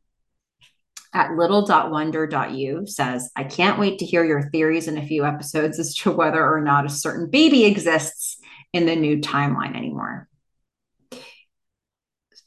[1.13, 5.95] At little.wonder.u says, I can't wait to hear your theories in a few episodes as
[5.97, 8.39] to whether or not a certain baby exists
[8.73, 10.29] in the new timeline anymore.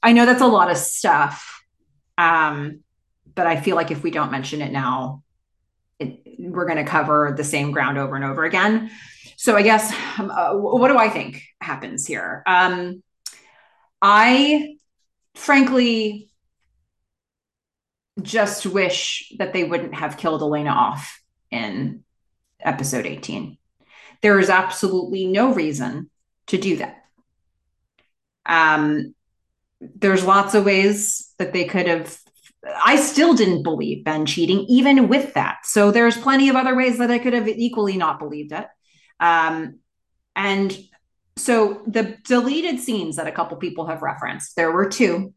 [0.02, 1.62] I know that's a lot of stuff.
[2.18, 2.84] Um,
[3.36, 5.24] but I feel like if we don't mention it now,
[6.00, 8.92] it, we're going to cover the same ground over and over again.
[9.44, 12.44] So I guess, um, uh, what do I think happens here?
[12.48, 13.04] Um,
[14.02, 14.78] I
[15.36, 16.32] frankly
[18.22, 21.22] just wish that they wouldn't have killed Elena off
[21.52, 22.06] in
[22.62, 23.58] episode 18.
[24.22, 26.10] There is absolutely no reason
[26.48, 27.04] to do that.
[28.46, 29.14] Um,
[29.82, 32.18] there's lots of ways that they could have
[32.82, 35.66] I still didn't believe Ben cheating, even with that.
[35.66, 38.68] So there's plenty of other ways that I could have equally not believed it.
[39.24, 39.80] Um,
[40.36, 40.78] and
[41.38, 45.34] so the deleted scenes that a couple people have referenced, there were two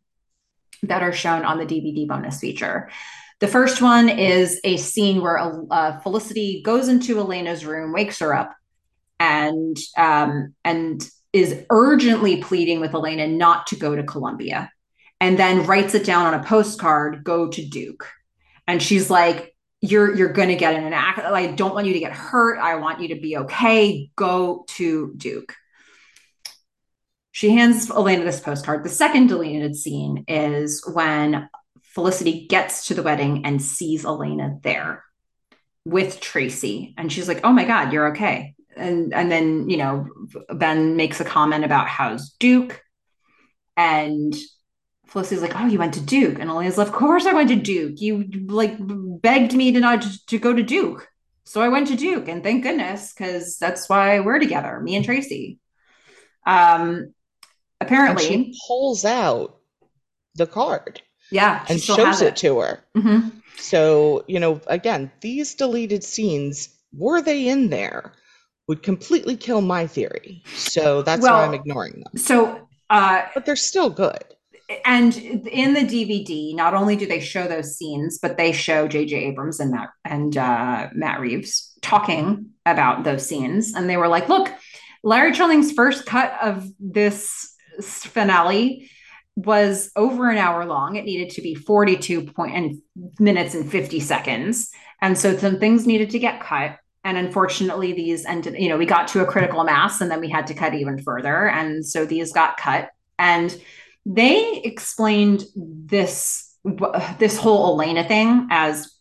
[0.83, 2.91] that are shown on the DVD bonus feature.
[3.39, 5.39] The first one is a scene where
[5.71, 8.55] uh, Felicity goes into Elena's room, wakes her up,
[9.21, 14.71] and um, and is urgently pleading with Elena not to go to Columbia
[15.21, 18.09] and then writes it down on a postcard go to Duke.
[18.67, 19.55] And she's like,
[19.91, 21.35] you're you're going to get in an accident.
[21.35, 22.59] I don't want you to get hurt.
[22.59, 24.11] I want you to be okay.
[24.17, 25.55] Go to Duke.
[27.33, 28.85] She hands Elena this postcard.
[28.85, 31.49] The second deleted scene is when
[31.83, 35.05] Felicity gets to the wedding and sees Elena there
[35.85, 36.95] with Tracy.
[36.97, 40.07] And she's like, oh my God, you're okay and and then you know
[40.51, 42.83] Ben makes a comment about how's Duke,
[43.77, 44.35] and
[45.07, 47.57] Felicity's like, "Oh, you went to Duke," and Elena's like, "Of course I went to
[47.57, 48.01] Duke.
[48.01, 51.09] You like begged me to not to, to go to Duke,
[51.45, 55.05] so I went to Duke, and thank goodness because that's why we're together, me and
[55.05, 55.59] Tracy."
[56.47, 57.15] Um,
[57.81, 59.59] apparently, and she pulls out
[60.35, 62.29] the card, yeah, and shows it.
[62.29, 62.37] it.
[62.37, 62.81] to her.
[62.97, 63.29] Mm-hmm.
[63.59, 68.13] So you know, again, these deleted scenes were they in there?
[68.69, 70.43] would completely kill my theory.
[70.55, 72.19] So that's well, why I'm ignoring them.
[72.19, 74.25] So, uh, but they're still good.
[74.85, 79.17] And in the DVD, not only do they show those scenes, but they show J.J.
[79.17, 84.29] Abrams and Matt and uh, Matt Reeves talking about those scenes, and they were like,
[84.29, 84.53] "Look,
[85.05, 88.91] Larry Trilling's first cut of this finale."
[89.39, 90.97] was over an hour long.
[90.97, 92.81] It needed to be 42 point and
[93.21, 94.71] minutes and 50 seconds.
[95.03, 98.85] And so some things needed to get cut and unfortunately these ended you know we
[98.85, 102.05] got to a critical mass and then we had to cut even further and so
[102.05, 103.59] these got cut and
[104.07, 106.57] they explained this
[107.19, 108.93] this whole elena thing as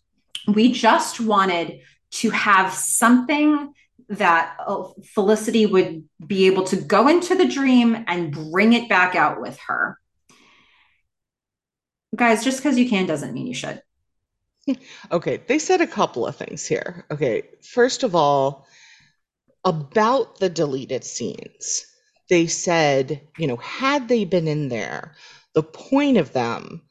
[0.47, 1.79] we just wanted
[2.11, 3.73] to have something
[4.09, 9.15] that uh, Felicity would be able to go into the dream and bring it back
[9.15, 9.99] out with her.
[12.15, 13.81] Guys, just because you can doesn't mean you should.
[15.11, 17.05] Okay, they said a couple of things here.
[17.11, 18.67] Okay, first of all,
[19.63, 21.85] about the deleted scenes,
[22.29, 25.15] they said, you know, had they been in there,
[25.53, 26.81] the point of them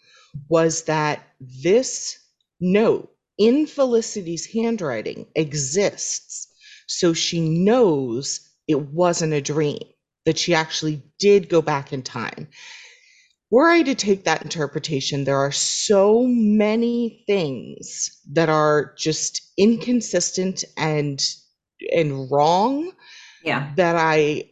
[0.48, 2.18] was that this
[2.60, 6.48] note in Felicity's handwriting exists.
[6.86, 9.80] So she knows it wasn't a dream,
[10.24, 12.48] that she actually did go back in time.
[13.50, 20.64] Were I to take that interpretation, there are so many things that are just inconsistent
[20.76, 21.22] and
[21.94, 22.92] and wrong
[23.44, 23.72] Yeah.
[23.76, 24.50] that I, I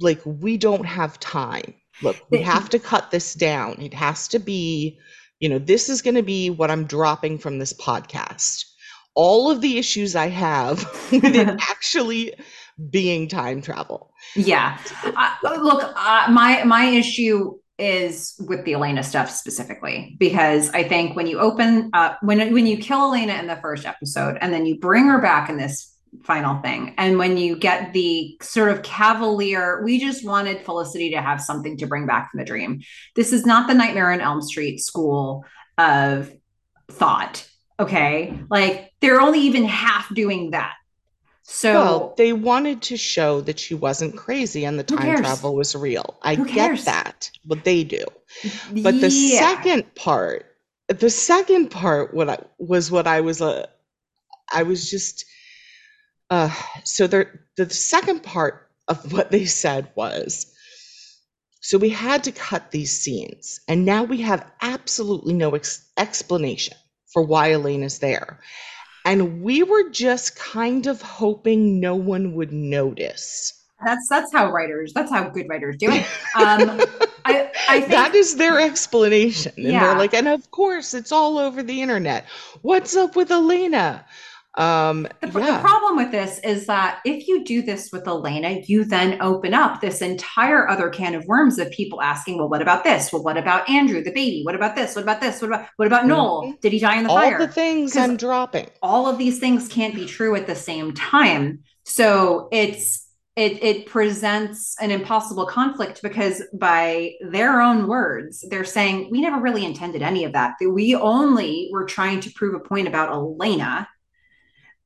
[0.00, 1.74] like we don't have time.
[2.02, 3.80] Look, we have to cut this down.
[3.80, 4.98] It has to be,
[5.38, 8.64] you know, this is going to be what I'm dropping from this podcast.
[9.14, 10.78] All of the issues I have
[11.12, 12.34] with it actually
[12.90, 14.12] being time travel.
[14.34, 14.78] Yeah.
[15.04, 21.16] Uh, look, uh, my my issue is with the Elena stuff specifically because I think
[21.16, 24.66] when you open uh, when when you kill Elena in the first episode and then
[24.66, 25.89] you bring her back in this
[26.24, 31.20] final thing and when you get the sort of cavalier we just wanted Felicity to
[31.22, 32.80] have something to bring back from the dream.
[33.14, 35.44] This is not the Nightmare on Elm Street school
[35.78, 36.32] of
[36.90, 37.46] thought,
[37.78, 38.38] okay?
[38.50, 40.74] Like they're only even half doing that.
[41.42, 45.74] So Well, they wanted to show that she wasn't crazy and the time travel was
[45.74, 46.18] real.
[46.22, 48.04] I get that, but they do.
[48.72, 49.38] But the Yeah.
[49.38, 50.46] second part,
[50.88, 53.66] the second part, what I was what I was uh,
[54.52, 55.24] I was just
[56.30, 56.50] uh
[56.84, 60.46] so there the second part of what they said was
[61.60, 66.76] so we had to cut these scenes and now we have absolutely no ex- explanation
[67.12, 68.40] for why Elena's there.
[69.04, 73.52] And we were just kind of hoping no one would notice.
[73.84, 74.92] That's that's how writers.
[74.94, 76.06] That's how good writers do it.
[76.36, 76.80] Um,
[77.24, 79.52] I I think that is their explanation.
[79.56, 79.80] And Yeah.
[79.80, 82.26] they're like, and of course, it's all over the internet.
[82.62, 84.04] What's up with Elena?
[84.54, 88.84] Um, the, the problem with this is that if you do this with Elena, you
[88.84, 92.82] then open up this entire other can of worms of people asking, well, what about
[92.82, 93.12] this?
[93.12, 94.42] Well, what about Andrew, the baby?
[94.44, 94.96] What about this?
[94.96, 95.40] What about this?
[95.40, 96.54] What about what about Noel?
[96.60, 97.38] Did he die in the all fire?
[97.38, 98.68] the things I'm dropping.
[98.82, 101.60] all of these things can't be true at the same time.
[101.84, 103.06] So it's
[103.36, 109.40] it it presents an impossible conflict because by their own words, they're saying we never
[109.40, 110.32] really intended any of.
[110.32, 113.88] That we only were trying to prove a point about Elena,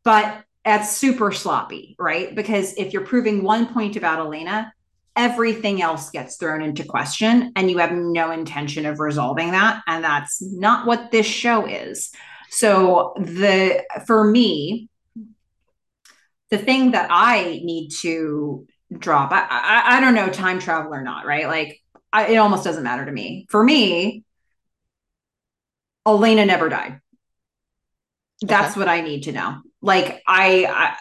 [0.04, 2.34] but that's super sloppy, right?
[2.34, 4.72] Because if you're proving one point about Elena,
[5.16, 9.82] everything else gets thrown into question and you have no intention of resolving that.
[9.86, 12.10] And that's not what this show is.
[12.50, 14.88] So the for me
[16.50, 18.66] the thing that i need to
[18.98, 21.46] drop i i, I don't know time travel or not right?
[21.46, 21.80] Like
[22.12, 23.46] I, it almost doesn't matter to me.
[23.50, 24.22] For me
[26.06, 27.00] elena never died.
[28.42, 28.80] That's Okay.
[28.80, 30.96] what i need to know like I, I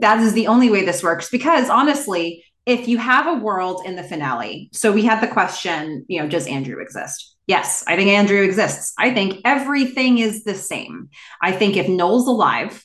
[0.00, 3.94] that is the only way this works because honestly if you have a world in
[3.94, 7.36] the finale so we had the question you know does andrew exist?
[7.46, 8.94] Yes i think andrew exists.
[8.98, 11.10] I think everything is the same.
[11.40, 12.84] I think if noel's alive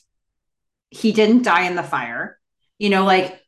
[0.90, 2.38] he didn't die in the fire.
[2.78, 3.40] You know like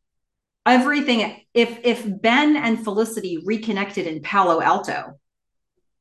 [0.64, 5.18] everything if if ben and felicity reconnected in palo alto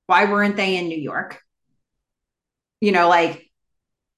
[0.08, 1.42] why weren't they in new york?
[2.80, 3.49] You know like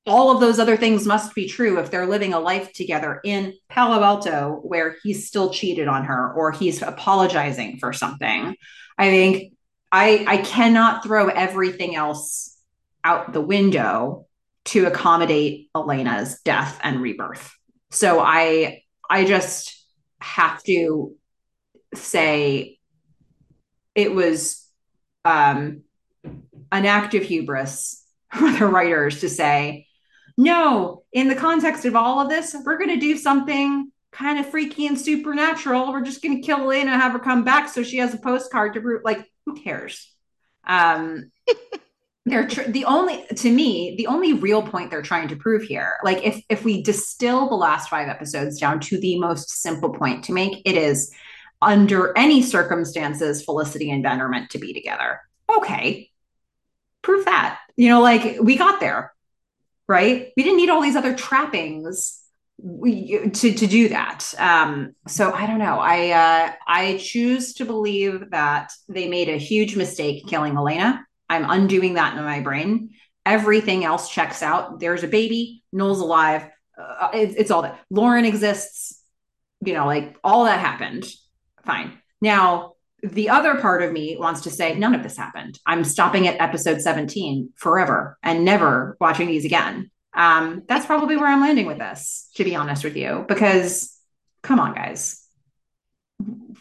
[0.07, 3.53] all of those other things must be true if they're living a life together in
[3.69, 8.55] Palo Alto where he's still cheated on her or he's apologizing for something.
[8.97, 9.53] I think
[9.91, 12.57] I I cannot throw everything else
[13.03, 14.25] out the window
[14.65, 17.53] to accommodate Elena's death and rebirth.
[17.91, 19.85] So I I just
[20.19, 21.15] have to
[21.93, 22.79] say
[23.93, 24.65] it was
[25.25, 25.83] um
[26.71, 28.03] an act of hubris
[28.33, 29.85] for the writers to say
[30.41, 34.49] no, in the context of all of this, we're going to do something kind of
[34.49, 35.91] freaky and supernatural.
[35.91, 38.73] We're just going to kill Elena, have her come back so she has a postcard
[38.73, 39.01] to prove.
[39.05, 40.11] Like, who cares?
[40.65, 41.31] Um,
[42.25, 45.97] they're tr- the only to me the only real point they're trying to prove here.
[46.03, 50.23] Like, if if we distill the last five episodes down to the most simple point
[50.25, 51.13] to make, it is
[51.61, 55.19] under any circumstances, Felicity and Ben are meant to be together.
[55.55, 56.09] Okay,
[57.03, 57.59] prove that.
[57.75, 59.13] You know, like we got there
[59.91, 60.31] right?
[60.37, 62.17] We didn't need all these other trappings
[62.63, 64.33] to to do that.
[64.37, 65.79] Um, so I don't know.
[65.79, 71.05] I uh, I choose to believe that they made a huge mistake killing Elena.
[71.29, 72.91] I'm undoing that in my brain.
[73.25, 74.79] Everything else checks out.
[74.79, 75.63] There's a baby.
[75.73, 76.43] Noel's alive.
[76.77, 77.79] uh, it's, it's all that.
[77.89, 79.01] Lauren exists,
[79.65, 81.05] you know, like all that happened.
[81.65, 81.97] Fine.
[82.21, 82.70] Now,
[83.03, 85.59] the other part of me wants to say none of this happened.
[85.65, 89.89] I'm stopping at episode 17 forever and never watching these again.
[90.13, 93.97] Um, that's probably where I'm landing with this, to be honest with you, because
[94.43, 95.25] come on, guys.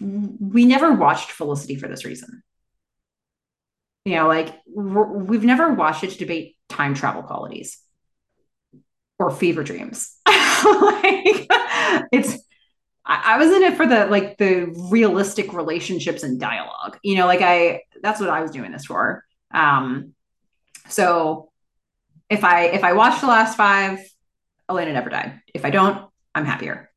[0.00, 2.42] We never watched Felicity for this reason.
[4.04, 7.78] You know, like we've never watched it to debate time travel qualities
[9.18, 10.16] or fever dreams.
[10.26, 11.46] like
[12.12, 12.38] it's
[13.10, 16.98] I, I was in it for the like the realistic relationships and dialogue.
[17.02, 19.24] You know, like I that's what I was doing this for.
[19.52, 20.14] Um
[20.88, 21.50] so
[22.30, 23.98] if I if I watch the last five,
[24.68, 25.40] Elena never died.
[25.52, 26.90] If I don't, I'm happier.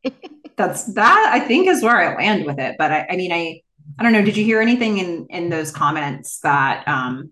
[0.56, 2.76] that's that I think is where I land with it.
[2.78, 3.62] But I, I mean I
[3.98, 4.22] I don't know.
[4.22, 7.30] Did you hear anything in in those comments that um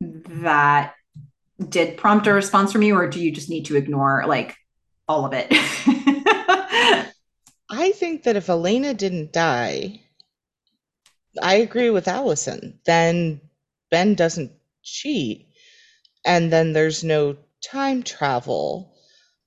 [0.00, 0.94] that
[1.68, 4.56] did prompt a response from you, or do you just need to ignore like
[5.12, 5.48] all of it?
[7.70, 10.00] I think that if Elena didn't die,
[11.40, 12.80] I agree with Allison.
[12.86, 13.40] Then
[13.90, 14.52] Ben doesn't
[14.82, 15.48] cheat,
[16.24, 18.94] and then there's no time travel,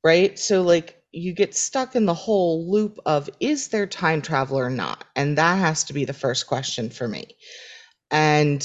[0.03, 0.37] right?
[0.37, 4.69] So, like, you get stuck in the whole loop of is there time travel or
[4.69, 5.03] not?
[5.15, 7.35] And that has to be the first question for me.
[8.11, 8.61] And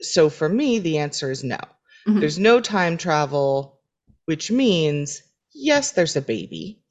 [0.00, 1.58] so, for me, the answer is no.
[2.06, 2.20] Mm-hmm.
[2.20, 3.80] There's no time travel,
[4.26, 5.22] which means,
[5.54, 6.82] yes, there's a baby.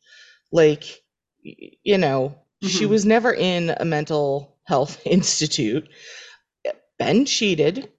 [0.51, 1.01] Like,
[1.41, 2.29] you know,
[2.63, 2.67] mm-hmm.
[2.67, 5.87] she was never in a mental health institute.
[6.97, 7.89] Ben cheated.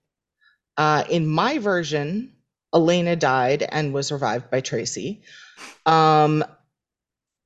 [0.77, 2.33] Uh, in my version,
[2.75, 5.23] Elena died and was revived by Tracy.
[5.85, 6.45] Um,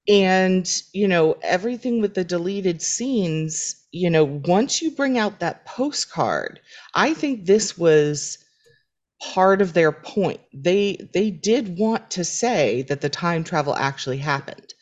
[0.08, 5.66] and, you know, everything with the deleted scenes, you know, once you bring out that
[5.66, 6.60] postcard,
[6.94, 8.38] I think this was
[9.22, 10.40] part of their point.
[10.52, 14.74] They they did want to say that the time travel actually happened.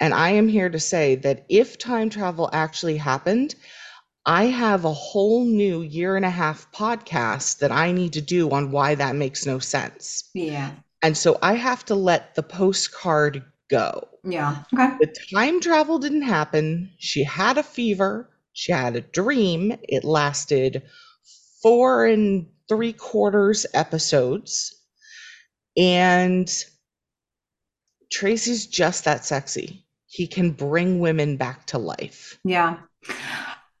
[0.00, 3.54] And I am here to say that if time travel actually happened,
[4.24, 8.50] I have a whole new year and a half podcast that I need to do
[8.50, 10.30] on why that makes no sense.
[10.34, 10.70] Yeah.
[11.02, 14.08] And so I have to let the postcard go.
[14.24, 14.64] Yeah.
[14.74, 14.96] Okay.
[15.00, 16.90] The time travel didn't happen.
[16.98, 18.30] She had a fever.
[18.52, 19.76] She had a dream.
[19.82, 20.82] It lasted
[21.62, 24.74] four and three quarters episodes.
[25.76, 26.50] And
[28.10, 32.38] Tracy's just that sexy he can bring women back to life.
[32.44, 32.78] Yeah.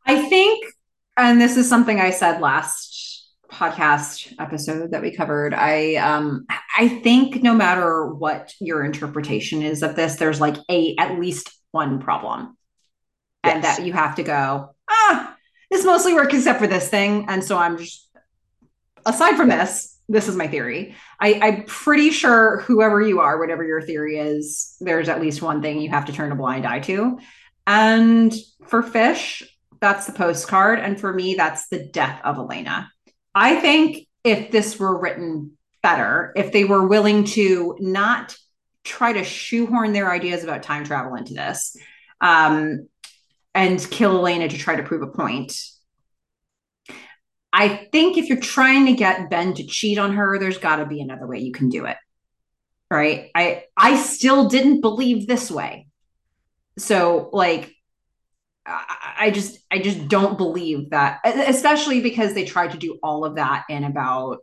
[0.06, 0.64] I think,
[1.16, 5.52] and this is something I said last podcast episode that we covered.
[5.54, 6.46] I um
[6.78, 11.50] I think no matter what your interpretation is of this, there's like a at least
[11.72, 12.56] one problem.
[13.44, 13.54] Yes.
[13.54, 15.36] And that you have to go, ah,
[15.68, 17.26] this mostly works except for this thing.
[17.28, 18.08] And so I'm just
[19.06, 20.94] aside from this, this is my theory.
[21.20, 25.62] I, I'm pretty sure whoever you are, whatever your theory is, there's at least one
[25.62, 27.18] thing you have to turn a blind eye to.
[27.66, 28.34] And
[28.66, 29.42] for Fish,
[29.80, 30.80] that's the postcard.
[30.80, 32.90] And for me, that's the death of Elena.
[33.34, 35.52] I think if this were written
[35.82, 38.36] better, if they were willing to not
[38.84, 41.76] try to shoehorn their ideas about time travel into this
[42.20, 42.88] um,
[43.54, 45.56] and kill Elena to try to prove a point,
[47.52, 50.86] I think if you're trying to get Ben to cheat on her, there's got to
[50.86, 51.96] be another way you can do it.
[52.90, 53.30] Right?
[53.34, 55.86] I I still didn't believe this way.
[56.78, 57.72] So like
[58.66, 63.36] I, just I just don't believe that especially because they tried to do all of
[63.36, 64.38] that in about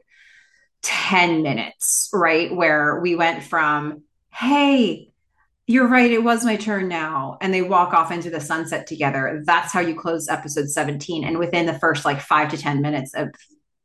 [0.82, 2.54] 10 minutes, right?
[2.54, 4.04] Where we went from
[4.34, 5.12] hey,
[5.68, 6.10] you're right.
[6.10, 7.38] It was my turn now.
[7.42, 9.44] And they walk off into the sunset together.
[9.46, 11.26] That's how you close episode 17.
[11.26, 13.30] And within the first like five to 10 minutes of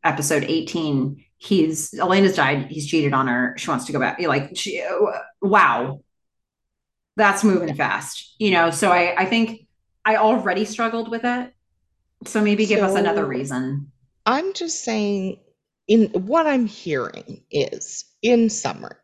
[0.05, 2.67] episode 18, he's Elena's died.
[2.71, 3.55] He's cheated on her.
[3.59, 4.21] She wants to go back.
[4.21, 6.01] you're Like, she, uh, wow.
[7.17, 8.71] That's moving fast, you know?
[8.71, 9.67] So I, I think
[10.05, 11.53] I already struggled with it.
[12.25, 13.91] So maybe give so us another reason.
[14.25, 15.41] I'm just saying,
[15.89, 18.95] in what I'm hearing is, in summary,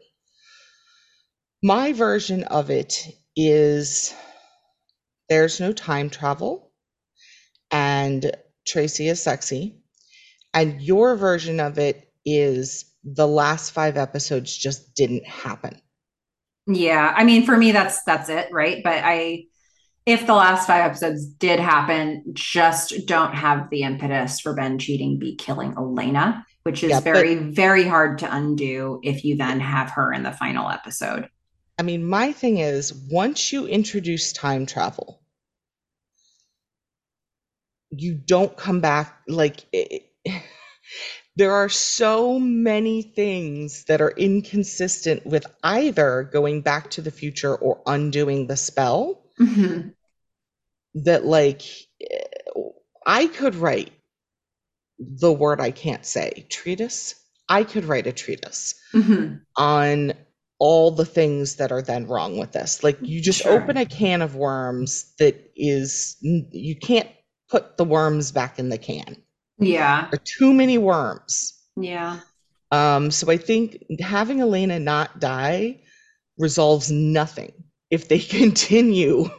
[1.63, 3.07] my version of it
[3.37, 4.15] is
[5.29, 6.73] there's no time travel
[7.71, 8.33] and
[8.67, 9.81] Tracy is sexy.
[10.55, 15.81] And your version of it is the last five episodes just didn't happen.
[16.67, 17.15] Yeah.
[17.17, 18.83] I mean, for me, that's that's it, right?
[18.85, 19.45] But I
[20.05, 25.19] if the last five episodes did happen, just don't have the impetus for Ben cheating
[25.19, 29.61] be killing Elena, which is yeah, very, but, very hard to undo if you then
[29.61, 31.29] have her in the final episode.
[31.79, 35.21] I mean, my thing is once you introduce time travel,
[37.91, 40.11] you don't come back like it,
[41.37, 47.55] there are so many things that are inconsistent with either going back to the future
[47.55, 49.95] or undoing the spell Mhm.
[50.95, 51.63] that like
[53.07, 53.93] I could write
[54.99, 57.15] the word I can't say, treatise.
[57.49, 59.41] I could write a treatise Mhm.
[59.57, 60.13] on
[60.59, 62.83] all the things that are then wrong with this.
[62.83, 63.61] Like you just Sure.
[63.61, 67.09] open a can of worms that is you can't
[67.49, 69.17] put the worms back in the can.
[69.59, 70.09] Yeah.
[70.11, 71.55] There are too many worms.
[71.77, 72.21] Yeah.
[72.71, 75.81] Um, so I think having Elena not die
[76.39, 77.53] resolves nothing
[77.91, 79.31] if they continue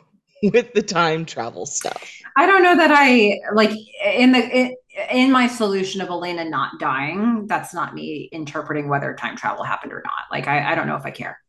[0.42, 2.16] with the time travel stuff.
[2.38, 3.72] I don't know that I like
[4.06, 4.76] in the
[5.12, 7.48] in, my solution of Elena not dying.
[7.48, 10.26] That's not me interpreting whether time travel happened or not.
[10.32, 11.40] Like I, I don't know if I care.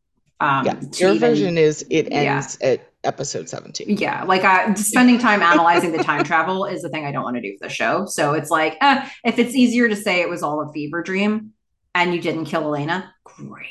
[0.40, 2.36] Um, Yeah, your even- version is it yeah.
[2.36, 3.96] ends at episode 17.
[3.98, 7.36] Yeah, like I, spending time analyzing the time travel is the thing I don't want
[7.36, 8.06] to do for the show.
[8.06, 11.52] So it's like, eh, if it's easier to say it was all a fever dream
[11.94, 13.66] and you didn't kill Elena, great.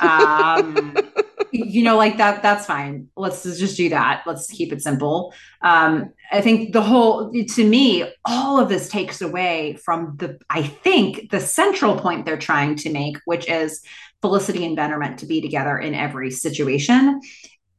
[0.00, 0.96] Um,
[1.52, 3.08] you know, like that, that's fine.
[3.16, 4.22] Let's just do that.
[4.26, 5.34] Let's keep it simple.
[5.62, 10.62] Um, I think the whole, to me, all of this takes away from the, I
[10.62, 13.82] think, the central point they're trying to make, which is
[14.22, 17.20] Felicity and Ben are meant to be together in every situation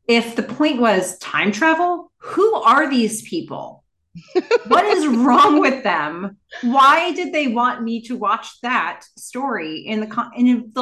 [0.07, 3.83] if the point was time travel, who are these people?
[4.67, 6.37] what is wrong with them?
[6.61, 10.81] Why did they want me to watch that story in the con- in the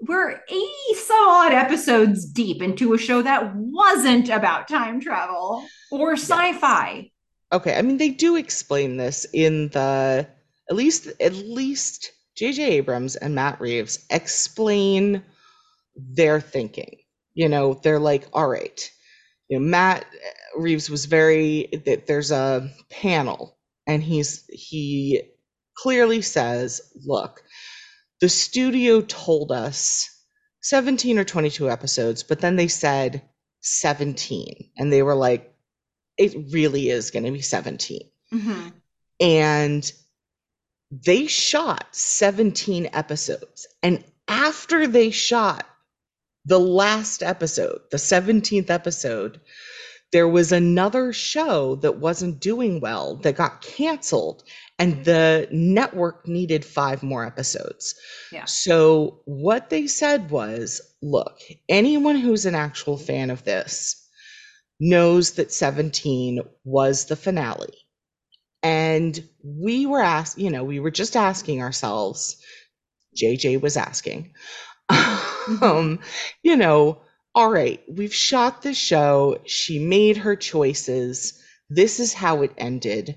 [0.00, 6.12] we're 80 some odd episodes deep into a show that wasn't about time travel or
[6.12, 7.10] sci-fi.
[7.52, 10.26] Okay, I mean they do explain this in the
[10.68, 15.22] at least at least JJ Abrams and Matt Reeves explain
[15.96, 16.96] their thinking.
[17.34, 18.90] You know, they're like, all right,
[19.48, 20.06] you know, Matt
[20.56, 23.56] Reeves was very that there's a panel
[23.86, 25.22] and he's he
[25.76, 27.42] clearly says, look,
[28.24, 30.08] the studio told us
[30.62, 33.20] 17 or 22 episodes, but then they said
[33.60, 35.54] 17 and they were like
[36.16, 38.00] it really is going to be 17.
[38.32, 38.68] Mm-hmm.
[39.20, 39.92] And
[40.90, 43.66] they shot 17 episodes.
[43.82, 45.66] And after they shot
[46.46, 49.42] the last episode, the 17th episode,
[50.14, 54.44] there was another show that wasn't doing well that got canceled,
[54.78, 57.96] and the network needed five more episodes.
[58.30, 58.44] Yeah.
[58.44, 64.08] So, what they said was look, anyone who's an actual fan of this
[64.78, 67.74] knows that 17 was the finale.
[68.62, 72.36] And we were asked, you know, we were just asking ourselves,
[73.20, 74.32] JJ was asking,
[75.60, 75.98] um,
[76.44, 77.00] you know,
[77.34, 79.40] all right, we've shot the show.
[79.44, 81.42] She made her choices.
[81.68, 83.16] This is how it ended.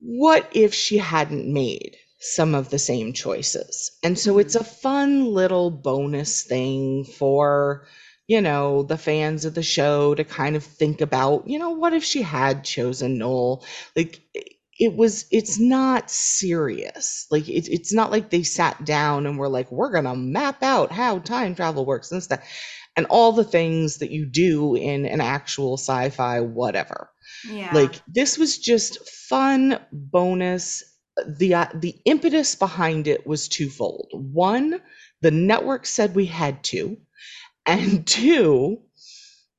[0.00, 3.90] What if she hadn't made some of the same choices?
[4.04, 7.88] And so it's a fun little bonus thing for,
[8.28, 11.94] you know, the fans of the show to kind of think about, you know, what
[11.94, 13.64] if she had chosen Noel?
[13.96, 14.20] Like,
[14.78, 19.48] it was it's not serious like it, it's not like they sat down and were
[19.48, 22.40] like we're gonna map out how time travel works and stuff
[22.96, 27.10] and all the things that you do in an actual sci-fi whatever
[27.42, 27.72] Yeah.
[27.72, 30.84] like this was just fun bonus
[31.38, 34.80] the uh, the impetus behind it was twofold one
[35.22, 36.96] the network said we had to
[37.66, 38.78] and two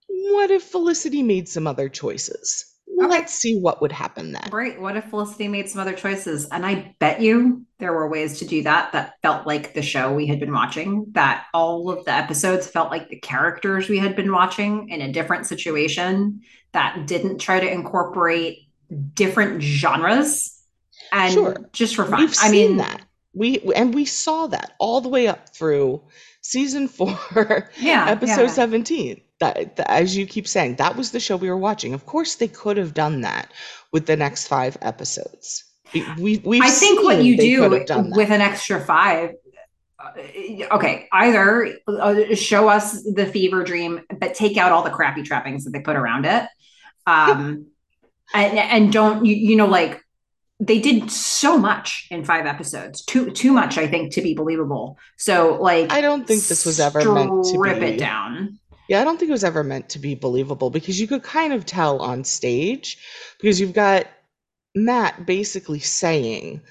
[0.08, 2.69] what if felicity made some other choices.
[3.08, 4.80] Let's see what would happen then Right.
[4.80, 6.48] What if Felicity made some other choices?
[6.52, 10.14] And I bet you there were ways to do that that felt like the show
[10.14, 14.16] we had been watching, that all of the episodes felt like the characters we had
[14.16, 18.68] been watching in a different situation that didn't try to incorporate
[19.14, 20.62] different genres
[21.12, 21.56] and Sure.
[21.74, 22.22] just for fun.
[22.22, 23.02] We've I mean, that.
[23.34, 26.02] We and we saw that all the way up through
[26.42, 28.06] season four, yeah.
[28.10, 28.48] episode yeah.
[28.48, 29.22] 17.
[29.40, 31.94] That, that- as you keep saying, that was the show we were watching.
[31.94, 33.52] Of course, they could have done that
[33.92, 35.64] with the next five episodes.
[35.94, 38.12] We, we I think what you do that.
[38.16, 39.32] with an extra five,
[39.98, 40.12] uh,
[40.76, 45.66] okay, either uh, show us the fever dream, but take out all the crappy trappings
[45.66, 46.48] that they put around it,
[47.08, 47.68] um,
[48.34, 50.00] and and don't you you know like
[50.60, 54.98] they did so much in five episodes, too too much I think to be believable.
[55.18, 58.60] So like I don't think this was ever meant to strip it down.
[58.90, 61.54] Yeah, I don't think it was ever meant to be believable because you could kind
[61.54, 62.98] of tell on stage
[63.40, 64.08] because you've got
[64.76, 66.62] Matt basically saying,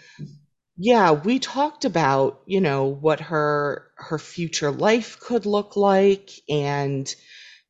[0.77, 7.15] "Yeah, we talked about, you know, what her her future life could look like and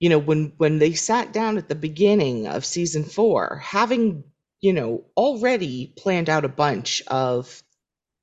[0.00, 4.24] you know, when when they sat down at the beginning of season 4, having
[4.60, 7.62] you know, already planned out a bunch of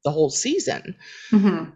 [0.04, 0.96] the whole season.
[1.32, 1.72] Mm-hmm.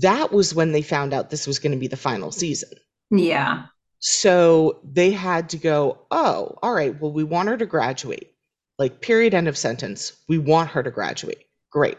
[0.00, 2.70] That was when they found out this was going to be the final season.
[3.12, 3.66] Yeah.
[4.00, 8.32] So they had to go, oh, all right, well, we want her to graduate.
[8.78, 10.12] Like, period, end of sentence.
[10.28, 11.44] We want her to graduate.
[11.70, 11.98] Great.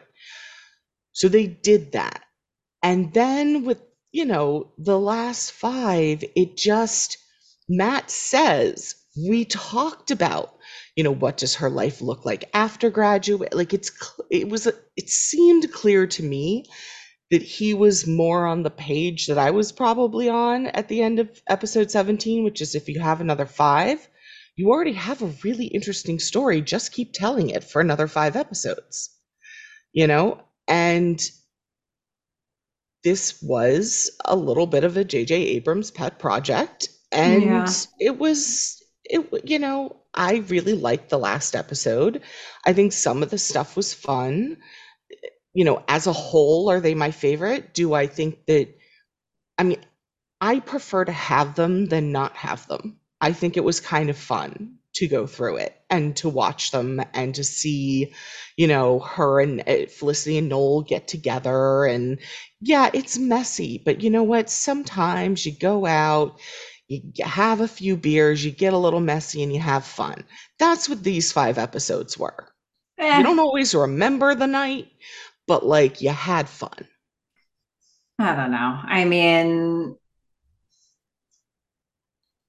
[1.13, 2.23] So they did that.
[2.81, 3.81] And then with,
[4.11, 7.17] you know, the last five, it just,
[7.69, 10.57] Matt says, we talked about,
[10.95, 13.53] you know, what does her life look like after graduate?
[13.53, 13.91] Like, it's,
[14.29, 16.65] it was, it seemed clear to me
[17.33, 21.17] that he was more on the page that I was probably on at the end
[21.17, 24.07] of episode 17, which is if you have another five,
[24.55, 26.61] you already have a really interesting story.
[26.61, 29.09] Just keep telling it for another five episodes,
[29.93, 30.41] you know?
[30.67, 31.19] And
[33.03, 36.89] this was a little bit of a JJ Abrams pet project.
[37.11, 37.67] And yeah.
[37.99, 42.21] it was, it, you know, I really liked the last episode.
[42.63, 44.57] I think some of the stuff was fun
[45.53, 47.73] you know, as a whole, are they my favorite?
[47.73, 48.69] Do I think that,
[49.57, 49.83] I mean,
[50.41, 52.99] I prefer to have them than not have them.
[53.21, 57.01] I think it was kind of fun to go through it and to watch them
[57.13, 58.13] and to see,
[58.57, 61.85] you know, her and uh, Felicity and Noel get together.
[61.85, 62.19] And
[62.59, 64.49] yeah, it's messy, but you know what?
[64.49, 66.39] Sometimes you go out,
[66.87, 70.25] you have a few beers, you get a little messy, and you have fun.
[70.59, 72.49] That's what these five episodes were.
[72.99, 73.17] Eh.
[73.17, 74.91] You don't always remember the night,
[75.47, 76.87] but like you had fun.
[78.19, 78.79] I don't know.
[78.83, 79.95] I mean,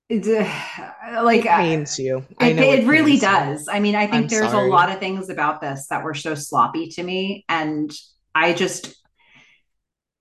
[0.08, 2.24] it's, uh, like it pains you.
[2.40, 3.66] It, it, really does.
[3.66, 3.72] You.
[3.72, 4.68] I mean, I think I'm there's sorry.
[4.68, 7.90] a lot of things about this that were so sloppy to me, and
[8.34, 8.94] I just,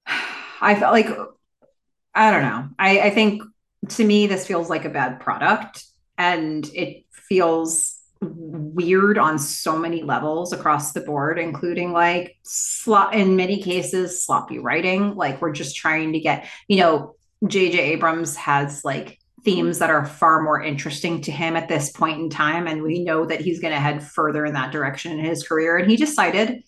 [0.08, 1.10] I felt like,
[2.16, 2.70] I don't know.
[2.80, 3.44] I, I think
[3.90, 5.84] to me this feels like a bad product,
[6.18, 12.38] and it feels weird on so many levels across the board, including like
[13.14, 15.16] in many cases, sloppy writing.
[15.16, 20.06] Like we're just trying to get, you know, JJ Abrams has like themes that are
[20.06, 22.68] far more interesting to him at this point in time.
[22.68, 25.78] And we know that he's going to head further in that direction in his career.
[25.78, 26.64] And he decided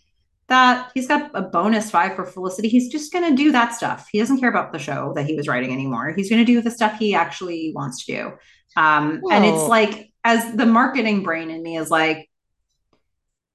[0.48, 2.68] that he's got a bonus five for Felicity.
[2.68, 4.08] He's just going to do that stuff.
[4.12, 6.14] He doesn't care about the show that he was writing anymore.
[6.16, 8.32] He's going to do the stuff he actually wants to do.
[8.78, 12.30] Um, and it's like, as the marketing brain in me is like,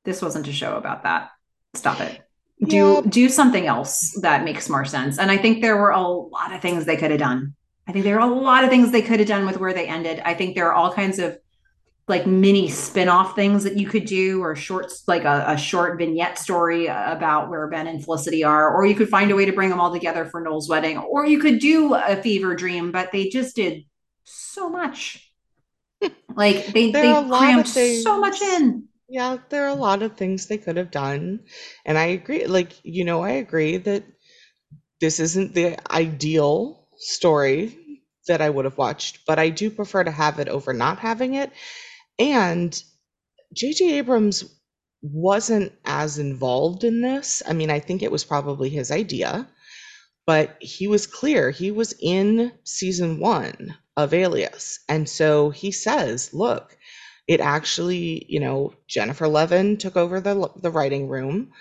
[0.05, 1.31] this wasn't a show about that.
[1.75, 2.23] Stop it.
[2.63, 3.01] Do yeah.
[3.09, 5.19] do something else that makes more sense.
[5.19, 7.55] And I think there were a lot of things they could have done.
[7.89, 9.89] I think there are a lot of things they could have done with where they
[9.89, 10.23] ended.
[10.25, 11.39] I think there are all kinds of
[12.07, 16.39] like mini spin-off things that you could do or shorts like a, a, short vignette
[16.39, 19.71] story about where ben and felicity are or you could find a way to bring
[19.71, 23.29] them all together for noel's wedding or you could do a fever dream but they
[23.29, 23.85] just did
[24.25, 25.30] so much
[26.37, 28.89] like they they crammed so much in.
[29.09, 31.41] Yeah, there are a lot of things they could have done.
[31.85, 32.47] And I agree.
[32.47, 34.05] Like, you know, I agree that
[35.01, 37.77] this isn't the ideal story
[38.29, 41.35] that I would have watched, but I do prefer to have it over not having
[41.35, 41.51] it.
[42.19, 42.81] And
[43.57, 44.45] JJ Abrams
[45.03, 47.43] wasn't as involved in this.
[47.49, 49.49] I mean, I think it was probably his idea,
[50.27, 51.51] but he was clear.
[51.51, 54.81] He was in season one of Alias.
[54.89, 56.77] And so he says, look,
[57.27, 61.53] it actually, you know, Jennifer Levin took over the the writing room.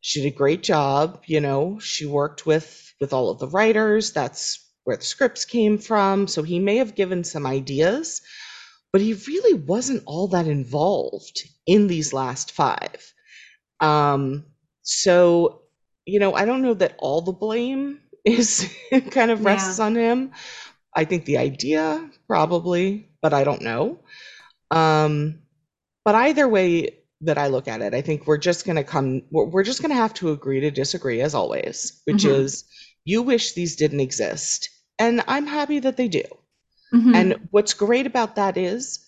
[0.00, 4.12] She did a great job, you know, she worked with with all of the writers.
[4.12, 6.28] That's where the scripts came from.
[6.28, 8.22] So he may have given some ideas,
[8.92, 13.12] but he really wasn't all that involved in these last five.
[13.80, 14.44] Um,
[14.82, 15.62] so,
[16.04, 18.72] you know, I don't know that all the blame is
[19.10, 19.86] kind of rests yeah.
[19.86, 20.32] on him,
[20.96, 24.00] I think the idea probably, but I don't know.
[24.70, 25.40] Um,
[26.04, 29.22] but either way that I look at it, I think we're just going to come,
[29.30, 32.42] we're, just going to have to agree to disagree as always, which mm-hmm.
[32.42, 32.64] is
[33.04, 34.70] you wish these didn't exist.
[34.98, 36.24] And I'm happy that they do.
[36.94, 37.14] Mm-hmm.
[37.14, 39.04] And what's great about that is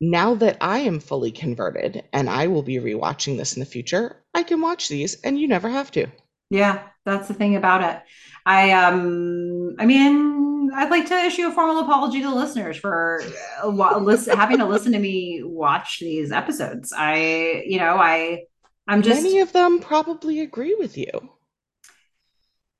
[0.00, 4.16] now that I am fully converted and I will be rewatching this in the future,
[4.34, 6.08] I can watch these and you never have to.
[6.50, 8.02] Yeah, that's the thing about it.
[8.46, 13.22] I um I mean I'd like to issue a formal apology to listeners for
[13.62, 16.92] uh, listen, having to listen to me watch these episodes.
[16.96, 18.44] I, you know, I,
[18.88, 21.10] I'm just many of them probably agree with you.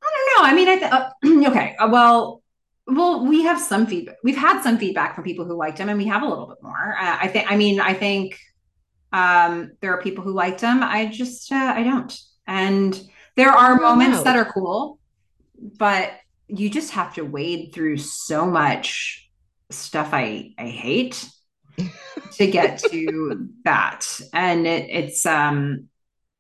[0.03, 0.51] I don't know.
[0.51, 1.77] I mean, I th- uh, okay.
[1.77, 2.43] Uh, well,
[2.87, 4.16] well, we have some feedback.
[4.23, 6.59] We've had some feedback from people who liked him, and we have a little bit
[6.62, 6.97] more.
[7.01, 7.51] Uh, I think.
[7.51, 8.39] I mean, I think
[9.12, 10.83] um, there are people who liked him.
[10.83, 12.19] I just, uh, I don't.
[12.47, 13.01] And
[13.37, 14.25] there are moments know.
[14.25, 14.99] that are cool,
[15.79, 16.11] but
[16.49, 19.31] you just have to wade through so much
[19.71, 21.29] stuff I I hate.
[22.33, 24.07] to get to that.
[24.33, 25.89] And it, it's um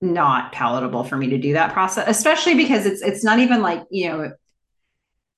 [0.00, 3.82] not palatable for me to do that process, especially because it's it's not even like,
[3.90, 4.32] you know,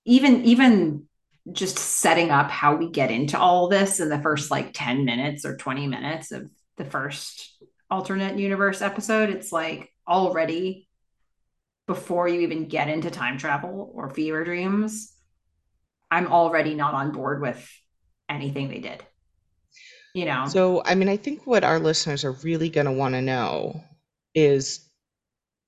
[0.05, 1.07] even even
[1.53, 5.45] just setting up how we get into all this in the first like 10 minutes
[5.45, 10.86] or 20 minutes of the first alternate universe episode, it's like already
[11.87, 15.13] before you even get into time travel or fever dreams,
[16.11, 17.69] I'm already not on board with
[18.29, 19.05] anything they did.
[20.15, 20.47] You know?
[20.47, 23.83] So, I mean, I think what our listeners are really going to want to know
[24.35, 24.89] is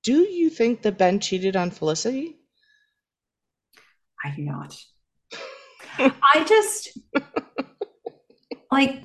[0.02, 2.38] do you think that Ben cheated on Felicity?
[4.24, 4.76] I do not.
[5.98, 6.98] I just
[8.70, 9.02] like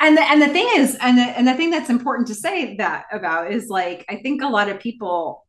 [0.00, 2.76] and the, and the thing is and the, and the thing that's important to say
[2.76, 5.43] that about is like I think a lot of people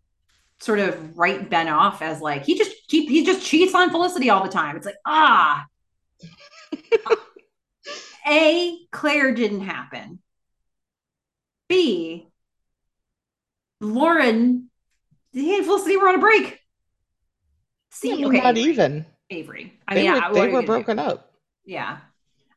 [0.59, 4.29] sort of write Ben off as like he just he, he just cheats on Felicity
[4.29, 4.75] all the time.
[4.77, 5.65] It's like ah
[8.27, 10.19] A Claire didn't happen.
[11.67, 12.27] B
[13.81, 14.69] Lauren
[15.31, 16.59] he and Felicity were on a break.
[17.91, 18.71] See, yeah, okay, not Avery.
[18.71, 19.73] even Avery.
[19.87, 21.03] I mean, they yeah, were, they were broken do?
[21.03, 21.31] up.
[21.65, 21.97] Yeah,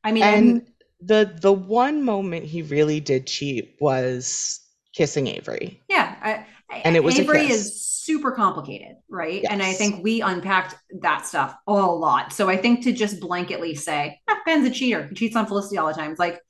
[0.05, 0.67] I mean, and
[1.01, 4.61] the the one moment he really did cheat was
[4.95, 5.81] kissing Avery.
[5.89, 9.43] Yeah, I, and it was Avery is super complicated, right?
[9.43, 9.53] Yes.
[9.53, 12.33] And I think we unpacked that stuff a lot.
[12.33, 15.79] So I think to just blanketly say ah, Ben's a cheater, he cheats on Felicity
[15.79, 16.11] all the time.
[16.11, 16.41] It's like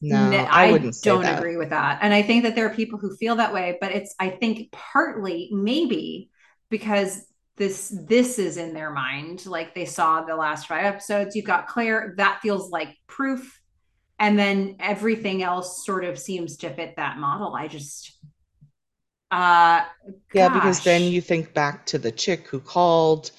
[0.00, 2.00] no, I, I don't agree with that.
[2.02, 4.70] And I think that there are people who feel that way, but it's I think
[4.70, 6.30] partly maybe
[6.68, 7.26] because
[7.56, 11.68] this this is in their mind like they saw the last five episodes you've got
[11.68, 13.60] claire that feels like proof
[14.18, 18.18] and then everything else sort of seems to fit that model i just
[19.34, 19.84] uh
[20.32, 23.30] yeah because then you think back to the chick who called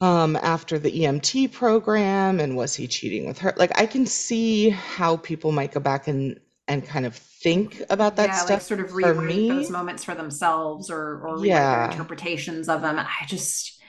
[0.00, 4.68] um after the emt program and was he cheating with her like i can see
[4.70, 6.38] how people might go back and
[6.68, 8.50] and kind of think about that yeah, stuff.
[8.50, 11.86] Like sort of rewrite those moments for themselves or or yeah.
[11.86, 12.98] their interpretations of them.
[12.98, 13.80] I just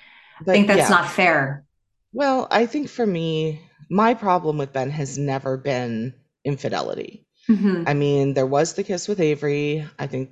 [0.45, 0.89] but, think that's yeah.
[0.89, 1.65] not fair.
[2.11, 6.13] Well, I think for me, my problem with Ben has never been
[6.43, 7.25] infidelity.
[7.49, 7.83] Mm-hmm.
[7.87, 9.87] I mean, there was the kiss with Avery.
[9.99, 10.31] I think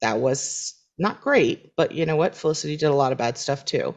[0.00, 2.34] that was not great, but you know what?
[2.34, 3.94] Felicity did a lot of bad stuff too.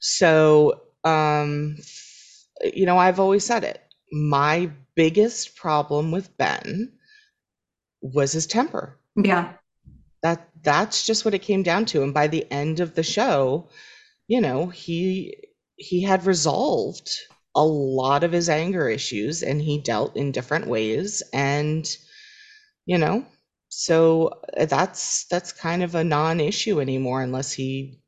[0.00, 1.76] So, um,
[2.72, 3.80] you know, I've always said it.
[4.12, 6.92] My biggest problem with Ben
[8.00, 8.98] was his temper.
[9.16, 9.52] Yeah.
[10.22, 12.02] That that's just what it came down to.
[12.02, 13.68] And by the end of the show,
[14.26, 15.36] you know, he
[15.76, 17.10] he had resolved
[17.54, 21.96] a lot of his anger issues and he dealt in different ways and
[22.86, 23.24] you know,
[23.76, 27.98] so uh, that's that's kind of a non-issue anymore unless he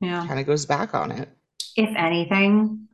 [0.00, 0.26] yeah.
[0.26, 1.28] kind of goes back on it.
[1.76, 2.88] If anything,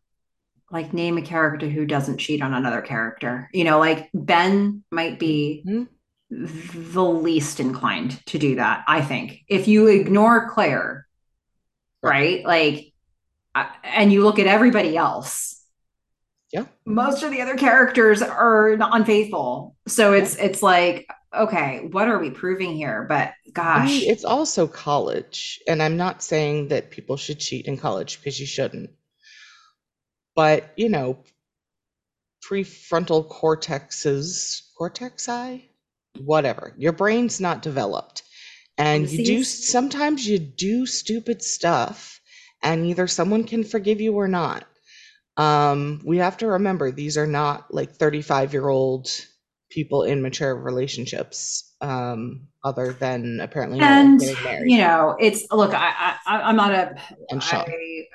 [0.70, 3.48] like name a character who doesn't cheat on another character.
[3.52, 5.84] You know, like Ben might be mm-hmm
[6.32, 9.42] the least inclined to do that, I think.
[9.48, 11.06] If you ignore Claire,
[12.02, 12.44] right?
[12.44, 12.92] Like,
[13.84, 15.62] and you look at everybody else.
[16.50, 16.64] Yeah.
[16.86, 19.76] Most of the other characters are unfaithful.
[19.86, 20.44] So it's yeah.
[20.44, 23.06] it's like, okay, what are we proving here?
[23.08, 23.82] But gosh.
[23.82, 25.60] I mean, it's also college.
[25.66, 28.90] And I'm not saying that people should cheat in college because you shouldn't.
[30.34, 31.18] But, you know,
[32.44, 35.64] prefrontal cortexes, cortex, cortexi,
[36.18, 36.74] whatever.
[36.76, 38.22] Your brain's not developed.
[38.78, 42.20] And you do sometimes you do stupid stuff
[42.62, 44.64] and either someone can forgive you or not.
[45.36, 49.10] Um, we have to remember these are not like 35 year old
[49.72, 54.20] people in mature relationships um other than apparently and
[54.64, 56.94] you know it's look i, I i'm not a
[57.30, 57.64] and Sean.
[57.66, 58.06] I,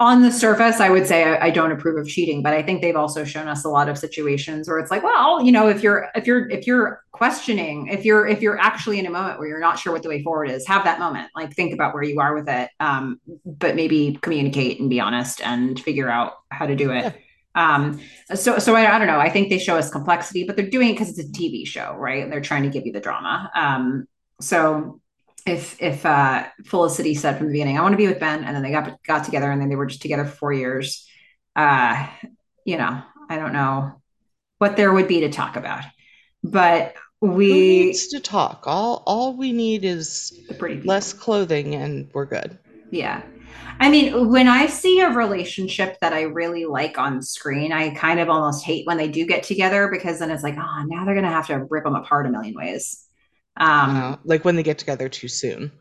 [0.00, 2.82] on the surface, I would say I, I, don't approve of cheating, but I think
[2.82, 5.82] they've also shown us a lot of situations where it's like, well, you know, if
[5.82, 9.48] you're if you're if you're questioning, if you're if you're actually in a moment where
[9.48, 11.30] you're not sure what the way forward is, have that moment.
[11.34, 15.40] Like think about where you are with it, um, but maybe communicate and be honest
[15.44, 17.02] and figure out how to do it.
[17.02, 17.12] Yeah.
[17.54, 18.00] Um,
[18.34, 19.18] so so I, I, don't know.
[19.18, 21.94] I think they show us complexity, but they're doing it because it's a TV show,
[21.98, 22.22] right?
[22.22, 23.50] And they're trying to give you the drama.
[23.54, 24.06] Um,
[24.40, 25.00] so
[25.46, 28.54] if if uh, Felicity said from the beginning, I want to be with Ben, and
[28.54, 31.08] then they got got together, and then they were just together for four years,
[31.56, 32.06] uh,
[32.64, 34.00] you know, I don't know
[34.58, 35.84] what there would be to talk about,
[36.44, 38.64] but we Who needs to talk.
[38.66, 40.38] All all we need is
[40.84, 42.58] less clothing, and we're good.
[42.90, 43.22] Yeah.
[43.80, 48.20] I mean, when I see a relationship that I really like on screen, I kind
[48.20, 51.14] of almost hate when they do get together because then it's like, oh, now they're
[51.14, 53.04] going to have to rip them apart a million ways.
[53.56, 55.72] Um, uh, like when they get together too soon.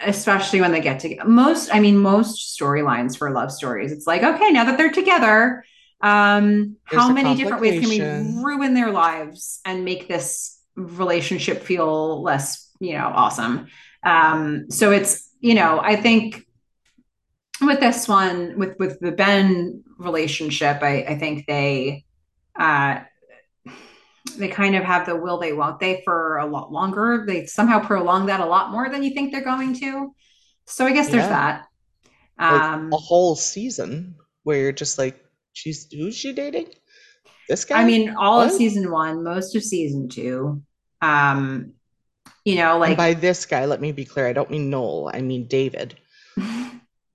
[0.00, 1.28] Especially when they get together.
[1.28, 5.64] Most, I mean, most storylines for love stories, it's like, okay, now that they're together,
[6.02, 11.62] Um, There's how many different ways can we ruin their lives and make this relationship
[11.62, 13.68] feel less, you know, awesome?
[14.02, 16.45] Um, so it's, you know, I think
[17.60, 22.04] with this one, with with the Ben relationship, I, I think they
[22.58, 23.00] uh
[24.36, 27.24] they kind of have the will they won't they for a lot longer.
[27.26, 30.14] They somehow prolong that a lot more than you think they're going to.
[30.66, 31.66] So I guess there's Yeah, that.
[32.48, 35.18] like a Um, whole season where you're just like,
[35.52, 36.68] she's who's she dating?
[37.48, 37.78] This guy.
[37.78, 40.62] I mean, all of season one, most of season two.
[41.02, 41.72] Um,
[42.44, 45.20] you know, And by this guy, let me be clear, I don't mean Noel, I
[45.20, 45.98] mean David.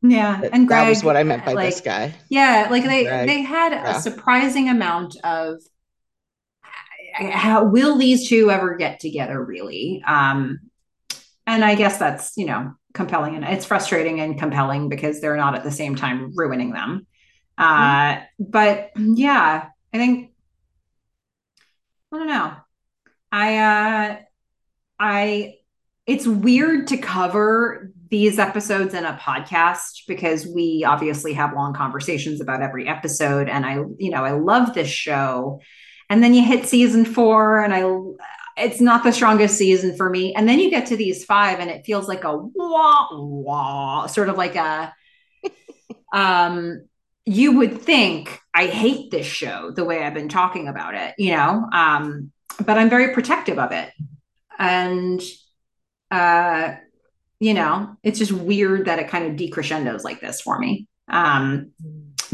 [0.02, 2.14] Yeah, That and that was what I meant by this guy.
[2.30, 3.28] yeah, like they Greg.
[3.28, 5.62] they had a surprising amount of
[7.14, 10.02] how will these two ever get together really?
[10.06, 10.60] Um,
[11.46, 15.56] and I guess that's you know compelling and it's frustrating and compelling because they're not
[15.56, 17.08] at the same time ruining them.
[17.58, 20.32] Uh, but yeah, I think
[22.12, 22.54] I don't know.
[23.32, 24.18] I uh
[25.00, 25.56] I
[26.06, 32.42] it's weird to cover these episodes in a podcast because we obviously have long conversations
[32.42, 33.50] about every episode.
[33.50, 35.62] And I you know I love this show.
[36.10, 40.36] And then you hit season 4 and I it's not the strongest season for me.
[40.36, 44.30] And then you get to these 5 and it feels like a wah wah sort
[44.30, 44.94] of like a
[46.14, 46.86] um
[47.26, 51.32] you would think I hate this show the way I've been talking about it you
[51.32, 51.66] know?
[51.72, 52.32] Um
[52.66, 53.90] but I'm very protective of it.
[54.60, 55.22] And
[56.12, 56.76] uh,
[57.42, 60.88] you know, it's just weird that it kind of decrescendos like this for me.
[61.10, 61.72] Um,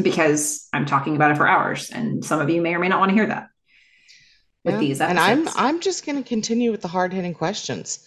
[0.02, 3.00] because I'm talking about it for hours, and some of you may or may not
[3.00, 3.48] want to hear that
[4.66, 4.80] with Yeah.
[4.82, 5.48] these And I'm.
[5.56, 8.06] I'm just gonna continue with the hard-hitting questions.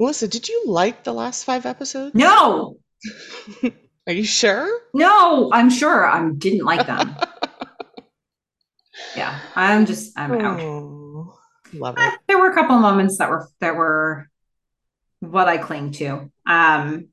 [0.00, 2.14] Melissa, did you like the last five episodes?
[2.14, 2.76] No,
[4.06, 4.68] Are you sure?
[4.94, 7.16] no, I'm sure I didn't like them.
[9.16, 10.60] Yeah, I'm just I'm out.
[10.60, 11.34] Oh,
[11.72, 12.20] love Eh, it.
[12.26, 14.26] there were a couple moments that were that were
[15.20, 16.30] what I cling to.
[16.46, 17.08] Um,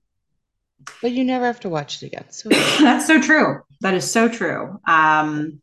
[1.02, 2.26] But you never have to watch it again.
[2.30, 2.50] So
[2.80, 3.62] that's so true.
[3.82, 4.80] That is so true.
[4.88, 5.60] Um,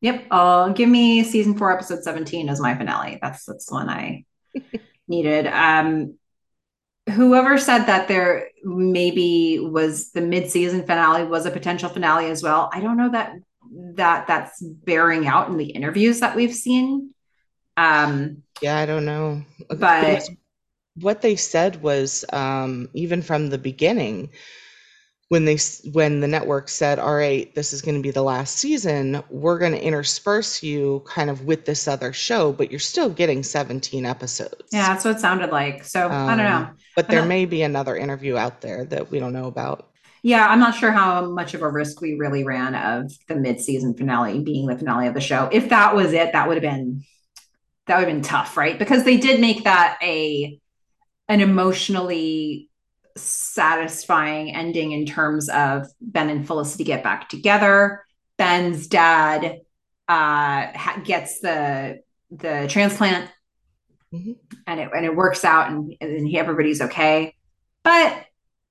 [0.00, 0.26] yep.
[0.30, 3.18] I'll give me season four, episode 17 as my finale.
[3.20, 4.24] That's that's the one I
[5.08, 5.46] needed.
[5.46, 6.18] Um,
[7.10, 12.68] whoever said that there maybe was the mid-season finale was a potential finale as well.
[12.72, 13.34] I don't know that
[13.94, 17.12] that that's bearing out in the interviews that we've seen.
[17.76, 19.42] Um, yeah, I don't know.
[19.68, 20.28] but
[21.00, 24.30] what they said was um, even from the beginning
[25.28, 25.58] when they
[25.92, 29.58] when the network said all right this is going to be the last season we're
[29.58, 34.06] going to intersperse you kind of with this other show but you're still getting 17
[34.06, 35.84] episodes yeah, that's what it sounded like.
[35.84, 36.56] So I don't know.
[36.56, 39.88] um, but there may be another interview out there that we don't know about
[40.22, 43.94] Yeah, I'm not sure how much of a risk we really ran of the mid-season
[43.94, 45.48] finale being the finale of the show.
[45.52, 47.02] If that was it, that would have been
[47.86, 48.78] that would have been tough, right?
[48.78, 50.58] Because they did make that a
[51.28, 52.70] an emotionally
[53.16, 58.04] satisfying ending in terms of Ben and Felicity get back together.
[58.38, 59.60] Ben's dad
[60.08, 62.00] uh ha- gets the
[62.30, 63.30] the transplant
[64.14, 64.36] Mhm.
[64.68, 67.34] and it and it works out and, and he, everybody's okay.
[67.82, 68.24] But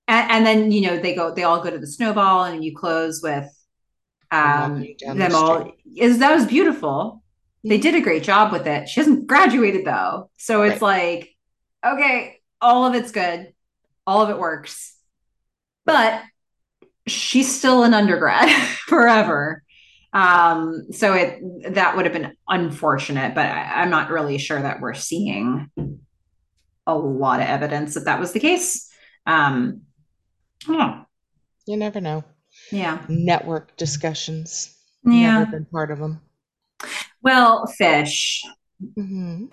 [0.07, 2.76] and, and then you know they go they all go to the snowball and you
[2.76, 3.49] close with
[4.32, 7.23] Them um down the all is that was beautiful
[7.64, 7.82] they Mhm.
[7.82, 11.30] did a great job with it she hasn't graduated though so it's like
[11.86, 13.53] okay all of it's good.
[14.07, 14.95] All of it works.
[15.86, 16.22] But
[17.07, 18.49] she's still an undergrad
[18.88, 19.64] forever.
[20.14, 24.80] Um so it that would have been unfortunate but I, i'm not really sure that
[24.80, 25.69] we're seeing
[26.88, 28.90] a lot of evidence that that was the case.
[29.26, 29.82] Um
[30.69, 31.03] I
[31.68, 32.23] you never know.
[32.72, 33.03] Yeah.
[33.10, 34.73] Network discussions
[35.03, 35.40] yeah.
[35.40, 36.22] never been part of them
[37.22, 38.41] well fish.
[38.98, 39.48] Hmm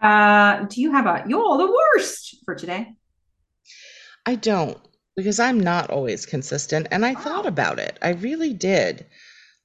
[0.00, 2.94] uh do you have a you're the worst for today.
[4.26, 4.78] I don't
[5.16, 7.98] because i'm not always consistent and i thought about it.
[8.02, 9.06] I really did.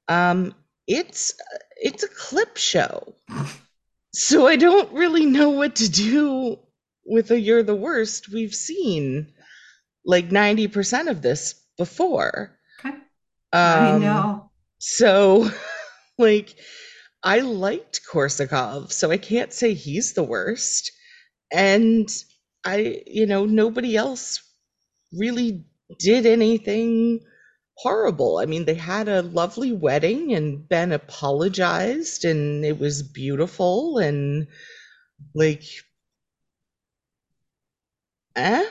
[0.07, 0.55] Um
[0.87, 1.33] it's
[1.77, 3.15] it's a clip show.
[4.13, 6.59] So i don't really know what to do
[7.05, 9.33] with a you're the worst we've seen
[10.05, 12.57] like 90% of this before.
[12.79, 12.95] Okay.
[13.51, 14.51] I um know.
[14.79, 15.49] so
[16.17, 16.55] like
[17.23, 20.91] i liked korsakoff so i can't say he's the worst.
[21.51, 22.09] And
[22.65, 24.41] i you know nobody else
[25.13, 25.65] really
[25.99, 27.19] did anything
[27.77, 28.37] horrible.
[28.37, 34.47] I mean they had a lovely wedding and ben apologized and it was beautiful and
[35.33, 35.63] like
[38.35, 38.63] eh?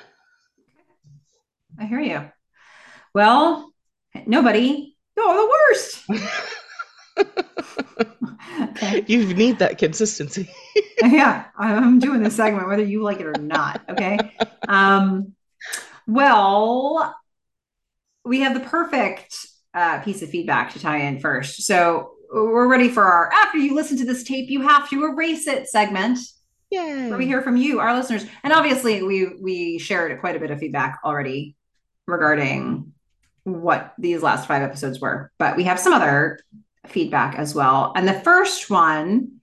[1.78, 2.30] I hear you.
[3.14, 3.72] Well
[4.26, 6.04] nobody you're the worst
[8.62, 9.04] okay.
[9.06, 10.50] You need that consistency.
[11.02, 13.82] yeah, I'm doing this segment whether you like it or not.
[13.88, 14.18] Okay.
[14.68, 15.34] Um,
[16.06, 17.14] well,
[18.24, 19.34] we have the perfect
[19.74, 21.62] uh, piece of feedback to tie in first.
[21.62, 25.46] So we're ready for our after you listen to this tape, you have to erase
[25.46, 26.18] it segment.
[26.70, 27.08] Yay.
[27.10, 28.24] Where we hear from you, our listeners.
[28.42, 31.56] And obviously we we shared quite a bit of feedback already
[32.06, 32.92] regarding
[33.44, 36.38] what these last five episodes were, but we have some other
[36.86, 37.92] feedback as well.
[37.94, 39.40] And the first one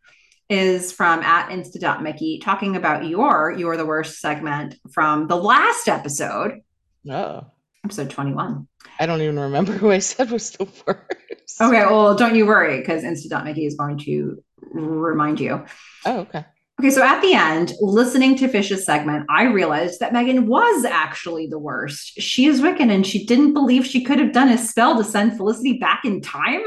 [0.50, 6.62] is from at insta.mickey talking about your you're the worst segment from the last episode.
[7.10, 7.46] Oh.
[7.86, 8.68] Episode 21.
[9.00, 11.62] I don't even remember who I said was the worst.
[11.62, 15.66] Okay, well, don't you worry because insta.mickey is going to remind you.
[16.06, 16.46] Oh, okay.
[16.80, 21.48] Okay, so at the end, listening to Fish's segment, I realized that Meghan was actually
[21.48, 22.22] the worst.
[22.22, 25.36] She is Wiccan and she didn't believe she could have done a spell to send
[25.36, 26.62] Felicity back in time.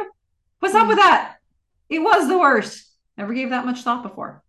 [0.62, 1.38] What's up with that?
[1.88, 2.88] It was the worst.
[3.18, 4.44] Never gave that much thought before.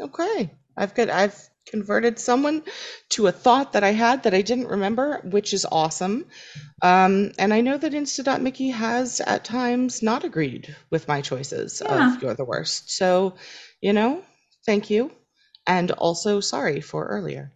[0.00, 0.52] Okay.
[0.76, 1.36] I've got I've
[1.68, 2.62] converted someone
[3.08, 6.26] to a thought that I had that I didn't remember, which is awesome.
[6.80, 12.14] Um, and I know that Insta.Mickey has at times not agreed with my choices Yeah.
[12.14, 12.92] of You're the Worst.
[12.92, 13.34] So,
[13.80, 14.22] you know,
[14.64, 15.10] thank you.
[15.66, 17.50] And also sorry for earlier.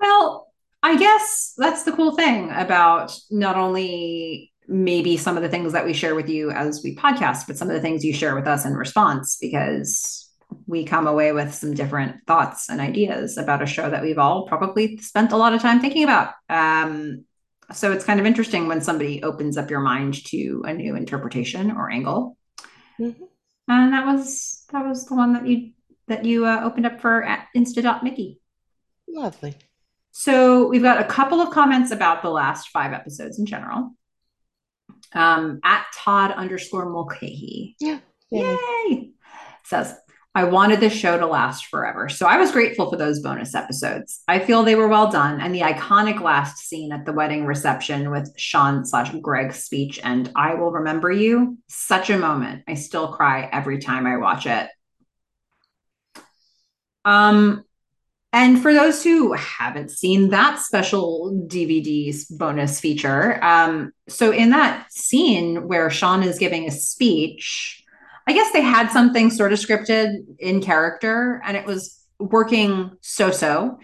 [0.00, 0.52] Well,
[0.82, 5.86] I guess that's the cool thing about not only maybe some of the things that
[5.86, 8.46] we share with you as we podcast, but some of the things you share with
[8.46, 10.30] us in response, because
[10.66, 14.46] we come away with some different thoughts and ideas about a show that we've all
[14.46, 16.34] probably spent a lot of time thinking about.
[16.48, 17.24] Um,
[17.72, 21.70] so it's kind of interesting when somebody opens up your mind to a new interpretation
[21.70, 22.36] or angle.
[22.98, 23.28] Mhm.
[23.68, 25.72] And that was that was the one that you
[26.06, 28.40] that you uh, opened up for at Insta.Mickey.
[29.06, 29.54] Lovely.
[30.10, 33.94] So we've got a couple of comments about the last five episodes in general.
[35.14, 37.76] Um, at Todd underscore Mulcahy.
[37.80, 38.00] Yeah.
[38.30, 38.56] Yay.
[38.90, 39.10] Yay!
[39.64, 39.94] Says,
[40.34, 42.08] I wanted this show to last forever.
[42.08, 44.22] So I was grateful for those bonus episodes.
[44.28, 45.40] I feel they were well done.
[45.40, 50.30] And the iconic last scene at the wedding reception with Sean slash Greg's speech and
[50.36, 51.58] I will remember you.
[51.68, 52.62] Such a moment.
[52.68, 54.68] I still cry every time I watch it.
[57.04, 57.64] Um,
[58.32, 64.92] and for those who haven't seen that special DVD bonus feature, um, so in that
[64.92, 67.82] scene where Sean is giving a speech,
[68.26, 73.30] I guess they had something sort of scripted in character and it was working so
[73.30, 73.78] so.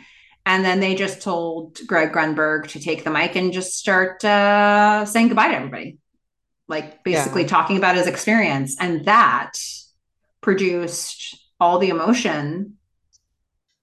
[0.45, 5.07] And then they just told Greg Grunberg to take the mic and just start uh,
[5.07, 5.97] saying goodbye to everybody,
[6.69, 7.49] like basically Yeah.
[7.49, 8.77] talking about his experience.
[8.79, 9.53] And that
[10.43, 12.77] produced all the emotion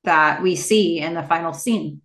[0.04, 2.02] that we see in the final scene.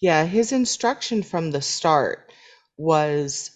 [0.00, 2.32] Yeah, his instruction from the start
[2.76, 3.50] was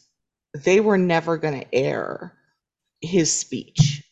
[0.55, 2.37] they were never going to air
[3.01, 4.03] his speech.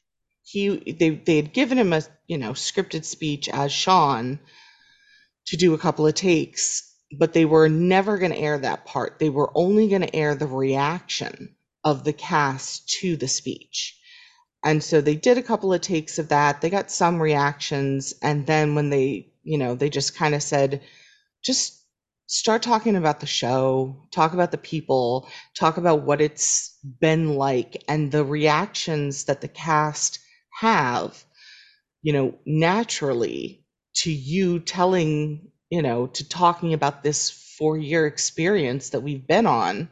[0.43, 4.39] He they they had given him a, you know, scripted speech as Sean
[5.47, 9.19] to do a couple of takes, but they were never going to air that part.
[9.19, 11.55] They were only going to air the reaction
[11.85, 13.99] of the cast to the speech.
[14.65, 16.61] And so they did a couple of takes of that.
[16.61, 18.15] They got some reactions.
[18.23, 20.83] And then when they, you know, they just kind of said
[21.45, 21.83] just
[22.27, 27.83] start talking about the show, talk about the people, talk about what it's been like
[27.89, 30.21] and the reactions that the cast
[30.61, 31.25] have,
[32.03, 38.91] you know, naturally to you telling, you know, to talking about this four year experience
[38.91, 39.89] that we've been on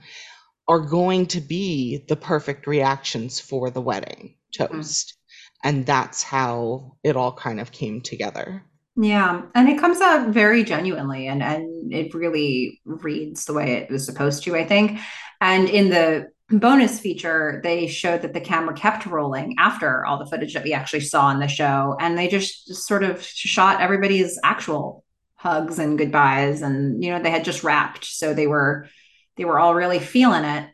[0.68, 5.16] are going to be the perfect reactions for the wedding toast.
[5.64, 8.64] And that's how it all kind of came together.
[8.96, 13.90] Yeah, and it comes out very genuinely and and it really reads the way it
[13.90, 14.98] was supposed to, I think.
[15.40, 20.26] And in the bonus feature, they showed that the camera kept rolling after all the
[20.26, 24.38] footage that we actually saw in the show, and they just sort of shot everybody's
[24.44, 25.04] actual
[25.36, 28.88] hugs and goodbyes, and you know they had just wrapped, so they were
[29.36, 30.68] they were all really feeling it,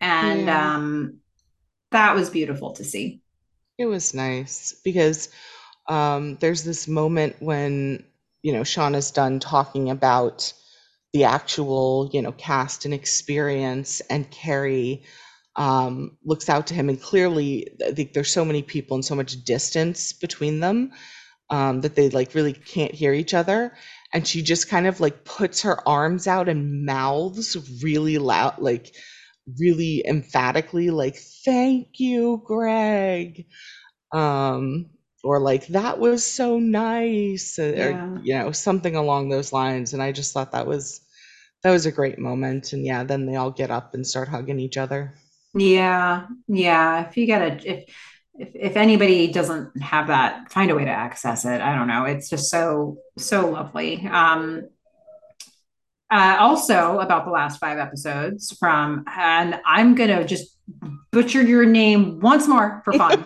[0.00, 0.74] and Yeah.
[0.76, 1.18] um,
[1.90, 3.21] that was beautiful to see.
[3.78, 5.28] It was nice because
[5.88, 8.04] um, there's this moment when,
[8.42, 10.52] you know, Sean is done talking about
[11.12, 15.02] the actual, you know, cast and experience, and Carrie
[15.56, 19.14] um, looks out to him, and clearly, I think there's so many people and so
[19.14, 20.92] much distance between them
[21.50, 23.74] um, that they like really can't hear each other.
[24.12, 28.94] And she just kind of like puts her arms out and mouths really loud, like
[29.58, 33.46] really emphatically, like, thank you, Greg.
[34.12, 34.90] Um,
[35.24, 38.14] or like, that was so nice, Yeah.
[38.16, 39.92] or, you know, something along those lines.
[39.94, 41.00] And I just thought that was
[41.62, 42.72] that was a great moment.
[42.72, 45.14] And yeah, then they all get up and start hugging each other.
[45.54, 47.08] Yeah, yeah.
[47.08, 47.84] If you get a if
[48.34, 51.60] if if anybody doesn't have that, find a way to access it.
[51.60, 52.04] I don't know.
[52.04, 54.06] It's just so so lovely.
[54.06, 54.68] Um
[56.12, 60.58] uh, also about the last five episodes from, and I'm gonna just
[61.10, 63.24] butcher your name once more for fun.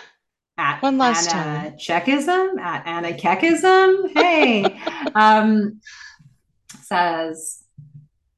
[0.58, 1.78] at One last Anna time.
[1.78, 4.10] Checkism, at Anna Kekism.
[4.12, 4.78] Hey,
[5.14, 5.80] um,
[6.82, 7.62] says,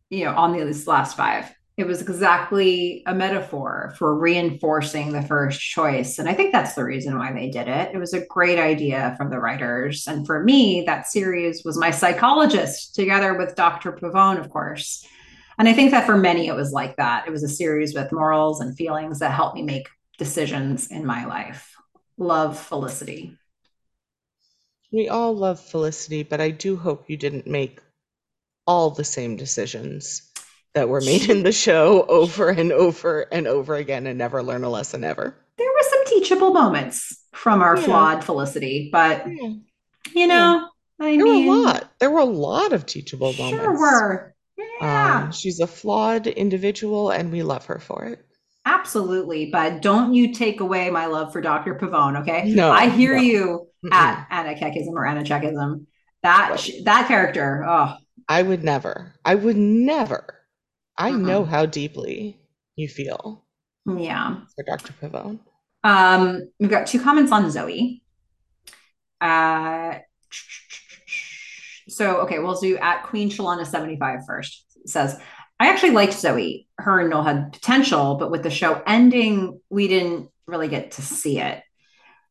[0.08, 5.60] you know, on these last five, it was exactly a metaphor for reinforcing the first
[5.60, 6.18] choice.
[6.18, 7.94] And I think that's the reason why they did it.
[7.94, 10.06] It was a great idea from the writers.
[10.06, 13.92] And for me, that series was my psychologist, together with Dr.
[13.92, 15.06] Pavone, of course.
[15.58, 17.26] And I think that for many, it was like that.
[17.26, 19.88] It was a series with morals and feelings that helped me make
[20.18, 21.74] decisions in my life.
[22.18, 23.36] Love Felicity.
[24.92, 27.80] We all love Felicity, but I do hope you didn't make
[28.66, 30.29] all the same decisions
[30.74, 34.64] that were made in the show over and over and over again and never learn
[34.64, 35.34] a lesson ever.
[35.58, 37.82] There were some teachable moments from our Yeah.
[37.84, 39.54] flawed Felicity, but Yeah.
[40.14, 40.68] you know,
[41.00, 41.92] I There mean, were a lot.
[42.00, 43.80] There were a lot of teachable sure moments.
[43.80, 44.34] were.
[44.80, 48.24] Yeah, Um, she's a flawed individual, and we love her for it.
[48.66, 49.50] absolutely.
[49.50, 51.74] But don't you take away my love for Dr.
[51.74, 52.50] Pavone, okay?
[52.50, 53.22] No, I hear no.
[53.22, 53.92] you Mm-mm.
[53.92, 55.86] at Anna Kekism or Anna Checkism.
[56.22, 57.94] That sh- that character, oh,
[58.28, 59.14] I would never.
[59.24, 60.34] I would never.
[60.96, 61.22] I Mm-mm.
[61.22, 62.38] know how deeply
[62.76, 63.44] you feel
[63.86, 64.36] yeah.
[64.54, 64.92] for Dr.
[65.00, 65.38] Pavone.
[65.82, 68.02] Um, we've got two comments on Zoe.
[69.20, 69.98] Uh,
[71.88, 74.64] so okay, we'll do at Queen Shalana 75 first.
[74.82, 75.20] It says,
[75.58, 76.68] I actually liked Zoe.
[76.78, 81.02] Her and Noel had potential, but with the show ending, we didn't really get to
[81.02, 81.62] see it.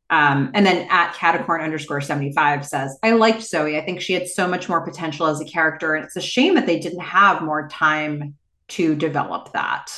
[0.09, 3.77] Um, and then at Catacorn underscore 75 says, I liked Zoe.
[3.77, 6.55] I think she had so much more potential as a character, and it's a shame
[6.55, 8.35] that they didn't have more time
[8.69, 9.91] to develop that.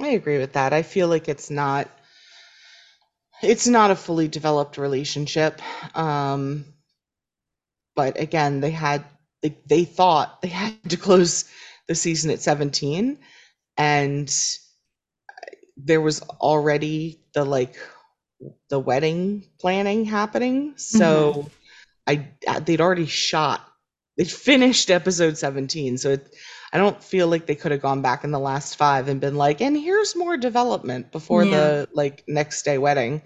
[0.00, 0.72] I agree with that.
[0.72, 1.88] I feel like it's not
[3.42, 5.60] it's not a fully developed relationship.
[5.96, 6.66] Um,
[7.96, 9.04] but again, they had
[9.42, 11.44] they, they thought they had to close
[11.88, 13.18] the season at 17
[13.76, 14.58] and
[15.76, 17.76] there was already the like
[18.68, 20.74] the wedding planning happening.
[20.76, 21.50] So
[22.06, 22.28] I
[22.62, 23.60] they'd already shot
[24.20, 25.96] they'd finished episode 17.
[25.96, 26.36] So it,
[26.74, 29.36] I don't feel like they could have gone back in the last five and been
[29.36, 31.50] like, and here's more development before Yeah.
[31.56, 33.22] the like next day wedding.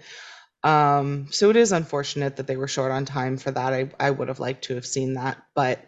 [0.63, 3.73] Um, so it is unfortunate that they were short on time for that.
[3.73, 5.79] I, I would have liked to have seen that, but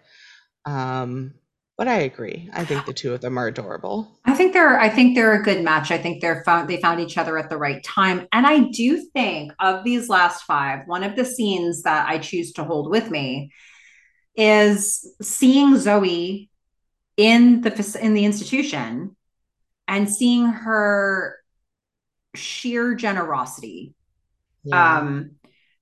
[0.65, 1.35] um,
[1.77, 2.49] but I agree.
[2.53, 4.19] I think the two of them are adorable.
[4.25, 5.89] I think they're I think they're a good match.
[5.89, 8.27] I think they're found they found each other at the right time.
[8.33, 12.51] And I do think of these last five, one of the scenes that I choose
[12.53, 13.51] to hold with me
[14.37, 16.49] is seeing Zoe
[17.17, 19.15] in the in the institution
[19.87, 21.37] and seeing her
[22.35, 23.95] sheer generosity
[24.63, 24.97] Yeah.
[24.97, 25.31] um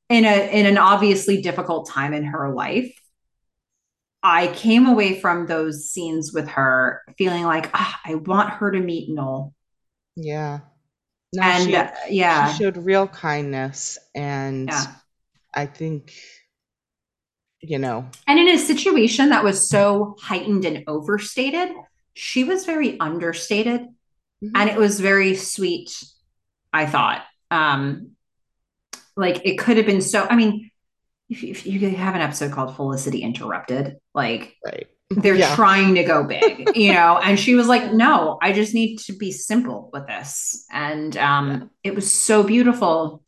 [0.10, 2.94] in a in an obviously difficult time in her life
[4.24, 8.80] i came away from those scenes with her feeling like ah, i want her to
[8.80, 9.54] meet noel
[10.16, 10.60] yeah.
[11.34, 14.86] No, and she, uh, yeah she showed real kindness and yeah
[15.54, 16.14] I think
[17.70, 21.70] you know, and in a situation that was so heightened and overstated
[22.14, 23.82] she was very understated
[24.44, 24.52] mhm.
[24.56, 26.02] and it was very sweet
[26.72, 28.12] i thought um
[29.18, 30.72] like it could have been so i mean
[31.30, 34.88] if, if you have an episode called felicity interrupted like right.
[35.10, 35.56] they're Yeah.
[35.56, 37.20] trying to go big, you know.
[37.24, 41.48] And she was like, "No, I just need to be simple with this." And um,
[41.50, 41.92] Yeah.
[41.92, 43.24] it was so beautiful.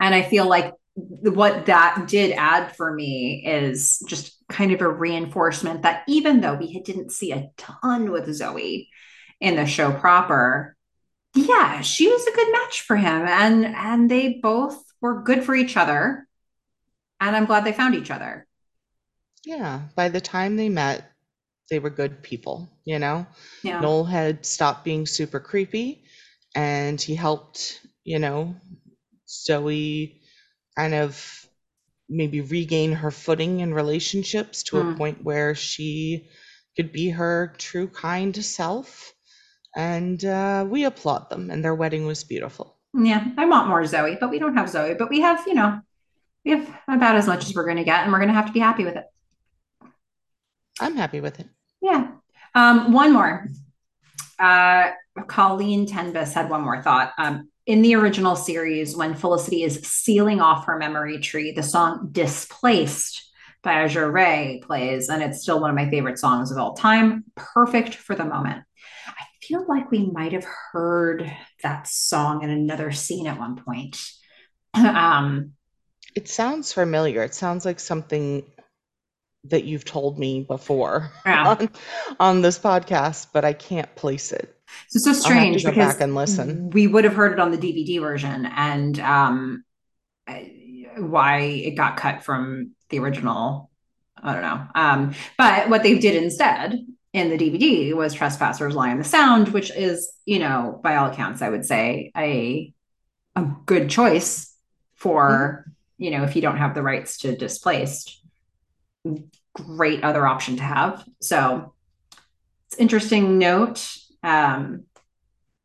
[0.00, 4.88] And I feel like what that did add for me is just kind of a
[4.88, 8.88] reinforcement that even though we didn't see a ton with Zoe
[9.40, 10.76] in the show proper,
[11.34, 15.54] yeah, she was a good match for him, and and they both were good for
[15.54, 16.26] each other.
[17.20, 18.46] And I'm glad they found each other.
[19.44, 19.82] Yeah.
[19.94, 21.12] By the time they met,
[21.70, 23.26] they were good people, you know?
[23.62, 23.80] Yeah.
[23.80, 26.04] Noel had stopped being super creepy
[26.54, 28.54] and he helped, you know,
[29.28, 30.19] Zoe
[30.80, 31.46] kind of
[32.08, 34.96] maybe regain her footing in relationships to a Mm.
[34.96, 36.28] point where she
[36.76, 39.12] could be her true kind self.
[39.76, 42.76] And uh, we applaud them, and their wedding was beautiful.
[42.92, 44.94] Yeah, I want more Zoe, but we don't have Zoe.
[44.94, 45.80] But we have, you know,
[46.44, 48.46] we have about as much as we're going to get, and we're going to have
[48.46, 49.06] to be happy with it.
[50.80, 51.48] I'm happy with it.
[51.80, 52.08] Yeah.
[52.54, 53.46] Um, one more.
[54.40, 54.90] Uh,
[55.28, 57.12] Colleen Tenbus had one more thought.
[57.16, 62.08] Um, in the original series, when Felicity is sealing off her memory tree, the song
[62.12, 63.30] Displaced
[63.62, 67.24] by Azure Ray plays, and it's still one of my favorite songs of all time.
[67.36, 68.64] Perfect for the moment.
[69.06, 71.30] I feel like we might have heard
[71.62, 74.00] that song in another scene at one point.
[74.74, 75.52] um,
[76.14, 77.22] It sounds familiar.
[77.22, 78.44] It sounds like something
[79.44, 81.48] that you've told me before Yeah.
[81.60, 81.70] on,
[82.18, 84.54] on this podcast, but I can't place it.
[84.88, 86.70] So it's so I'll have to strange go because back and listen.
[86.70, 89.64] we would have heard it on the DVD version, and um,
[90.96, 93.70] why it got cut from the original,
[94.22, 94.66] I don't know.
[94.74, 96.78] Um, but what they did instead
[97.12, 101.10] in the DVD was "Trespassers Lie in the Sound," which is, you know, by all
[101.10, 102.72] accounts, I would say a
[103.36, 104.54] a good choice
[104.94, 105.66] for
[105.98, 108.22] you know if you don't have the rights to displaced
[109.54, 111.74] great other option to have so
[112.66, 114.84] it's interesting note um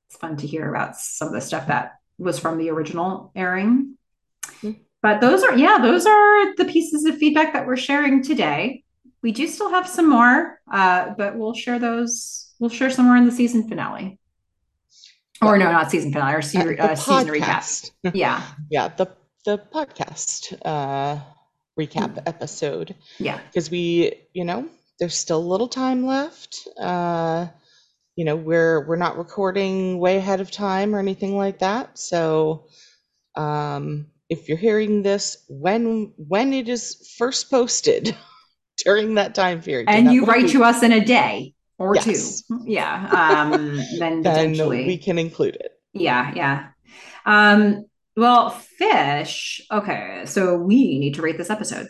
[0.07, 3.95] it's fun to hear about some of the stuff that was from the original airing.
[4.61, 4.79] Mhm.
[5.01, 8.83] but those are yeah those are the pieces of feedback that we're sharing today.
[9.21, 13.17] We do still have some more uh but we'll share those we'll share some more
[13.17, 14.17] in the season finale.
[15.41, 17.41] Or no not season finale or Uh, se- the uh, season recap.
[17.43, 17.91] podcast.
[18.13, 18.41] yeah.
[18.69, 19.07] Yeah, the
[19.45, 21.19] the podcast uh
[21.77, 22.95] recap episode.
[23.19, 23.39] yeah.
[23.47, 24.67] Because we you know
[24.99, 27.47] there's still a little time left uh
[28.15, 31.97] you know we're we're not recording way ahead of time or anything like that.
[31.97, 32.67] So
[33.35, 38.15] um if you're hearing this when when it is first posted
[38.85, 42.43] during that time period and you write to us in a day or Yes.
[42.47, 45.71] two yeah um then then we can include it.
[45.93, 46.67] Yeah yeah.
[47.25, 47.85] Um
[48.15, 51.87] well fish okay so we need to rate this episode.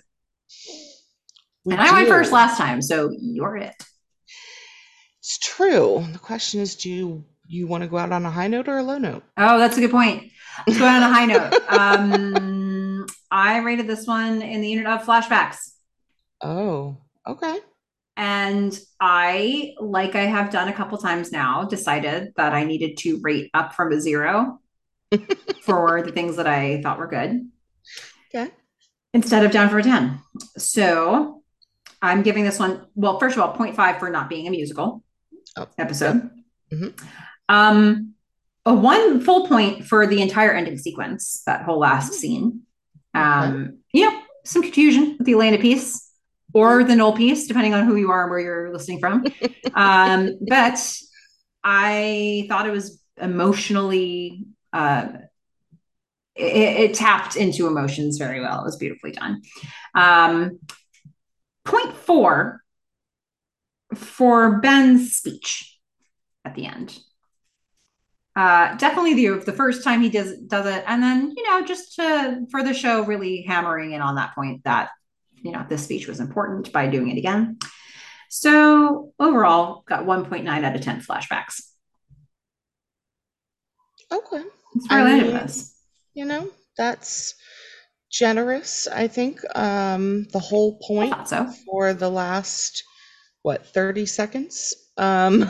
[1.63, 3.75] We and i went first last time so you're it
[5.25, 6.05] it's true.
[6.11, 8.77] The question is do you you want to go out on a high note or
[8.77, 9.23] a low note?
[9.37, 10.31] Oh that's a good point.
[10.67, 11.53] Let's go out on a high note.
[11.67, 15.57] Um i rated this one in the unit of flashbacks.
[16.41, 17.57] Oh okay.
[18.17, 23.19] And I, like I have done a couple times now, decided that I needed to
[23.21, 24.61] rate up from a zero
[25.63, 27.49] for the things that I thought were good.
[28.33, 28.51] Okay.
[29.13, 30.21] Instead of down for a 10.
[30.57, 31.43] So
[32.01, 35.03] I'm giving this one, well, first of all, 0.5 for not being a musical
[35.57, 36.29] Oh, episode.
[36.71, 36.99] Mhm.
[37.47, 38.13] Um,
[38.65, 42.61] a one full point for the entire ending sequence, that whole last scene.
[43.13, 46.11] Um, you know, some confusion with the Elena piece
[46.53, 49.25] or the Noel piece, depending on who you are and where you're listening from.
[49.75, 50.79] um, but
[51.63, 55.07] I thought it was emotionally, uh,
[56.35, 58.61] it, it tapped into emotions very well.
[58.61, 59.41] It was beautifully done.
[59.93, 60.59] Um,
[61.63, 62.61] point four
[63.95, 65.79] for Ben's speech
[66.43, 66.97] at the end.
[68.35, 71.95] Uh, definitely the the first time he does does it, and then you know just
[71.95, 74.89] to, for the show, really hammering in on that point that
[75.41, 77.57] you know this speech was important by doing it again.
[78.29, 81.61] So overall, got 1.9 out of 10 flashbacks.
[84.11, 84.43] okay
[84.73, 85.47] That's where I,
[86.13, 87.35] you know that's
[88.11, 91.49] generous i think um the whole point so.
[91.65, 92.83] for the last
[93.45, 95.39] what 30 seconds um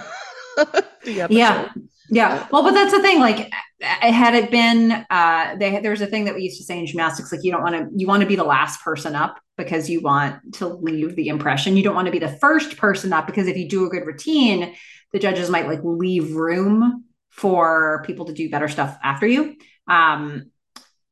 [1.06, 1.28] the.
[1.30, 1.70] Yeah.
[2.10, 2.48] Yeah.
[2.52, 3.20] Well, but that's the thing.
[3.20, 3.52] Like,
[3.82, 7.32] had it been, uh, they, there's a thing that we used to say in gymnastics,
[7.32, 10.02] like you don't want to, you want to be the last person up because you
[10.02, 11.76] want to leave the impression.
[11.76, 14.06] You don't want to be the first person up because if you do a good
[14.06, 14.76] routine,
[15.14, 19.56] the judges might like leave room for people to do better stuff after you.
[19.88, 20.52] Um,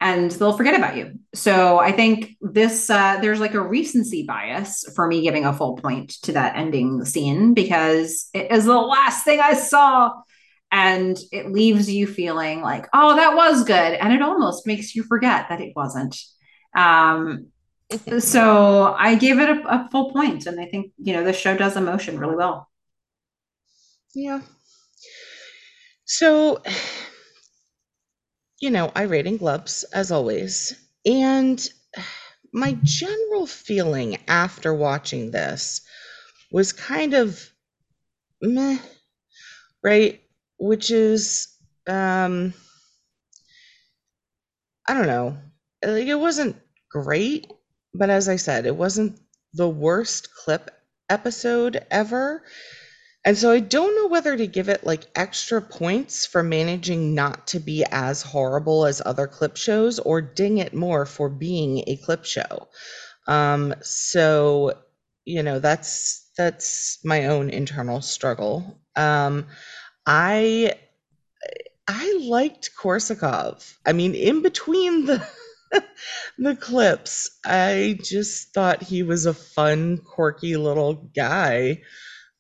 [0.04, 1.18] and they'll forget about you.
[1.34, 5.78] So I think this uh, there's like a recency bias for me giving a full
[5.78, 10.12] point to that ending scene because it is the last thing I saw,
[10.74, 15.04] and it leaves you feeling like, oh, that was good, and it almost makes you
[15.04, 16.20] forget that it wasn't.
[16.76, 17.48] Um,
[18.20, 21.56] so I gave it a, a full point, and I think you know the show
[21.56, 22.70] does emotion really well.
[24.14, 24.42] Yeah.
[26.04, 26.62] So,
[28.60, 30.76] you know, I rating gloves as always.
[31.06, 31.68] And
[32.54, 35.82] my general feeling after watching this
[36.52, 37.50] was kind of
[38.42, 38.78] meh,
[39.84, 40.22] right?
[40.58, 41.48] Which is,
[41.88, 42.54] um,
[44.88, 45.38] I don't know.
[45.84, 46.56] Like, it wasn't
[46.92, 47.52] great,
[47.94, 49.20] but as I said, it wasn't
[49.54, 50.72] the worst clip
[51.10, 52.44] episode ever.
[53.26, 57.48] And so I don't know whether to give it like extra points for managing not
[57.48, 61.96] to be as horrible as other clip shows or ding it more for being a
[61.98, 62.68] clip show.
[63.28, 64.74] Um, so,
[65.24, 68.82] you know, that's that's my own internal struggle.
[68.96, 69.48] Um,
[70.06, 70.74] I
[71.88, 73.76] I liked Korsakoff.
[73.86, 75.26] I mean, in between the
[76.38, 81.82] the clips, I just thought he was a fun, quirky little guy.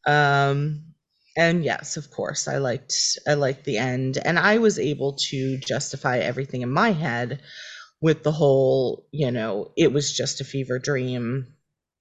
[0.07, 0.93] Um,
[1.38, 2.93] and yes, of course, I liked
[3.27, 7.41] I liked the end, and I was able to justify everything in my head
[8.01, 11.47] with the whole, you know, it was just a fever dream,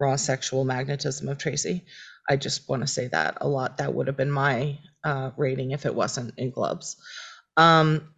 [0.00, 1.84] raw sexual magnetism of Tracy.
[2.28, 3.78] I just want to say that a lot.
[3.78, 6.96] That would have been my uh, rating if it wasn't in Glubs.
[7.56, 8.08] Um,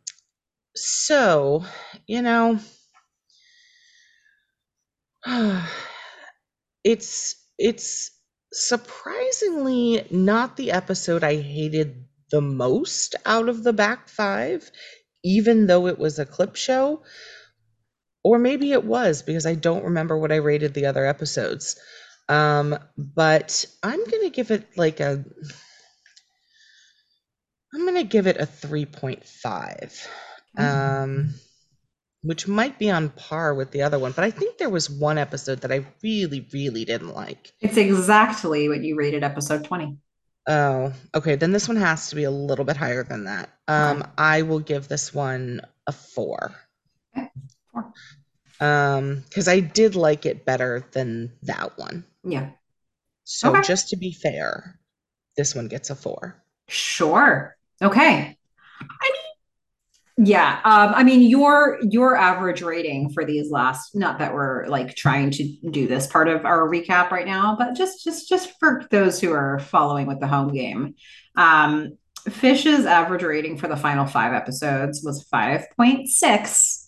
[0.76, 1.64] so,
[2.06, 2.58] you know,
[6.84, 8.10] it's it's
[8.54, 14.70] surprisingly not the episode I hated the most out of the back five,
[15.22, 17.02] even though it was a clip show.
[18.22, 21.78] Or maybe it was because I don't remember what I rated the other episodes.
[22.28, 25.22] Um, but I'm gonna give it like a
[27.74, 30.06] I'm gonna give it a 3.5.
[30.56, 31.34] Um
[32.24, 35.18] which might be on par with the other one, but I think there was one
[35.18, 37.52] episode that I really, really didn't like.
[37.60, 39.98] It's exactly what you rated episode 20.
[40.48, 41.36] Oh, okay.
[41.36, 43.50] Then this one has to be a little bit higher than that.
[43.68, 44.04] Um.
[44.18, 46.54] I will give this one a four.
[47.16, 47.30] Okay,
[47.72, 47.92] four.
[48.60, 52.04] Um, because I did like it better than that one.
[52.22, 52.50] Yeah.
[53.24, 53.62] So Okay.
[53.62, 54.78] just to be fair,
[55.36, 56.42] this one gets a four.
[56.68, 57.56] Sure.
[57.82, 58.38] Okay.
[58.80, 59.23] I mean,
[60.16, 60.60] yeah.
[60.64, 65.30] Um, I mean, your your average rating for these last, not that we're like trying
[65.32, 69.20] to do this part of our recap right now, but just just just for those
[69.20, 70.94] who are following with the home game.
[71.36, 76.86] Um, Fish's average rating for the final five episodes was 5.6,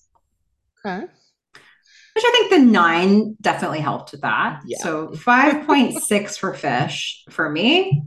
[0.86, 1.01] Okay.
[1.01, 4.62] which I think the nine definitely helped with that.
[4.65, 4.78] Yeah.
[4.78, 7.24] So 5.6 for Fish.
[7.28, 8.05] For me,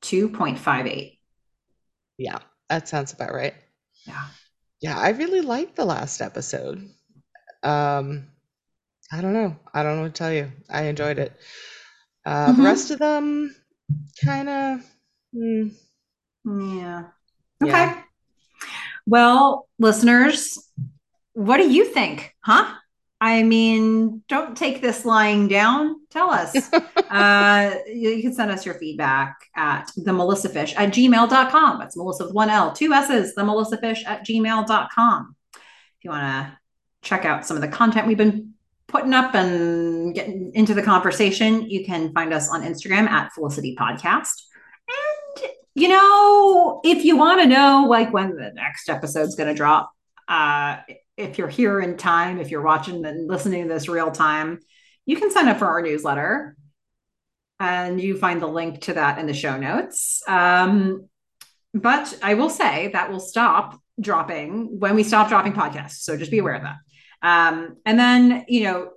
[0.00, 1.18] 2.58.
[2.16, 2.38] Yeah,
[2.70, 3.54] that sounds about right.
[4.06, 4.24] Yeah.
[4.82, 6.90] Yeah, I really liked the last episode.
[7.62, 8.26] Um,
[9.12, 9.56] I don't know.
[9.72, 10.50] I don't know what to tell you.
[10.68, 11.32] I enjoyed it.
[12.26, 12.64] Uh, the Mhm.
[12.64, 13.54] rest of them
[14.24, 14.86] kind of,
[15.34, 15.72] mm,
[16.44, 17.04] Yeah.
[17.60, 17.92] Yeah.
[17.92, 18.02] Okay.
[19.06, 20.58] Well, listeners,
[21.34, 22.34] what do you think?
[22.40, 22.74] Huh?
[23.22, 26.00] I mean, don't take this lying down.
[26.10, 26.56] Tell us.
[27.08, 31.78] uh, you, can send us your feedback at the Melissa Fish at gmail.com.
[31.78, 35.36] That's Melissa with one L, two S's, the Melissa Fish at gmail.com.
[35.54, 35.60] If
[36.02, 36.58] you want to
[37.02, 38.54] check out some of the content we've been
[38.88, 43.76] putting up and getting into the conversation, you can find us on Instagram at Felicity
[43.78, 44.42] Podcast.
[44.88, 49.54] And you know, if you want to know like when the next episode's going to
[49.54, 49.92] drop,
[50.26, 50.78] uh,
[51.16, 54.60] if you're here in time, if you're watching and listening to this real time,
[55.06, 56.56] you can sign up for our newsletter.
[57.60, 60.22] And you find the link to that in the show notes.
[60.26, 61.08] Um,
[61.72, 66.00] but I will say that will stop dropping when we stop dropping podcasts.
[66.00, 66.76] So just be aware of that.
[67.22, 68.90] Um, and then, you know,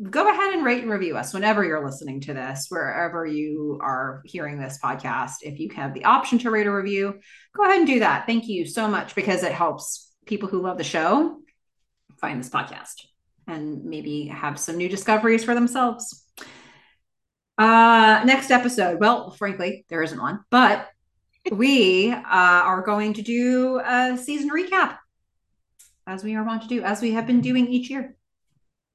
[0.00, 4.22] go ahead and rate and review us whenever you're listening to this, wherever you are
[4.24, 5.32] hearing this podcast.
[5.42, 7.18] If you have the option to rate or review,
[7.56, 8.26] go ahead and do that.
[8.26, 11.38] Thank you so much because it helps people who love the show
[12.20, 13.06] find this podcast
[13.46, 16.24] and maybe have some new discoveries for themselves.
[17.56, 19.00] Uh, next episode.
[19.00, 20.88] Well, frankly, there isn't one, but
[21.50, 24.98] we uh, are going to do a season recap
[26.06, 28.14] as we are wont to do, as we have been doing each year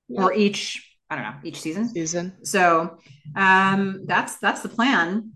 [0.10, 1.90] or each I don't know each season.
[1.90, 2.38] season.
[2.44, 2.98] So
[3.36, 5.32] um, that's that's the plan.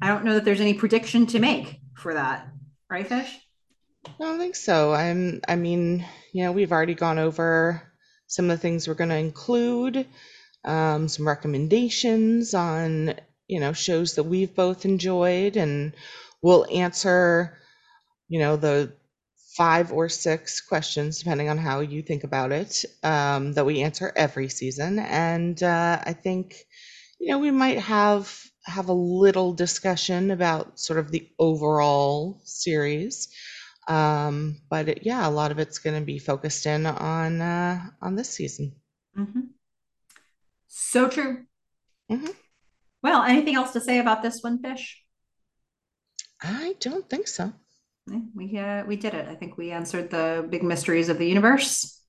[0.00, 2.48] I don't know that there's any prediction to make for that,
[2.90, 3.38] right, Fish?
[4.06, 4.92] I don't think so.
[4.92, 7.82] I'm, I mean, you know, we've already gone over
[8.26, 10.06] some of the things we're going to include,
[10.64, 13.14] um, some recommendations on,
[13.46, 15.94] you know, shows that we've both enjoyed, and
[16.40, 17.58] we'll answer,
[18.28, 18.92] you know, the
[19.56, 24.12] five or six questions, depending on how you think about it, um, that we answer
[24.16, 24.98] every season.
[24.98, 26.56] And uh, I think,
[27.20, 28.34] you know, we might have
[28.64, 33.28] have a little discussion about sort of the overall series.
[33.88, 37.80] Um, but it, yeah, a lot of it's going to be focused in on uh,
[38.00, 38.72] on this season.
[39.18, 39.40] Mm-hmm.
[40.68, 41.44] So true.
[42.10, 42.34] Mhm.
[43.02, 45.02] Well, anything else to say about this one, Fish?
[46.42, 47.52] I don't think so.
[48.34, 49.28] We uh, we did it.
[49.28, 52.00] I think we answered the big mysteries of the universe.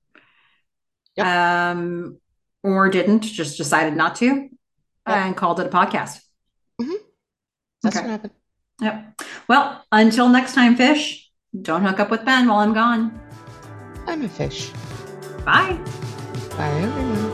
[1.16, 1.26] Yep.
[1.26, 2.18] Um,
[2.62, 4.48] or didn't, just decided not to,
[5.06, 6.20] and called it a podcast.
[6.80, 6.92] Mm-hmm.
[7.82, 8.04] That's Okay.
[8.04, 8.32] what happened.
[8.80, 9.20] Yep.
[9.48, 11.23] Well, until next time, Fish.
[11.62, 13.20] Don't hook up with Ben while I'm gone.
[14.06, 14.70] I'm a fish.
[15.44, 15.78] Bye.
[16.56, 17.33] Bye, everyone.